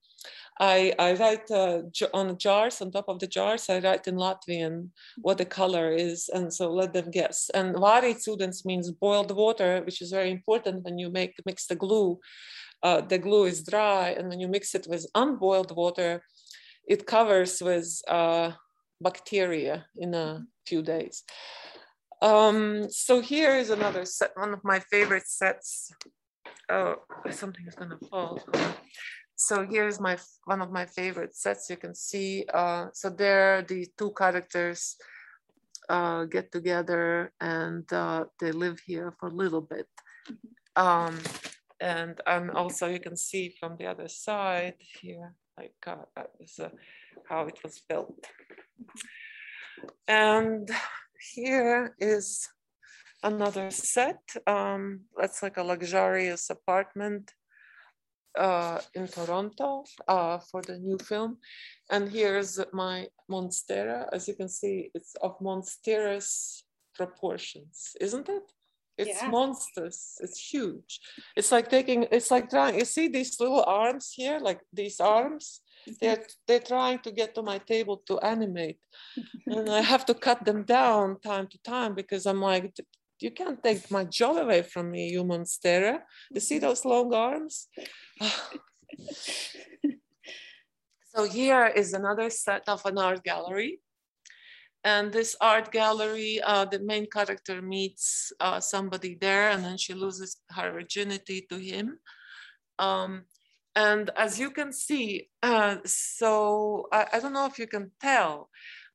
I, 0.59 0.93
I 0.97 1.13
write 1.13 1.51
uh, 1.51 1.83
on 2.13 2.37
jars, 2.37 2.81
on 2.81 2.91
top 2.91 3.05
of 3.07 3.19
the 3.19 3.27
jars, 3.27 3.69
I 3.69 3.79
write 3.79 4.07
in 4.07 4.15
Latvian 4.15 4.89
what 5.21 5.37
the 5.37 5.45
color 5.45 5.91
is, 5.91 6.29
and 6.33 6.51
so 6.51 6.71
let 6.71 6.93
them 6.93 7.11
guess. 7.11 7.51
And 7.53 7.75
vārīts 7.75 8.27
ūdens 8.27 8.65
means 8.65 8.89
boiled 8.91 9.35
water, 9.35 9.83
which 9.85 10.01
is 10.01 10.11
very 10.11 10.31
important 10.31 10.83
when 10.83 10.97
you 10.97 11.11
make 11.11 11.35
mix 11.45 11.67
the 11.67 11.75
glue. 11.75 12.19
Uh, 12.81 13.01
the 13.01 13.19
glue 13.19 13.45
is 13.45 13.63
dry, 13.63 14.15
and 14.17 14.29
when 14.29 14.39
you 14.39 14.47
mix 14.47 14.73
it 14.73 14.87
with 14.89 15.05
unboiled 15.13 15.75
water, 15.75 16.23
it 16.87 17.05
covers 17.05 17.61
with 17.61 18.01
uh, 18.07 18.51
bacteria 18.99 19.85
in 19.97 20.15
a 20.15 20.43
few 20.65 20.81
days. 20.81 21.23
Um, 22.21 22.89
so 22.89 23.21
here 23.21 23.55
is 23.55 23.69
another 23.69 24.05
set, 24.05 24.31
one 24.35 24.53
of 24.53 24.63
my 24.63 24.79
favorite 24.79 25.27
sets. 25.27 25.91
Oh, 26.69 26.95
something 27.29 27.65
is 27.67 27.75
gonna 27.75 27.99
fall. 28.09 28.39
So 29.35 29.65
here's 29.67 29.99
my 29.99 30.17
one 30.45 30.61
of 30.61 30.71
my 30.71 30.85
favorite 30.85 31.35
sets 31.35 31.69
you 31.69 31.77
can 31.77 31.93
see 31.93 32.43
uh, 32.51 32.87
so 32.91 33.09
there 33.09 33.61
the 33.61 33.87
two 33.97 34.11
characters 34.17 34.97
uh, 35.89 36.25
get 36.25 36.51
together 36.51 37.31
and 37.39 37.91
uh, 37.93 38.25
they 38.39 38.51
live 38.51 38.79
here 38.79 39.13
for 39.19 39.29
a 39.29 39.33
little 39.33 39.61
bit. 39.61 39.87
Um, 40.75 41.19
and 41.79 42.19
and 42.25 42.51
also 42.51 42.87
you 42.87 42.99
can 42.99 43.15
see 43.15 43.55
from 43.59 43.77
the 43.77 43.85
other 43.85 44.07
side 44.07 44.75
here 45.01 45.33
like 45.57 45.75
uh, 45.85 46.23
this, 46.39 46.59
uh, 46.59 46.69
how 47.29 47.47
it 47.47 47.59
was 47.63 47.81
built. 47.87 48.25
And 50.07 50.69
here 51.35 51.95
is 51.99 52.47
another 53.23 53.71
set 53.71 54.21
um, 54.45 55.01
that's 55.17 55.41
like 55.43 55.57
a 55.57 55.63
luxurious 55.63 56.49
apartment 56.49 57.33
uh, 58.37 58.79
in 58.93 59.07
Toronto 59.07 59.83
uh, 60.07 60.37
for 60.37 60.61
the 60.61 60.77
new 60.77 60.97
film. 60.97 61.37
And 61.89 62.09
here's 62.09 62.59
my 62.73 63.07
monstera. 63.29 64.07
As 64.13 64.27
you 64.27 64.35
can 64.35 64.49
see, 64.49 64.91
it's 64.93 65.15
of 65.21 65.35
monstrous 65.41 66.63
proportions, 66.95 67.95
isn't 67.99 68.29
it? 68.29 68.43
It's 68.97 69.21
yeah. 69.21 69.29
monstrous. 69.29 70.17
It's 70.21 70.39
huge. 70.51 70.99
It's 71.35 71.51
like 71.51 71.69
taking. 71.69 72.07
It's 72.11 72.31
like 72.31 72.49
trying. 72.49 72.79
You 72.79 72.85
see 72.85 73.07
these 73.07 73.39
little 73.39 73.63
arms 73.63 74.11
here, 74.11 74.39
like 74.39 74.61
these 74.73 74.99
arms. 74.99 75.61
They're 76.01 76.23
they're 76.47 76.59
trying 76.59 76.99
to 76.99 77.11
get 77.11 77.33
to 77.35 77.41
my 77.41 77.59
table 77.59 78.01
to 78.07 78.19
animate, 78.19 78.79
and 79.45 79.69
I 79.69 79.81
have 79.81 80.05
to 80.07 80.13
cut 80.13 80.43
them 80.43 80.63
down 80.63 81.19
time 81.21 81.47
to 81.47 81.57
time 81.63 81.95
because 81.95 82.25
I'm 82.25 82.41
like, 82.41 82.73
you 83.19 83.31
can't 83.31 83.63
take 83.63 83.89
my 83.89 84.03
job 84.03 84.37
away 84.37 84.61
from 84.61 84.91
me, 84.91 85.09
you 85.11 85.23
monstera. 85.23 86.01
You 86.31 86.39
see 86.39 86.59
those 86.59 86.85
long 86.85 87.13
arms? 87.13 87.67
so 91.15 91.23
here 91.25 91.67
is 91.67 91.93
another 91.93 92.29
set 92.29 92.67
of 92.67 92.85
an 92.85 92.97
art 92.97 93.23
gallery. 93.23 93.79
And 94.83 95.11
this 95.11 95.35
art 95.41 95.71
gallery, 95.71 96.39
uh, 96.45 96.65
the 96.65 96.79
main 96.79 97.07
character 97.11 97.61
meets 97.61 98.31
uh, 98.39 98.59
somebody 98.59 99.17
there 99.19 99.49
and 99.49 99.63
then 99.63 99.77
she 99.77 99.93
loses 99.93 100.37
her 100.51 100.71
virginity 100.71 101.45
to 101.49 101.57
him. 101.57 101.99
Um, 102.79 103.25
and 103.77 104.09
as 104.17 104.39
you 104.39 104.49
can 104.49 104.73
see, 104.73 105.29
uh, 105.43 105.77
so 105.85 106.87
I, 106.91 107.05
I, 107.13 107.19
don't 107.19 107.33
know 107.33 107.45
if 107.45 107.59
you 107.59 107.67
can 107.67 107.91
tell, 108.01 108.49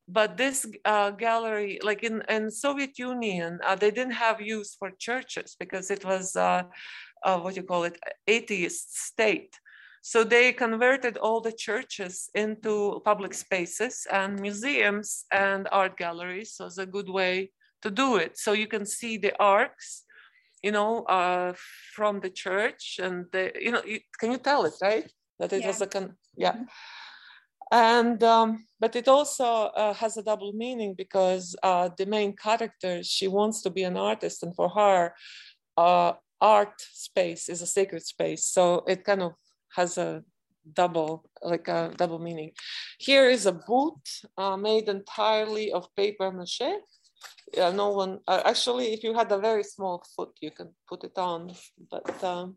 but 0.09 0.37
this 0.37 0.67
uh, 0.85 1.11
gallery, 1.13 1.79
like 1.85 2.03
in, 2.03 2.21
in 2.29 2.51
Soviet 2.51 2.99
Union, 2.99 3.61
uh, 3.65 3.77
they 3.77 3.93
didn't 3.93 4.19
have 4.27 4.41
use 4.41 4.75
for 4.75 4.91
churches 4.99 5.55
because 5.61 5.89
it 5.93 6.05
was 6.05 6.35
uh, 6.35 6.65
uh, 7.25 7.39
what 7.39 7.55
you 7.57 7.63
call 7.63 7.85
it, 7.85 7.97
atheist 8.27 8.99
state. 9.07 9.57
So 10.03 10.25
they 10.25 10.53
converted 10.53 11.17
all 11.17 11.41
the 11.41 11.53
churches 11.53 12.29
into 12.35 13.01
public 13.05 13.35
spaces 13.35 14.05
and 14.11 14.41
museums 14.41 15.27
and 15.31 15.69
art 15.71 15.97
galleries. 15.97 16.55
So 16.55 16.67
it's 16.67 16.79
a 16.79 16.87
good 16.87 17.09
way 17.09 17.53
to 17.83 17.91
do 17.91 18.17
it. 18.17 18.37
So 18.37 18.53
you 18.53 18.67
can 18.67 18.85
see 18.85 19.17
the 19.17 19.33
arcs, 19.39 20.03
you 20.63 20.73
know, 20.73 21.03
uh, 21.05 21.53
from 21.95 22.21
the 22.21 22.31
church, 22.31 22.99
and 23.03 23.27
the, 23.33 23.53
you 23.61 23.73
know, 23.73 23.83
you, 23.85 24.01
can 24.19 24.31
you 24.31 24.39
tell 24.39 24.65
it 24.65 24.75
right 24.83 25.11
that 25.39 25.53
it 25.53 25.61
yeah. 25.61 25.67
was 25.67 25.81
a 25.81 25.87
con- 25.87 26.17
yeah. 26.37 26.53
Mm-hmm. 26.53 26.65
And 27.73 28.23
um, 28.23 28.67
but 28.79 28.97
it 28.97 29.09
also 29.09 29.45
uh, 29.45 29.95
has 29.95 30.19
a 30.19 30.23
double 30.23 30.53
meaning 30.53 30.95
because 30.95 31.57
uh, 31.63 31.89
the 31.97 32.05
main 32.05 32.37
character 32.37 33.03
she 33.03 33.29
wants 33.29 33.63
to 33.63 33.71
be 33.71 33.83
an 33.83 33.97
artist, 33.97 34.43
and 34.43 34.55
for 34.55 34.69
her, 34.69 35.15
uh, 35.79 36.13
art 36.41 36.75
space 36.93 37.49
is 37.49 37.63
a 37.63 37.67
sacred 37.67 38.05
space. 38.05 38.45
So 38.45 38.85
it 38.87 39.05
kind 39.05 39.23
of 39.23 39.33
has 39.75 39.97
a 39.97 40.23
double, 40.75 41.25
like 41.43 41.69
a 41.69 41.93
double 41.97 42.19
meaning. 42.19 42.53
Here 42.99 43.31
is 43.31 43.47
a 43.47 43.53
boot 43.53 44.03
uh, 44.37 44.57
made 44.57 44.89
entirely 44.89 45.73
of 45.73 45.89
paper 45.97 46.31
mache. 46.31 46.77
Yeah, 47.55 47.71
no 47.71 47.91
one, 47.91 48.21
uh, 48.27 48.43
actually, 48.45 48.95
if 48.95 49.03
you 49.05 49.15
had 49.15 49.31
a 49.31 49.39
very 49.39 49.65
small 49.65 50.03
foot, 50.17 50.31
you 50.41 50.51
can 50.51 50.71
put 50.89 51.05
it 51.05 51.19
on, 51.19 51.53
but 51.91 52.25
um, 52.25 52.57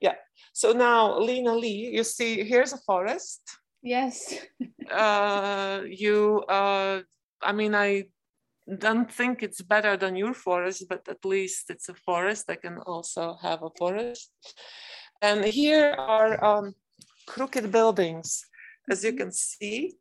yeah. 0.00 0.14
So 0.52 0.72
now, 0.72 1.18
Lena 1.18 1.54
Lee, 1.54 1.90
you 1.94 2.04
see, 2.04 2.44
here's 2.44 2.72
a 2.72 2.78
forest. 2.78 3.40
Yes. 3.82 4.34
uh, 4.90 5.82
you, 5.86 6.40
uh, 6.48 7.00
I 7.42 7.52
mean, 7.52 7.74
I 7.74 8.04
don't 8.78 9.10
think 9.10 9.42
it's 9.42 9.62
better 9.62 9.96
than 9.96 10.16
your 10.16 10.34
forest, 10.34 10.84
but 10.88 11.08
at 11.08 11.24
least 11.24 11.70
it's 11.70 11.88
a 11.88 11.94
forest. 11.94 12.50
I 12.50 12.56
can 12.56 12.78
also 12.78 13.36
have 13.40 13.62
a 13.62 13.70
forest. 13.78 14.30
And 15.22 15.44
here 15.44 15.94
are 15.98 16.44
um, 16.44 16.74
crooked 17.26 17.72
buildings, 17.72 18.44
as 18.90 19.04
you 19.04 19.14
can 19.14 19.32
see. 19.32 19.94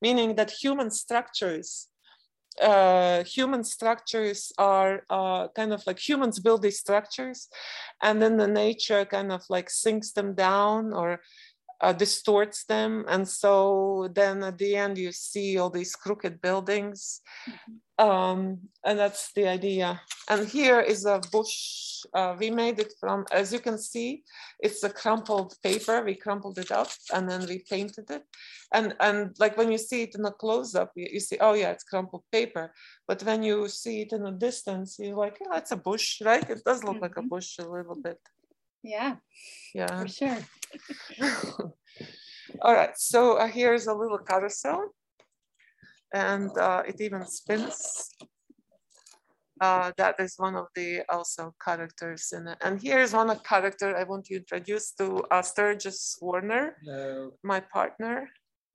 Meaning 0.00 0.36
that 0.36 0.50
human 0.50 0.90
structures 0.90 1.88
uh, 2.60 3.24
human 3.24 3.64
structures 3.64 4.52
are 4.58 5.06
uh, 5.08 5.48
kind 5.56 5.72
of 5.72 5.82
like 5.86 5.98
humans 5.98 6.38
build 6.38 6.60
these 6.60 6.78
structures 6.78 7.48
and 8.02 8.20
then 8.20 8.36
the 8.36 8.46
nature 8.46 9.06
kind 9.06 9.32
of 9.32 9.42
like 9.48 9.70
sinks 9.70 10.12
them 10.12 10.34
down 10.34 10.92
or 10.92 11.18
uh, 11.80 11.94
distorts 11.94 12.64
them 12.66 13.06
and 13.08 13.26
so 13.26 14.06
then 14.14 14.44
at 14.44 14.58
the 14.58 14.76
end 14.76 14.98
you 14.98 15.10
see 15.12 15.56
all 15.56 15.70
these 15.70 15.96
crooked 15.96 16.42
buildings 16.42 17.22
mm-hmm 17.48 17.78
um, 17.98 18.58
and 18.84 18.98
that's 18.98 19.32
the 19.32 19.48
idea. 19.48 20.00
And 20.28 20.48
here 20.48 20.80
is 20.80 21.04
a 21.04 21.20
bush. 21.30 21.91
Uh, 22.14 22.34
we 22.38 22.50
made 22.50 22.78
it 22.78 22.92
from, 23.00 23.24
as 23.32 23.52
you 23.52 23.58
can 23.58 23.78
see, 23.78 24.22
it's 24.60 24.82
a 24.82 24.90
crumpled 24.90 25.54
paper. 25.62 26.02
We 26.02 26.14
crumpled 26.14 26.58
it 26.58 26.70
up 26.70 26.88
and 27.12 27.28
then 27.28 27.46
we 27.46 27.64
painted 27.68 28.10
it. 28.10 28.24
And 28.72 28.94
and 29.00 29.34
like 29.38 29.56
when 29.56 29.70
you 29.70 29.78
see 29.78 30.02
it 30.02 30.14
in 30.14 30.24
a 30.24 30.32
close 30.32 30.74
up, 30.74 30.92
you, 30.96 31.06
you 31.12 31.20
see, 31.20 31.38
oh 31.40 31.54
yeah, 31.54 31.70
it's 31.70 31.84
crumpled 31.84 32.24
paper. 32.32 32.72
But 33.06 33.22
when 33.22 33.42
you 33.42 33.68
see 33.68 34.02
it 34.02 34.12
in 34.12 34.26
a 34.26 34.32
distance, 34.32 34.96
you're 34.98 35.16
like, 35.16 35.38
yeah, 35.40 35.58
it's 35.58 35.72
a 35.72 35.76
bush, 35.76 36.22
right? 36.22 36.48
It 36.48 36.62
does 36.64 36.82
look 36.82 36.94
mm-hmm. 36.94 37.02
like 37.02 37.16
a 37.16 37.20
mm-hmm. 37.20 37.28
bush 37.28 37.58
a 37.58 37.68
little 37.68 38.00
bit. 38.00 38.18
Yeah. 38.82 39.16
Yeah. 39.74 40.00
For 40.00 40.08
sure. 40.08 40.38
All 42.62 42.74
right. 42.74 42.96
So 42.96 43.34
uh, 43.34 43.46
here's 43.46 43.86
a 43.86 43.94
little 43.94 44.18
carousel 44.18 44.94
and 46.12 46.56
uh, 46.58 46.82
it 46.86 47.00
even 47.00 47.26
spins. 47.26 48.10
Uh, 49.62 49.92
that 49.96 50.16
is 50.18 50.34
one 50.38 50.56
of 50.56 50.66
the 50.74 51.02
also 51.08 51.54
characters 51.64 52.32
in 52.36 52.48
it. 52.48 52.58
And 52.62 52.82
here's 52.82 53.12
one 53.12 53.30
character 53.46 53.96
I 53.96 54.02
want 54.02 54.24
to 54.24 54.34
introduce 54.34 54.90
to 54.98 55.22
uh, 55.30 55.40
Sturgis 55.40 56.18
Warner, 56.20 56.74
Hello. 56.84 57.30
my 57.44 57.60
partner. 57.60 58.28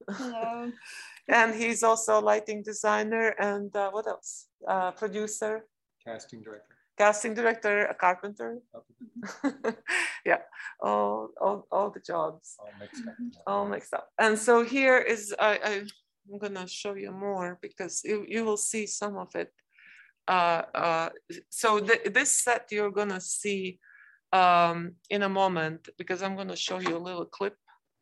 Hello. 0.10 0.72
and 1.28 1.54
he's 1.54 1.84
also 1.84 2.22
a 2.22 2.24
lighting 2.32 2.64
designer 2.64 3.36
and 3.38 3.76
uh, 3.76 3.92
what 3.92 4.08
else? 4.08 4.48
Uh, 4.66 4.92
producer. 4.92 5.66
Casting 6.06 6.42
director. 6.42 6.76
Casting 6.98 7.34
director, 7.34 7.86
a 7.88 7.94
carpenter. 7.94 8.60
yeah, 10.26 10.40
all, 10.82 11.32
all, 11.42 11.68
all 11.70 11.90
the 11.90 12.00
jobs. 12.00 12.56
All 12.60 12.72
mixed 12.80 13.06
up. 13.06 13.16
All 13.46 13.66
mixed 13.68 13.94
up. 13.94 14.08
And 14.18 14.40
so 14.40 14.64
here 14.64 15.00
is, 15.00 15.36
I, 15.38 15.60
I 15.62 15.82
I'm 16.32 16.40
gonna 16.40 16.68
show 16.68 16.96
you 16.96 17.12
more 17.12 17.58
because 17.62 18.02
you, 18.04 18.26
you 18.28 18.46
will 18.46 18.58
see 18.58 18.88
some 18.88 19.18
of 19.18 19.36
it. 19.36 19.52
Uh, 20.28 20.64
uh, 20.76 21.10
so 21.50 21.80
th 21.80 22.14
this 22.14 22.32
set 22.44 22.72
you're 22.72 22.92
gonna 22.92 23.22
see 23.22 23.80
um, 24.34 24.96
in 25.10 25.24
a 25.24 25.30
moment 25.30 25.90
because 25.98 26.22
I'm 26.22 26.36
gonna 26.36 26.56
show 26.56 26.80
you 26.80 26.98
a 26.98 27.06
little 27.08 27.26
clip. 27.38 27.58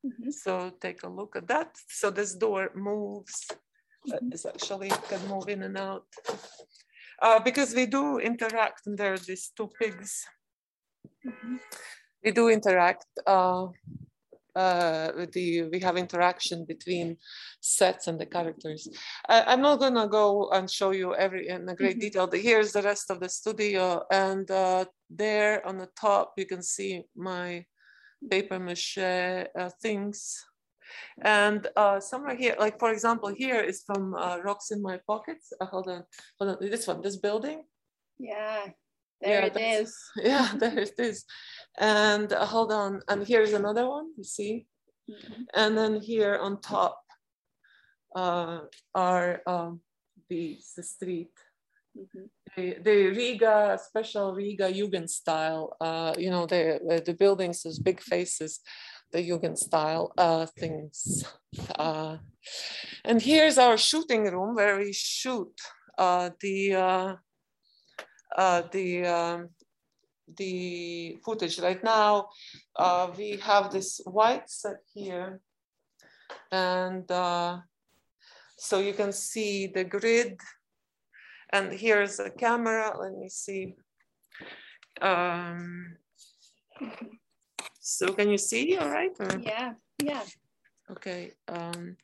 Mm 0.06 0.12
-hmm. 0.12 0.32
So 0.32 0.52
take 0.80 1.00
a 1.08 1.10
look 1.10 1.36
at 1.36 1.48
that. 1.48 1.72
So 1.88 2.12
this 2.12 2.38
door 2.38 2.72
moves. 2.74 3.38
Mm 4.06 4.18
-hmm. 4.18 4.34
it's 4.34 4.46
actually 4.46 4.90
can 5.10 5.22
move 5.28 5.52
in 5.54 5.64
and 5.64 5.78
out. 5.78 6.08
Uh, 7.26 7.40
because 7.44 7.76
we 7.76 7.86
do 7.88 8.20
interact 8.20 8.88
and 8.88 8.98
there 8.98 9.12
are 9.12 9.24
these 9.24 9.52
two 9.54 9.68
pigs. 9.68 10.28
Mm 11.24 11.34
-hmm. 11.34 11.60
We 12.24 12.32
do 12.32 12.50
interact. 12.50 13.06
Uh, 14.56 15.26
the 15.34 15.64
we 15.72 15.80
have 15.80 15.98
interaction 15.98 16.66
between 16.66 17.18
sets 17.60 18.08
and 18.08 18.20
the 18.20 18.26
characters. 18.26 18.88
I, 19.28 19.54
am 19.54 19.62
not 19.62 19.80
gonna 19.80 20.08
go 20.08 20.50
and 20.50 20.70
show 20.70 20.92
you 20.92 21.14
every 21.16 21.50
in 21.50 21.68
a 21.70 21.76
great 21.76 21.96
mm 21.96 22.02
-hmm. 22.02 22.06
detail. 22.06 22.28
But 22.28 22.40
here's 22.40 22.72
the 22.72 22.82
rest 22.82 23.10
of 23.10 23.20
the 23.20 23.30
studio, 23.30 24.06
and 24.10 24.50
uh, 24.50 24.86
there 25.18 25.62
on 25.66 25.78
the 25.78 25.92
top 25.94 26.38
you 26.38 26.48
can 26.48 26.64
see 26.64 27.04
my 27.14 27.66
paper 28.30 28.60
mache 28.60 28.98
uh, 29.60 29.70
things. 29.82 30.46
And 31.22 31.68
uh, 31.76 32.00
somewhere 32.00 32.36
here, 32.36 32.56
like 32.60 32.80
for 32.80 32.92
example, 32.92 33.30
here 33.30 33.62
is 33.62 33.84
from 33.86 34.14
uh, 34.14 34.38
Rocks 34.44 34.72
in 34.72 34.82
My 34.82 35.00
Pockets. 35.08 35.52
Uh, 35.60 35.66
hold 35.66 35.88
on, 35.88 36.04
hold 36.40 36.52
on, 36.52 36.58
this 36.70 36.88
one, 36.88 37.02
this 37.02 37.18
building. 37.18 37.64
Yeah, 38.20 38.68
there 39.22 39.42
yeah, 39.42 39.46
it 39.46 39.82
is. 39.82 39.98
Yeah, 40.24 40.52
there 40.58 40.80
it 40.80 40.94
is. 40.98 41.26
And 41.78 42.32
uh, 42.32 42.46
hold 42.46 42.72
on, 42.72 43.02
and 43.08 43.28
here's 43.28 43.54
another 43.54 43.88
one, 43.88 44.14
you 44.18 44.24
see? 44.24 44.68
Mm 45.10 45.16
-hmm. 45.16 45.46
And 45.54 45.78
then 45.78 46.02
here 46.02 46.40
on 46.40 46.60
top 46.62 47.06
uh, 48.16 48.60
are 48.92 49.42
um, 49.46 49.84
the, 50.30 50.58
the 50.76 50.84
street. 50.84 51.34
Mm 51.96 52.08
-hmm. 52.12 52.30
the, 52.56 52.82
the, 52.84 53.10
Riga, 53.10 53.78
special 53.78 54.36
Riga 54.36 54.70
Jugend 54.70 55.10
style, 55.10 55.76
uh, 55.80 56.14
you 56.18 56.30
know, 56.30 56.46
the, 56.46 57.02
the 57.06 57.14
buildings, 57.14 57.62
those 57.62 57.82
big 57.82 58.02
faces, 58.02 58.62
the 59.12 59.22
Jugend 59.22 59.58
style 59.58 60.12
uh, 60.18 60.46
things. 60.60 61.26
Uh, 61.80 62.18
and 63.04 63.22
here's 63.22 63.58
our 63.58 63.78
shooting 63.78 64.32
room 64.32 64.56
where 64.56 64.78
we 64.78 64.94
shoot 64.94 65.54
uh, 65.98 66.30
the 66.40 66.76
uh, 68.36 68.64
the 68.72 69.06
um, 69.06 69.50
the 70.38 71.18
footage 71.24 71.60
right 71.60 71.84
now. 71.84 72.30
Uh, 72.76 73.12
we 73.18 73.38
have 73.38 73.72
this 73.72 74.02
white 74.06 74.50
set 74.50 74.78
here, 74.94 75.40
and 76.52 77.10
uh, 77.12 77.60
so 78.58 78.80
you 78.80 78.94
can 78.94 79.12
see 79.12 79.68
the 79.68 79.84
grid. 79.84 80.40
And 81.52 81.72
here's 81.72 82.20
a 82.20 82.30
camera. 82.30 82.92
Let 83.00 83.14
me 83.14 83.30
see. 83.30 83.76
Um, 85.02 85.96
so 87.80 88.14
can 88.14 88.30
you 88.30 88.38
see 88.38 88.76
all 88.78 88.90
right? 88.90 89.12
Or? 89.20 89.40
Yeah, 89.40 89.74
yeah. 90.04 90.24
Okay. 90.92 91.32
Um, 91.48 91.98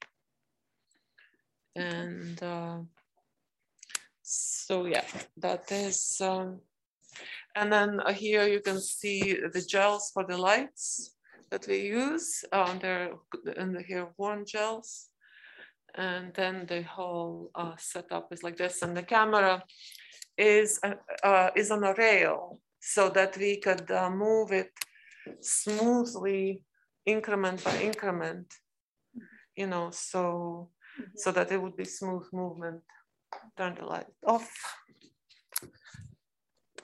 and 1.75 2.41
uh, 2.41 2.77
so 4.31 4.85
yeah, 4.85 5.03
that 5.37 5.69
is, 5.71 6.21
um, 6.21 6.61
and 7.55 7.71
then 7.71 7.99
uh, 7.99 8.13
here 8.13 8.47
you 8.47 8.61
can 8.61 8.79
see 8.79 9.37
the 9.53 9.61
gels 9.61 10.09
for 10.13 10.23
the 10.23 10.37
lights 10.37 11.15
that 11.49 11.67
we 11.67 11.81
use. 11.81 12.45
Um, 12.53 12.79
there 12.79 13.11
and 13.57 13.77
here 13.85 14.07
warm 14.17 14.45
gels. 14.45 15.09
And 15.95 16.33
then 16.33 16.65
the 16.65 16.83
whole 16.83 17.51
uh, 17.55 17.73
setup 17.77 18.31
is 18.31 18.41
like 18.41 18.55
this. 18.55 18.81
And 18.81 18.95
the 18.95 19.03
camera 19.03 19.63
is, 20.37 20.79
uh, 20.81 20.93
uh, 21.23 21.49
is 21.57 21.69
on 21.69 21.83
a 21.83 21.93
rail 21.93 22.61
so 22.79 23.09
that 23.09 23.35
we 23.37 23.57
could 23.57 23.91
uh, 23.91 24.09
move 24.09 24.53
it 24.53 24.71
smoothly 25.41 26.63
increment 27.05 27.61
by 27.65 27.81
increment, 27.81 28.53
you 29.57 29.67
know, 29.67 29.91
so, 29.91 30.21
mm 30.97 31.03
-hmm. 31.03 31.17
so 31.17 31.31
that 31.31 31.51
it 31.51 31.59
would 31.59 31.75
be 31.75 31.85
smooth 31.85 32.27
movement 32.31 32.83
turn 33.57 33.75
the 33.79 33.85
light 33.85 34.07
off. 34.25 34.49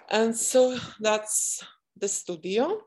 And 0.10 0.36
so 0.36 0.78
that's 1.00 1.64
the 1.98 2.08
studio. 2.08 2.82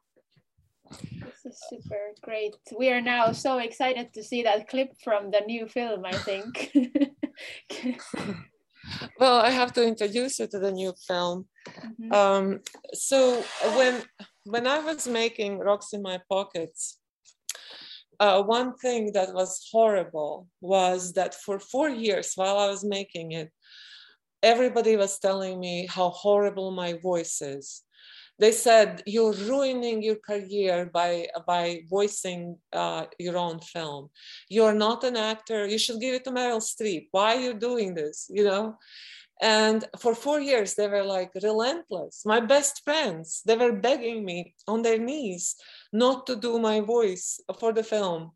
This 0.91 1.45
is 1.45 1.63
super 1.69 2.15
great. 2.23 2.57
We 2.77 2.91
are 2.91 3.01
now 3.01 3.33
so 3.33 3.59
excited 3.59 4.13
to 4.15 4.23
see 4.23 4.43
that 4.43 4.69
clip 4.69 4.93
from 5.05 5.31
the 5.31 5.41
new 5.47 5.69
film, 5.69 6.05
I 6.05 6.13
think. 6.13 6.73
well, 9.21 9.41
I 9.41 9.51
have 9.51 9.73
to 9.75 9.87
introduce 9.87 10.39
you 10.39 10.47
to 10.49 10.59
the 10.59 10.73
new 10.73 10.93
film. 11.07 11.49
Mm 11.69 11.95
-hmm. 11.97 12.11
um, 12.15 12.61
so 12.93 13.43
when 13.77 14.03
when 14.45 14.67
I 14.67 14.79
was 14.85 15.07
making 15.07 15.63
Rocks 15.63 15.93
in 15.93 16.03
My 16.03 16.19
Pockets, 16.29 17.00
uh, 18.21 18.43
one 18.43 18.77
thing 18.77 19.13
that 19.15 19.33
was 19.35 19.69
horrible 19.73 20.47
was 20.61 21.15
that 21.15 21.35
for 21.35 21.59
four 21.59 21.89
years 21.89 22.33
while 22.37 22.59
I 22.59 22.69
was 22.69 22.85
making 22.85 23.33
it, 23.33 23.51
everybody 24.43 24.97
was 24.97 25.19
telling 25.19 25.59
me 25.59 25.87
how 25.87 26.11
horrible 26.11 26.71
my 26.71 26.93
voice 26.93 27.41
is. 27.41 27.83
They 28.39 28.53
said 28.53 29.03
you're 29.07 29.33
ruining 29.33 30.03
your 30.03 30.17
career 30.17 30.89
by 30.93 31.27
by 31.47 31.83
voicing 31.91 32.57
uh, 32.73 33.05
your 33.19 33.37
own 33.37 33.61
film. 33.61 34.09
You're 34.49 34.79
not 34.87 35.05
an 35.05 35.17
actor. 35.17 35.67
You 35.67 35.79
should 35.79 36.01
give 36.01 36.15
it 36.15 36.25
to 36.25 36.31
Meryl 36.31 36.63
Streep. 36.63 37.09
Why 37.11 37.37
are 37.37 37.41
you 37.41 37.55
doing 37.55 37.95
this? 37.95 38.31
You 38.31 38.45
know, 38.45 38.77
and 39.41 39.87
for 39.99 40.15
four 40.15 40.39
years, 40.41 40.75
they 40.75 40.87
were 40.87 41.03
like 41.03 41.31
relentless. 41.43 42.23
My 42.27 42.41
best 42.41 42.83
friends, 42.85 43.43
they 43.47 43.57
were 43.57 43.73
begging 43.73 44.25
me 44.25 44.55
on 44.69 44.83
their 44.83 44.99
knees 44.99 45.57
not 45.93 46.27
to 46.27 46.37
do 46.37 46.59
my 46.59 46.81
voice 46.81 47.41
for 47.59 47.73
the 47.73 47.83
film. 47.83 48.33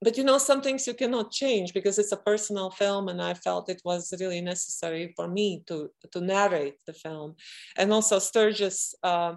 But 0.00 0.16
you 0.16 0.24
know, 0.24 0.38
some 0.38 0.62
things 0.62 0.86
you 0.86 0.94
cannot 0.94 1.32
change 1.32 1.74
because 1.74 1.98
it's 1.98 2.12
a 2.12 2.16
personal 2.16 2.70
film, 2.70 3.08
and 3.08 3.20
I 3.20 3.34
felt 3.34 3.68
it 3.68 3.82
was 3.84 4.12
really 4.20 4.40
necessary 4.40 5.12
for 5.16 5.28
me 5.28 5.64
to, 5.68 5.90
to 6.12 6.20
narrate 6.20 6.78
the 6.86 6.92
film. 6.92 7.34
And 7.76 7.92
also, 7.92 8.18
Sturgis 8.18 8.94
uh, 9.02 9.34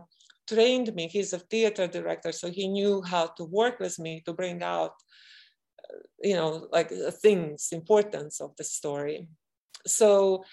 trained 0.48 0.94
me. 0.96 1.08
He's 1.08 1.34
a 1.34 1.40
theater 1.40 1.88
director, 1.88 2.32
so 2.32 2.50
he 2.50 2.68
knew 2.68 3.02
how 3.02 3.28
to 3.38 3.44
work 3.46 3.80
with 3.80 4.00
me 4.00 4.22
to 4.26 4.34
bring 4.34 4.62
out, 4.62 4.94
you 6.22 6.36
know, 6.36 6.68
like 6.72 6.92
things, 7.22 7.70
importance 7.72 8.42
of 8.42 8.56
the 8.58 8.66
story 8.66 9.30
so 9.86 10.44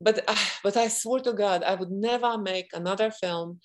but 0.00 0.24
uh, 0.28 0.34
but 0.64 0.76
I 0.76 0.88
swore 0.88 1.20
to 1.20 1.32
God 1.32 1.62
I 1.62 1.74
would 1.74 1.90
never 1.90 2.38
make 2.38 2.70
another 2.72 3.10
film 3.10 3.60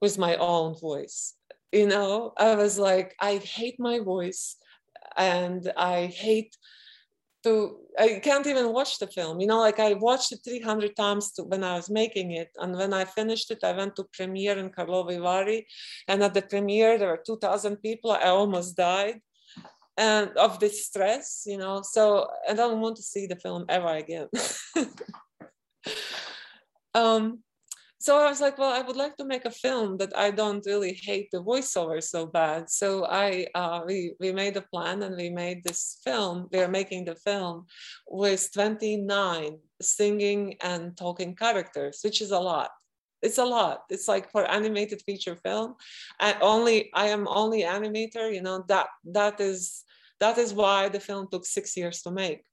with 0.00 0.18
my 0.18 0.36
own 0.36 0.78
voice. 0.78 1.34
You 1.72 1.86
know, 1.86 2.32
I 2.38 2.54
was 2.54 2.78
like, 2.78 3.14
I 3.20 3.36
hate 3.36 3.78
my 3.78 3.98
voice, 3.98 4.56
and 5.16 5.70
I 5.76 6.06
hate 6.06 6.56
to. 7.44 7.76
I 7.98 8.20
can't 8.22 8.46
even 8.46 8.72
watch 8.72 8.98
the 8.98 9.06
film. 9.06 9.40
You 9.40 9.48
know, 9.48 9.60
like 9.60 9.78
I 9.78 9.94
watched 9.94 10.32
it 10.32 10.40
300 10.44 10.96
times 10.96 11.32
to, 11.32 11.42
when 11.42 11.64
I 11.64 11.74
was 11.74 11.90
making 11.90 12.32
it, 12.32 12.48
and 12.56 12.74
when 12.76 12.94
I 12.94 13.04
finished 13.04 13.50
it, 13.50 13.64
I 13.64 13.72
went 13.72 13.96
to 13.96 14.04
premiere 14.12 14.56
in 14.56 14.70
Karlovy 14.70 15.20
Vary, 15.20 15.66
and 16.06 16.22
at 16.22 16.32
the 16.32 16.42
premiere 16.42 16.96
there 16.96 17.08
were 17.08 17.22
2,000 17.24 17.76
people. 17.78 18.12
I 18.12 18.28
almost 18.28 18.76
died 18.76 19.20
and 19.98 20.30
of 20.36 20.60
this 20.60 20.86
stress, 20.86 21.42
you 21.44 21.58
know. 21.58 21.82
So 21.82 22.28
I 22.48 22.54
don't 22.54 22.80
want 22.80 22.96
to 22.96 23.02
see 23.02 23.26
the 23.26 23.36
film 23.36 23.66
ever 23.68 23.88
again. 23.88 24.28
um, 26.94 27.40
so 28.00 28.16
I 28.16 28.30
was 28.30 28.40
like, 28.40 28.58
well, 28.58 28.72
I 28.72 28.80
would 28.80 28.94
like 28.94 29.16
to 29.16 29.24
make 29.24 29.44
a 29.44 29.50
film 29.50 29.96
that 29.96 30.16
I 30.16 30.30
don't 30.30 30.64
really 30.64 30.94
hate 30.94 31.30
the 31.32 31.42
voiceover 31.42 32.00
so 32.00 32.26
bad. 32.26 32.70
So 32.70 33.06
I 33.06 33.48
uh, 33.56 33.80
we 33.86 34.14
we 34.20 34.32
made 34.32 34.56
a 34.56 34.62
plan 34.62 35.02
and 35.02 35.16
we 35.16 35.30
made 35.30 35.64
this 35.64 35.98
film. 36.04 36.48
We 36.52 36.60
are 36.60 36.68
making 36.68 37.06
the 37.06 37.16
film 37.16 37.66
with 38.08 38.48
29 38.54 39.58
singing 39.82 40.54
and 40.62 40.96
talking 40.96 41.34
characters, 41.34 42.00
which 42.04 42.22
is 42.22 42.30
a 42.30 42.38
lot 42.38 42.70
it's 43.20 43.38
a 43.38 43.44
lot 43.44 43.82
it's 43.90 44.06
like 44.06 44.30
for 44.30 44.48
animated 44.48 45.02
feature 45.04 45.34
film 45.42 45.74
and 46.20 46.36
only 46.40 46.88
i 46.94 47.06
am 47.06 47.26
only 47.26 47.62
animator 47.62 48.32
you 48.32 48.40
know 48.40 48.64
that 48.68 48.86
that 49.04 49.40
is 49.40 49.82
that 50.20 50.38
is 50.38 50.52
why 50.52 50.88
the 50.88 51.00
film 51.00 51.28
took 51.30 51.44
six 51.46 51.76
years 51.76 52.02
to 52.02 52.10
make. 52.10 52.44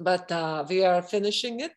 But 0.00 0.30
uh, 0.30 0.64
we 0.68 0.84
are 0.84 1.02
finishing 1.02 1.60
it. 1.60 1.72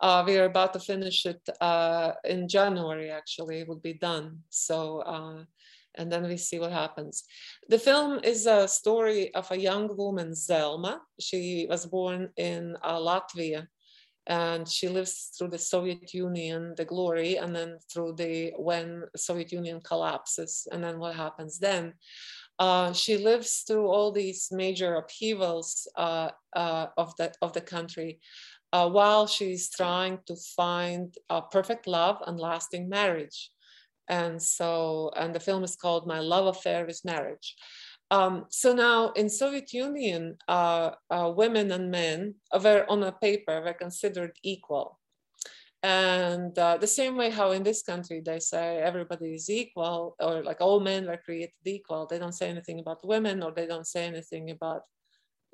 Uh, 0.00 0.22
we 0.26 0.38
are 0.38 0.44
about 0.44 0.72
to 0.72 0.80
finish 0.80 1.26
it 1.26 1.40
uh, 1.60 2.12
in 2.24 2.48
January, 2.48 3.10
actually, 3.10 3.60
it 3.60 3.68
will 3.68 3.80
be 3.80 3.94
done. 3.94 4.38
So, 4.48 5.00
uh, 5.00 5.42
and 5.96 6.10
then 6.10 6.22
we 6.22 6.36
see 6.36 6.60
what 6.60 6.70
happens. 6.70 7.24
The 7.68 7.78
film 7.78 8.20
is 8.22 8.46
a 8.46 8.68
story 8.68 9.34
of 9.34 9.50
a 9.50 9.58
young 9.58 9.96
woman, 9.96 10.30
Zelma. 10.30 10.98
She 11.18 11.66
was 11.68 11.84
born 11.84 12.30
in 12.36 12.76
uh, 12.82 12.98
Latvia 12.98 13.66
and 14.28 14.68
she 14.68 14.88
lives 14.88 15.32
through 15.36 15.48
the 15.48 15.58
Soviet 15.58 16.12
Union, 16.12 16.74
the 16.76 16.84
glory, 16.84 17.36
and 17.36 17.56
then 17.56 17.78
through 17.90 18.12
the 18.12 18.52
when 18.58 19.04
Soviet 19.16 19.50
Union 19.52 19.80
collapses, 19.80 20.68
and 20.70 20.84
then 20.84 20.98
what 20.98 21.16
happens 21.16 21.58
then. 21.58 21.94
Uh, 22.58 22.92
she 22.92 23.16
lives 23.16 23.64
through 23.66 23.86
all 23.86 24.10
these 24.10 24.48
major 24.50 24.96
upheavals 24.96 25.86
uh, 25.96 26.30
uh, 26.56 26.86
of, 26.96 27.14
the, 27.16 27.32
of 27.40 27.52
the 27.52 27.60
country 27.60 28.18
uh, 28.72 28.88
while 28.88 29.26
she's 29.26 29.70
trying 29.70 30.18
to 30.26 30.34
find 30.56 31.14
a 31.30 31.40
perfect 31.40 31.86
love 31.86 32.20
and 32.26 32.38
lasting 32.38 32.88
marriage. 32.88 33.50
And 34.08 34.42
so, 34.42 35.10
and 35.16 35.34
the 35.34 35.40
film 35.40 35.62
is 35.64 35.76
called 35.76 36.06
My 36.06 36.18
Love 36.18 36.46
Affair 36.46 36.86
is 36.86 37.04
Marriage. 37.04 37.54
Um, 38.10 38.46
so 38.48 38.72
now 38.72 39.10
in 39.12 39.28
Soviet 39.28 39.72
Union, 39.72 40.36
uh, 40.48 40.92
women 41.10 41.70
and 41.70 41.90
men 41.90 42.34
were 42.62 42.86
on 42.88 43.02
a 43.02 43.12
paper 43.12 43.60
were 43.60 43.74
considered 43.74 44.32
equal. 44.42 44.98
And 45.82 46.58
uh, 46.58 46.76
the 46.78 46.88
same 46.88 47.16
way 47.16 47.30
how 47.30 47.52
in 47.52 47.62
this 47.62 47.82
country 47.82 48.20
they 48.24 48.40
say 48.40 48.78
everybody 48.78 49.34
is 49.34 49.48
equal, 49.48 50.16
or 50.18 50.42
like 50.42 50.60
all 50.60 50.80
men 50.80 51.06
were 51.06 51.20
created 51.24 51.54
equal. 51.64 52.06
They 52.06 52.18
don't 52.18 52.32
say 52.32 52.48
anything 52.48 52.80
about 52.80 53.06
women, 53.06 53.42
or 53.42 53.52
they 53.52 53.66
don't 53.66 53.86
say 53.86 54.04
anything 54.06 54.50
about 54.50 54.82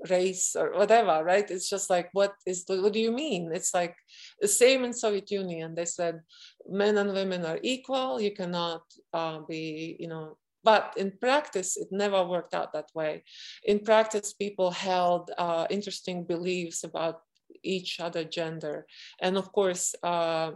race 0.08 0.56
or 0.56 0.72
whatever, 0.72 1.22
right? 1.24 1.50
It's 1.50 1.68
just 1.68 1.90
like 1.90 2.08
what 2.12 2.32
is 2.46 2.64
what 2.66 2.92
do 2.92 3.00
you 3.00 3.12
mean? 3.12 3.50
It's 3.52 3.74
like 3.74 3.96
the 4.40 4.48
same 4.48 4.84
in 4.84 4.92
Soviet 4.92 5.30
Union. 5.30 5.74
They 5.74 5.84
said 5.84 6.20
men 6.68 6.96
and 6.98 7.12
women 7.12 7.44
are 7.44 7.58
equal. 7.62 8.20
You 8.20 8.32
cannot 8.32 8.82
uh, 9.12 9.40
be, 9.40 9.96
you 9.98 10.08
know. 10.08 10.36
But 10.62 10.94
in 10.96 11.12
practice, 11.20 11.76
it 11.76 11.88
never 11.90 12.24
worked 12.24 12.54
out 12.54 12.72
that 12.72 12.88
way. 12.94 13.24
In 13.64 13.80
practice, 13.80 14.32
people 14.32 14.70
held 14.70 15.30
uh, 15.36 15.66
interesting 15.68 16.24
beliefs 16.24 16.84
about 16.84 17.20
each 17.64 18.00
other 18.00 18.24
gender. 18.24 18.86
And 19.20 19.36
of 19.36 19.52
course, 19.52 19.94
uh, 20.02 20.52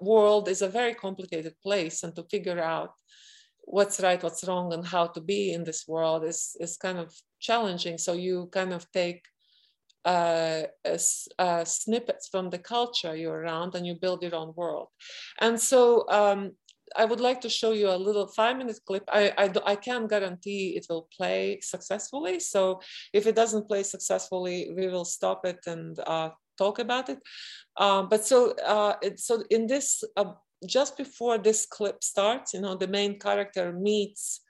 world 0.00 0.48
is 0.48 0.62
a 0.62 0.68
very 0.68 0.94
complicated 0.94 1.54
place 1.62 2.02
and 2.02 2.14
to 2.16 2.24
figure 2.24 2.60
out 2.60 2.92
what's 3.62 4.00
right, 4.00 4.22
what's 4.22 4.46
wrong, 4.46 4.72
and 4.72 4.86
how 4.86 5.06
to 5.06 5.20
be 5.20 5.52
in 5.52 5.64
this 5.64 5.88
world 5.88 6.24
is, 6.24 6.56
is 6.60 6.76
kind 6.76 6.98
of 6.98 7.14
challenging. 7.40 7.98
So 7.98 8.12
you 8.12 8.48
kind 8.52 8.72
of 8.72 8.90
take 8.92 9.22
uh, 10.04 10.64
uh, 11.38 11.64
snippets 11.64 12.28
from 12.28 12.50
the 12.50 12.58
culture 12.58 13.16
you're 13.16 13.40
around 13.40 13.74
and 13.74 13.86
you 13.86 13.94
build 13.94 14.22
your 14.22 14.34
own 14.34 14.52
world. 14.54 14.88
And 15.40 15.58
so 15.58 16.08
um, 16.10 16.52
I 16.96 17.04
would 17.04 17.20
like 17.20 17.40
to 17.42 17.48
show 17.48 17.72
you 17.72 17.90
a 17.90 17.96
little 17.96 18.26
five 18.26 18.56
minute 18.56 18.78
clip. 18.86 19.04
I, 19.08 19.32
I, 19.36 19.52
I 19.64 19.76
can't 19.76 20.08
guarantee 20.08 20.76
it 20.76 20.86
will 20.88 21.08
play 21.16 21.60
successfully. 21.62 22.40
So 22.40 22.80
if 23.12 23.26
it 23.26 23.34
doesn't 23.34 23.68
play 23.68 23.82
successfully, 23.82 24.70
we 24.76 24.88
will 24.88 25.04
stop 25.04 25.44
it 25.44 25.58
and 25.66 25.98
uh, 26.06 26.30
talk 26.56 26.78
about 26.78 27.08
it. 27.08 27.18
Uh, 27.76 28.02
but 28.04 28.24
so, 28.24 28.52
uh, 28.64 28.94
it, 29.02 29.18
so 29.18 29.42
in 29.50 29.66
this, 29.66 30.04
uh, 30.16 30.32
just 30.66 30.96
before 30.96 31.38
this 31.38 31.66
clip 31.66 32.02
starts, 32.02 32.54
you 32.54 32.60
know, 32.60 32.76
the 32.76 32.88
main 32.88 33.18
character 33.18 33.72
meets 33.72 34.40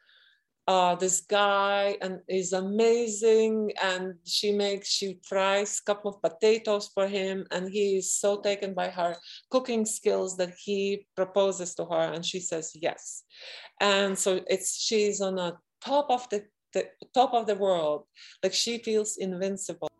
uh, 0.66 0.94
this 0.94 1.20
guy 1.20 1.96
and 2.00 2.20
is 2.28 2.52
amazing 2.52 3.72
and 3.82 4.14
she 4.24 4.52
makes 4.52 4.88
she 4.88 5.18
fries 5.22 5.78
a 5.80 5.84
couple 5.84 6.10
of 6.10 6.22
potatoes 6.22 6.88
for 6.94 7.06
him 7.06 7.46
and 7.50 7.68
he 7.68 7.96
is 7.98 8.12
so 8.12 8.40
taken 8.40 8.72
by 8.72 8.88
her 8.88 9.16
cooking 9.50 9.84
skills 9.84 10.36
that 10.36 10.54
he 10.58 11.06
proposes 11.16 11.74
to 11.74 11.84
her 11.84 12.12
and 12.14 12.24
she 12.24 12.40
says 12.40 12.72
yes. 12.74 13.24
And 13.80 14.18
so 14.18 14.40
it's 14.46 14.76
she's 14.76 15.20
on 15.20 15.34
the 15.36 15.56
top 15.84 16.10
of 16.10 16.28
the, 16.30 16.44
the 16.72 16.88
top 17.12 17.34
of 17.34 17.46
the 17.46 17.56
world. 17.56 18.04
Like 18.42 18.54
she 18.54 18.78
feels 18.78 19.18
invincible. 19.18 19.90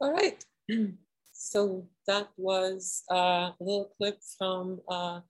All 0.00 0.12
right. 0.12 0.44
So 1.38 1.86
that 2.06 2.28
was 2.38 3.04
uh, 3.12 3.52
a 3.52 3.54
little 3.60 3.90
clip 3.98 4.18
from 4.38 4.80
uh, 4.88 5.20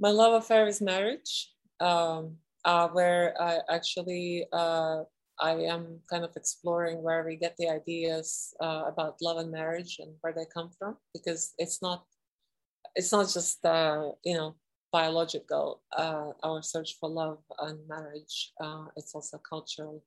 my 0.00 0.10
love 0.10 0.32
affair 0.32 0.66
is 0.66 0.80
marriage, 0.80 1.52
um, 1.78 2.36
uh, 2.64 2.88
where 2.88 3.34
I 3.40 3.58
actually 3.68 4.46
uh, 4.52 5.02
I 5.40 5.52
am 5.52 6.00
kind 6.10 6.24
of 6.24 6.34
exploring 6.36 7.02
where 7.02 7.24
we 7.24 7.36
get 7.36 7.56
the 7.58 7.68
ideas 7.68 8.54
uh, 8.60 8.84
about 8.86 9.22
love 9.22 9.38
and 9.38 9.52
marriage 9.52 9.98
and 10.00 10.12
where 10.22 10.32
they 10.32 10.46
come 10.52 10.70
from, 10.78 10.96
because 11.14 11.54
it's 11.58 11.82
not 11.82 12.04
it's 12.96 13.12
not 13.12 13.28
just 13.28 13.64
uh, 13.64 14.10
you 14.24 14.36
know 14.36 14.56
biological 14.92 15.82
uh, 15.96 16.32
our 16.42 16.62
search 16.62 16.96
for 16.98 17.08
love 17.08 17.38
and 17.60 17.78
marriage. 17.88 18.52
Uh, 18.60 18.86
it's 18.96 19.14
also 19.14 19.38
cultural. 19.38 20.02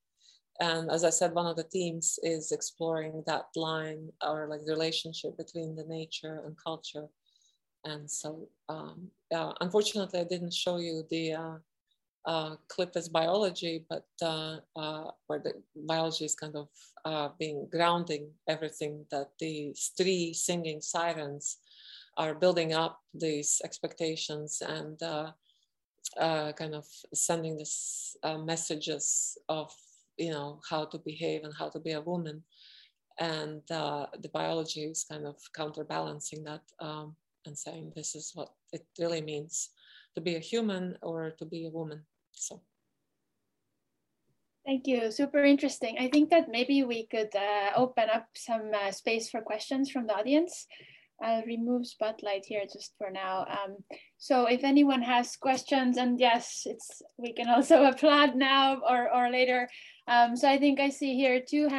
And 0.59 0.91
as 0.91 1.03
I 1.03 1.09
said, 1.09 1.33
one 1.33 1.47
of 1.47 1.55
the 1.55 1.63
themes 1.63 2.19
is 2.21 2.51
exploring 2.51 3.23
that 3.25 3.45
line 3.55 4.09
or 4.21 4.47
like 4.47 4.65
the 4.65 4.73
relationship 4.73 5.35
between 5.35 5.75
the 5.75 5.85
nature 5.85 6.43
and 6.45 6.55
culture 6.63 7.07
and 7.85 8.09
so, 8.09 8.47
um, 8.69 9.09
unfortunately, 9.31 10.19
I 10.19 10.23
didn't 10.23 10.53
show 10.53 10.77
you 10.77 11.03
the 11.09 11.33
uh, 11.33 11.57
uh, 12.25 12.55
clip 12.69 12.95
as 12.95 13.09
biology, 13.09 13.85
but 13.89 14.05
uh, 14.21 14.57
uh, 14.75 15.11
where 15.27 15.39
the 15.39 15.53
biology 15.75 16.25
is 16.25 16.35
kind 16.35 16.55
of 16.55 16.69
uh, 17.05 17.29
being 17.37 17.67
grounding 17.69 18.29
everything 18.47 19.05
that 19.11 19.29
these 19.39 19.91
three 19.97 20.33
singing 20.33 20.81
sirens 20.81 21.57
are 22.15 22.33
building 22.33 22.73
up 22.73 23.01
these 23.13 23.61
expectations 23.65 24.61
and 24.65 25.01
uh, 25.03 25.31
kind 26.53 26.75
of 26.75 26.85
sending 27.13 27.57
this 27.57 28.15
messages 28.39 29.37
of 29.49 29.73
you 30.17 30.31
know 30.31 30.61
how 30.69 30.85
to 30.85 30.99
behave 30.99 31.43
and 31.43 31.53
how 31.57 31.69
to 31.69 31.79
be 31.79 31.91
a 31.91 32.01
woman. 32.01 32.43
And 33.19 33.61
uh, 33.69 34.07
the 34.21 34.29
biology 34.29 34.85
is 34.85 35.05
kind 35.09 35.27
of 35.27 35.35
counterbalancing 35.55 36.43
that 36.45 36.61
um, 36.79 37.15
and 37.45 37.57
saying 37.57 37.93
this 37.95 38.15
is 38.15 38.31
what 38.33 38.49
it 38.71 38.85
really 38.99 39.21
means 39.21 39.69
to 40.15 40.21
be 40.21 40.35
a 40.35 40.39
human 40.39 40.97
or 41.01 41.31
to 41.39 41.45
be 41.45 41.65
a 41.65 41.69
woman. 41.69 42.03
So. 42.31 42.61
Thank 44.65 44.87
you. 44.87 45.11
Super 45.11 45.43
interesting. 45.43 45.97
I 45.99 46.07
think 46.07 46.29
that 46.29 46.47
maybe 46.49 46.83
we 46.83 47.05
could 47.07 47.35
uh, 47.35 47.71
open 47.75 48.05
up 48.13 48.27
some 48.35 48.71
uh, 48.73 48.91
space 48.91 49.29
for 49.29 49.41
questions 49.41 49.91
from 49.91 50.07
the 50.07 50.15
audience. 50.15 50.67
I'll 51.21 51.43
remove 51.43 51.85
spotlight 51.85 52.45
here 52.45 52.63
just 52.71 52.93
for 52.97 53.09
now. 53.09 53.45
Um, 53.49 53.77
so 54.17 54.45
if 54.45 54.63
anyone 54.63 55.01
has 55.01 55.35
questions, 55.35 55.97
and 55.97 56.19
yes, 56.19 56.63
it's 56.65 57.01
we 57.17 57.33
can 57.33 57.49
also 57.49 57.83
applaud 57.91 58.35
now 58.35 58.79
or, 58.87 59.13
or 59.13 59.29
later. 59.29 59.69
Um, 60.07 60.35
so 60.35 60.49
I 60.49 60.57
think 60.57 60.79
I 60.79 60.89
see 60.89 61.15
here 61.15 61.41
two 61.41 61.67
hands. 61.67 61.71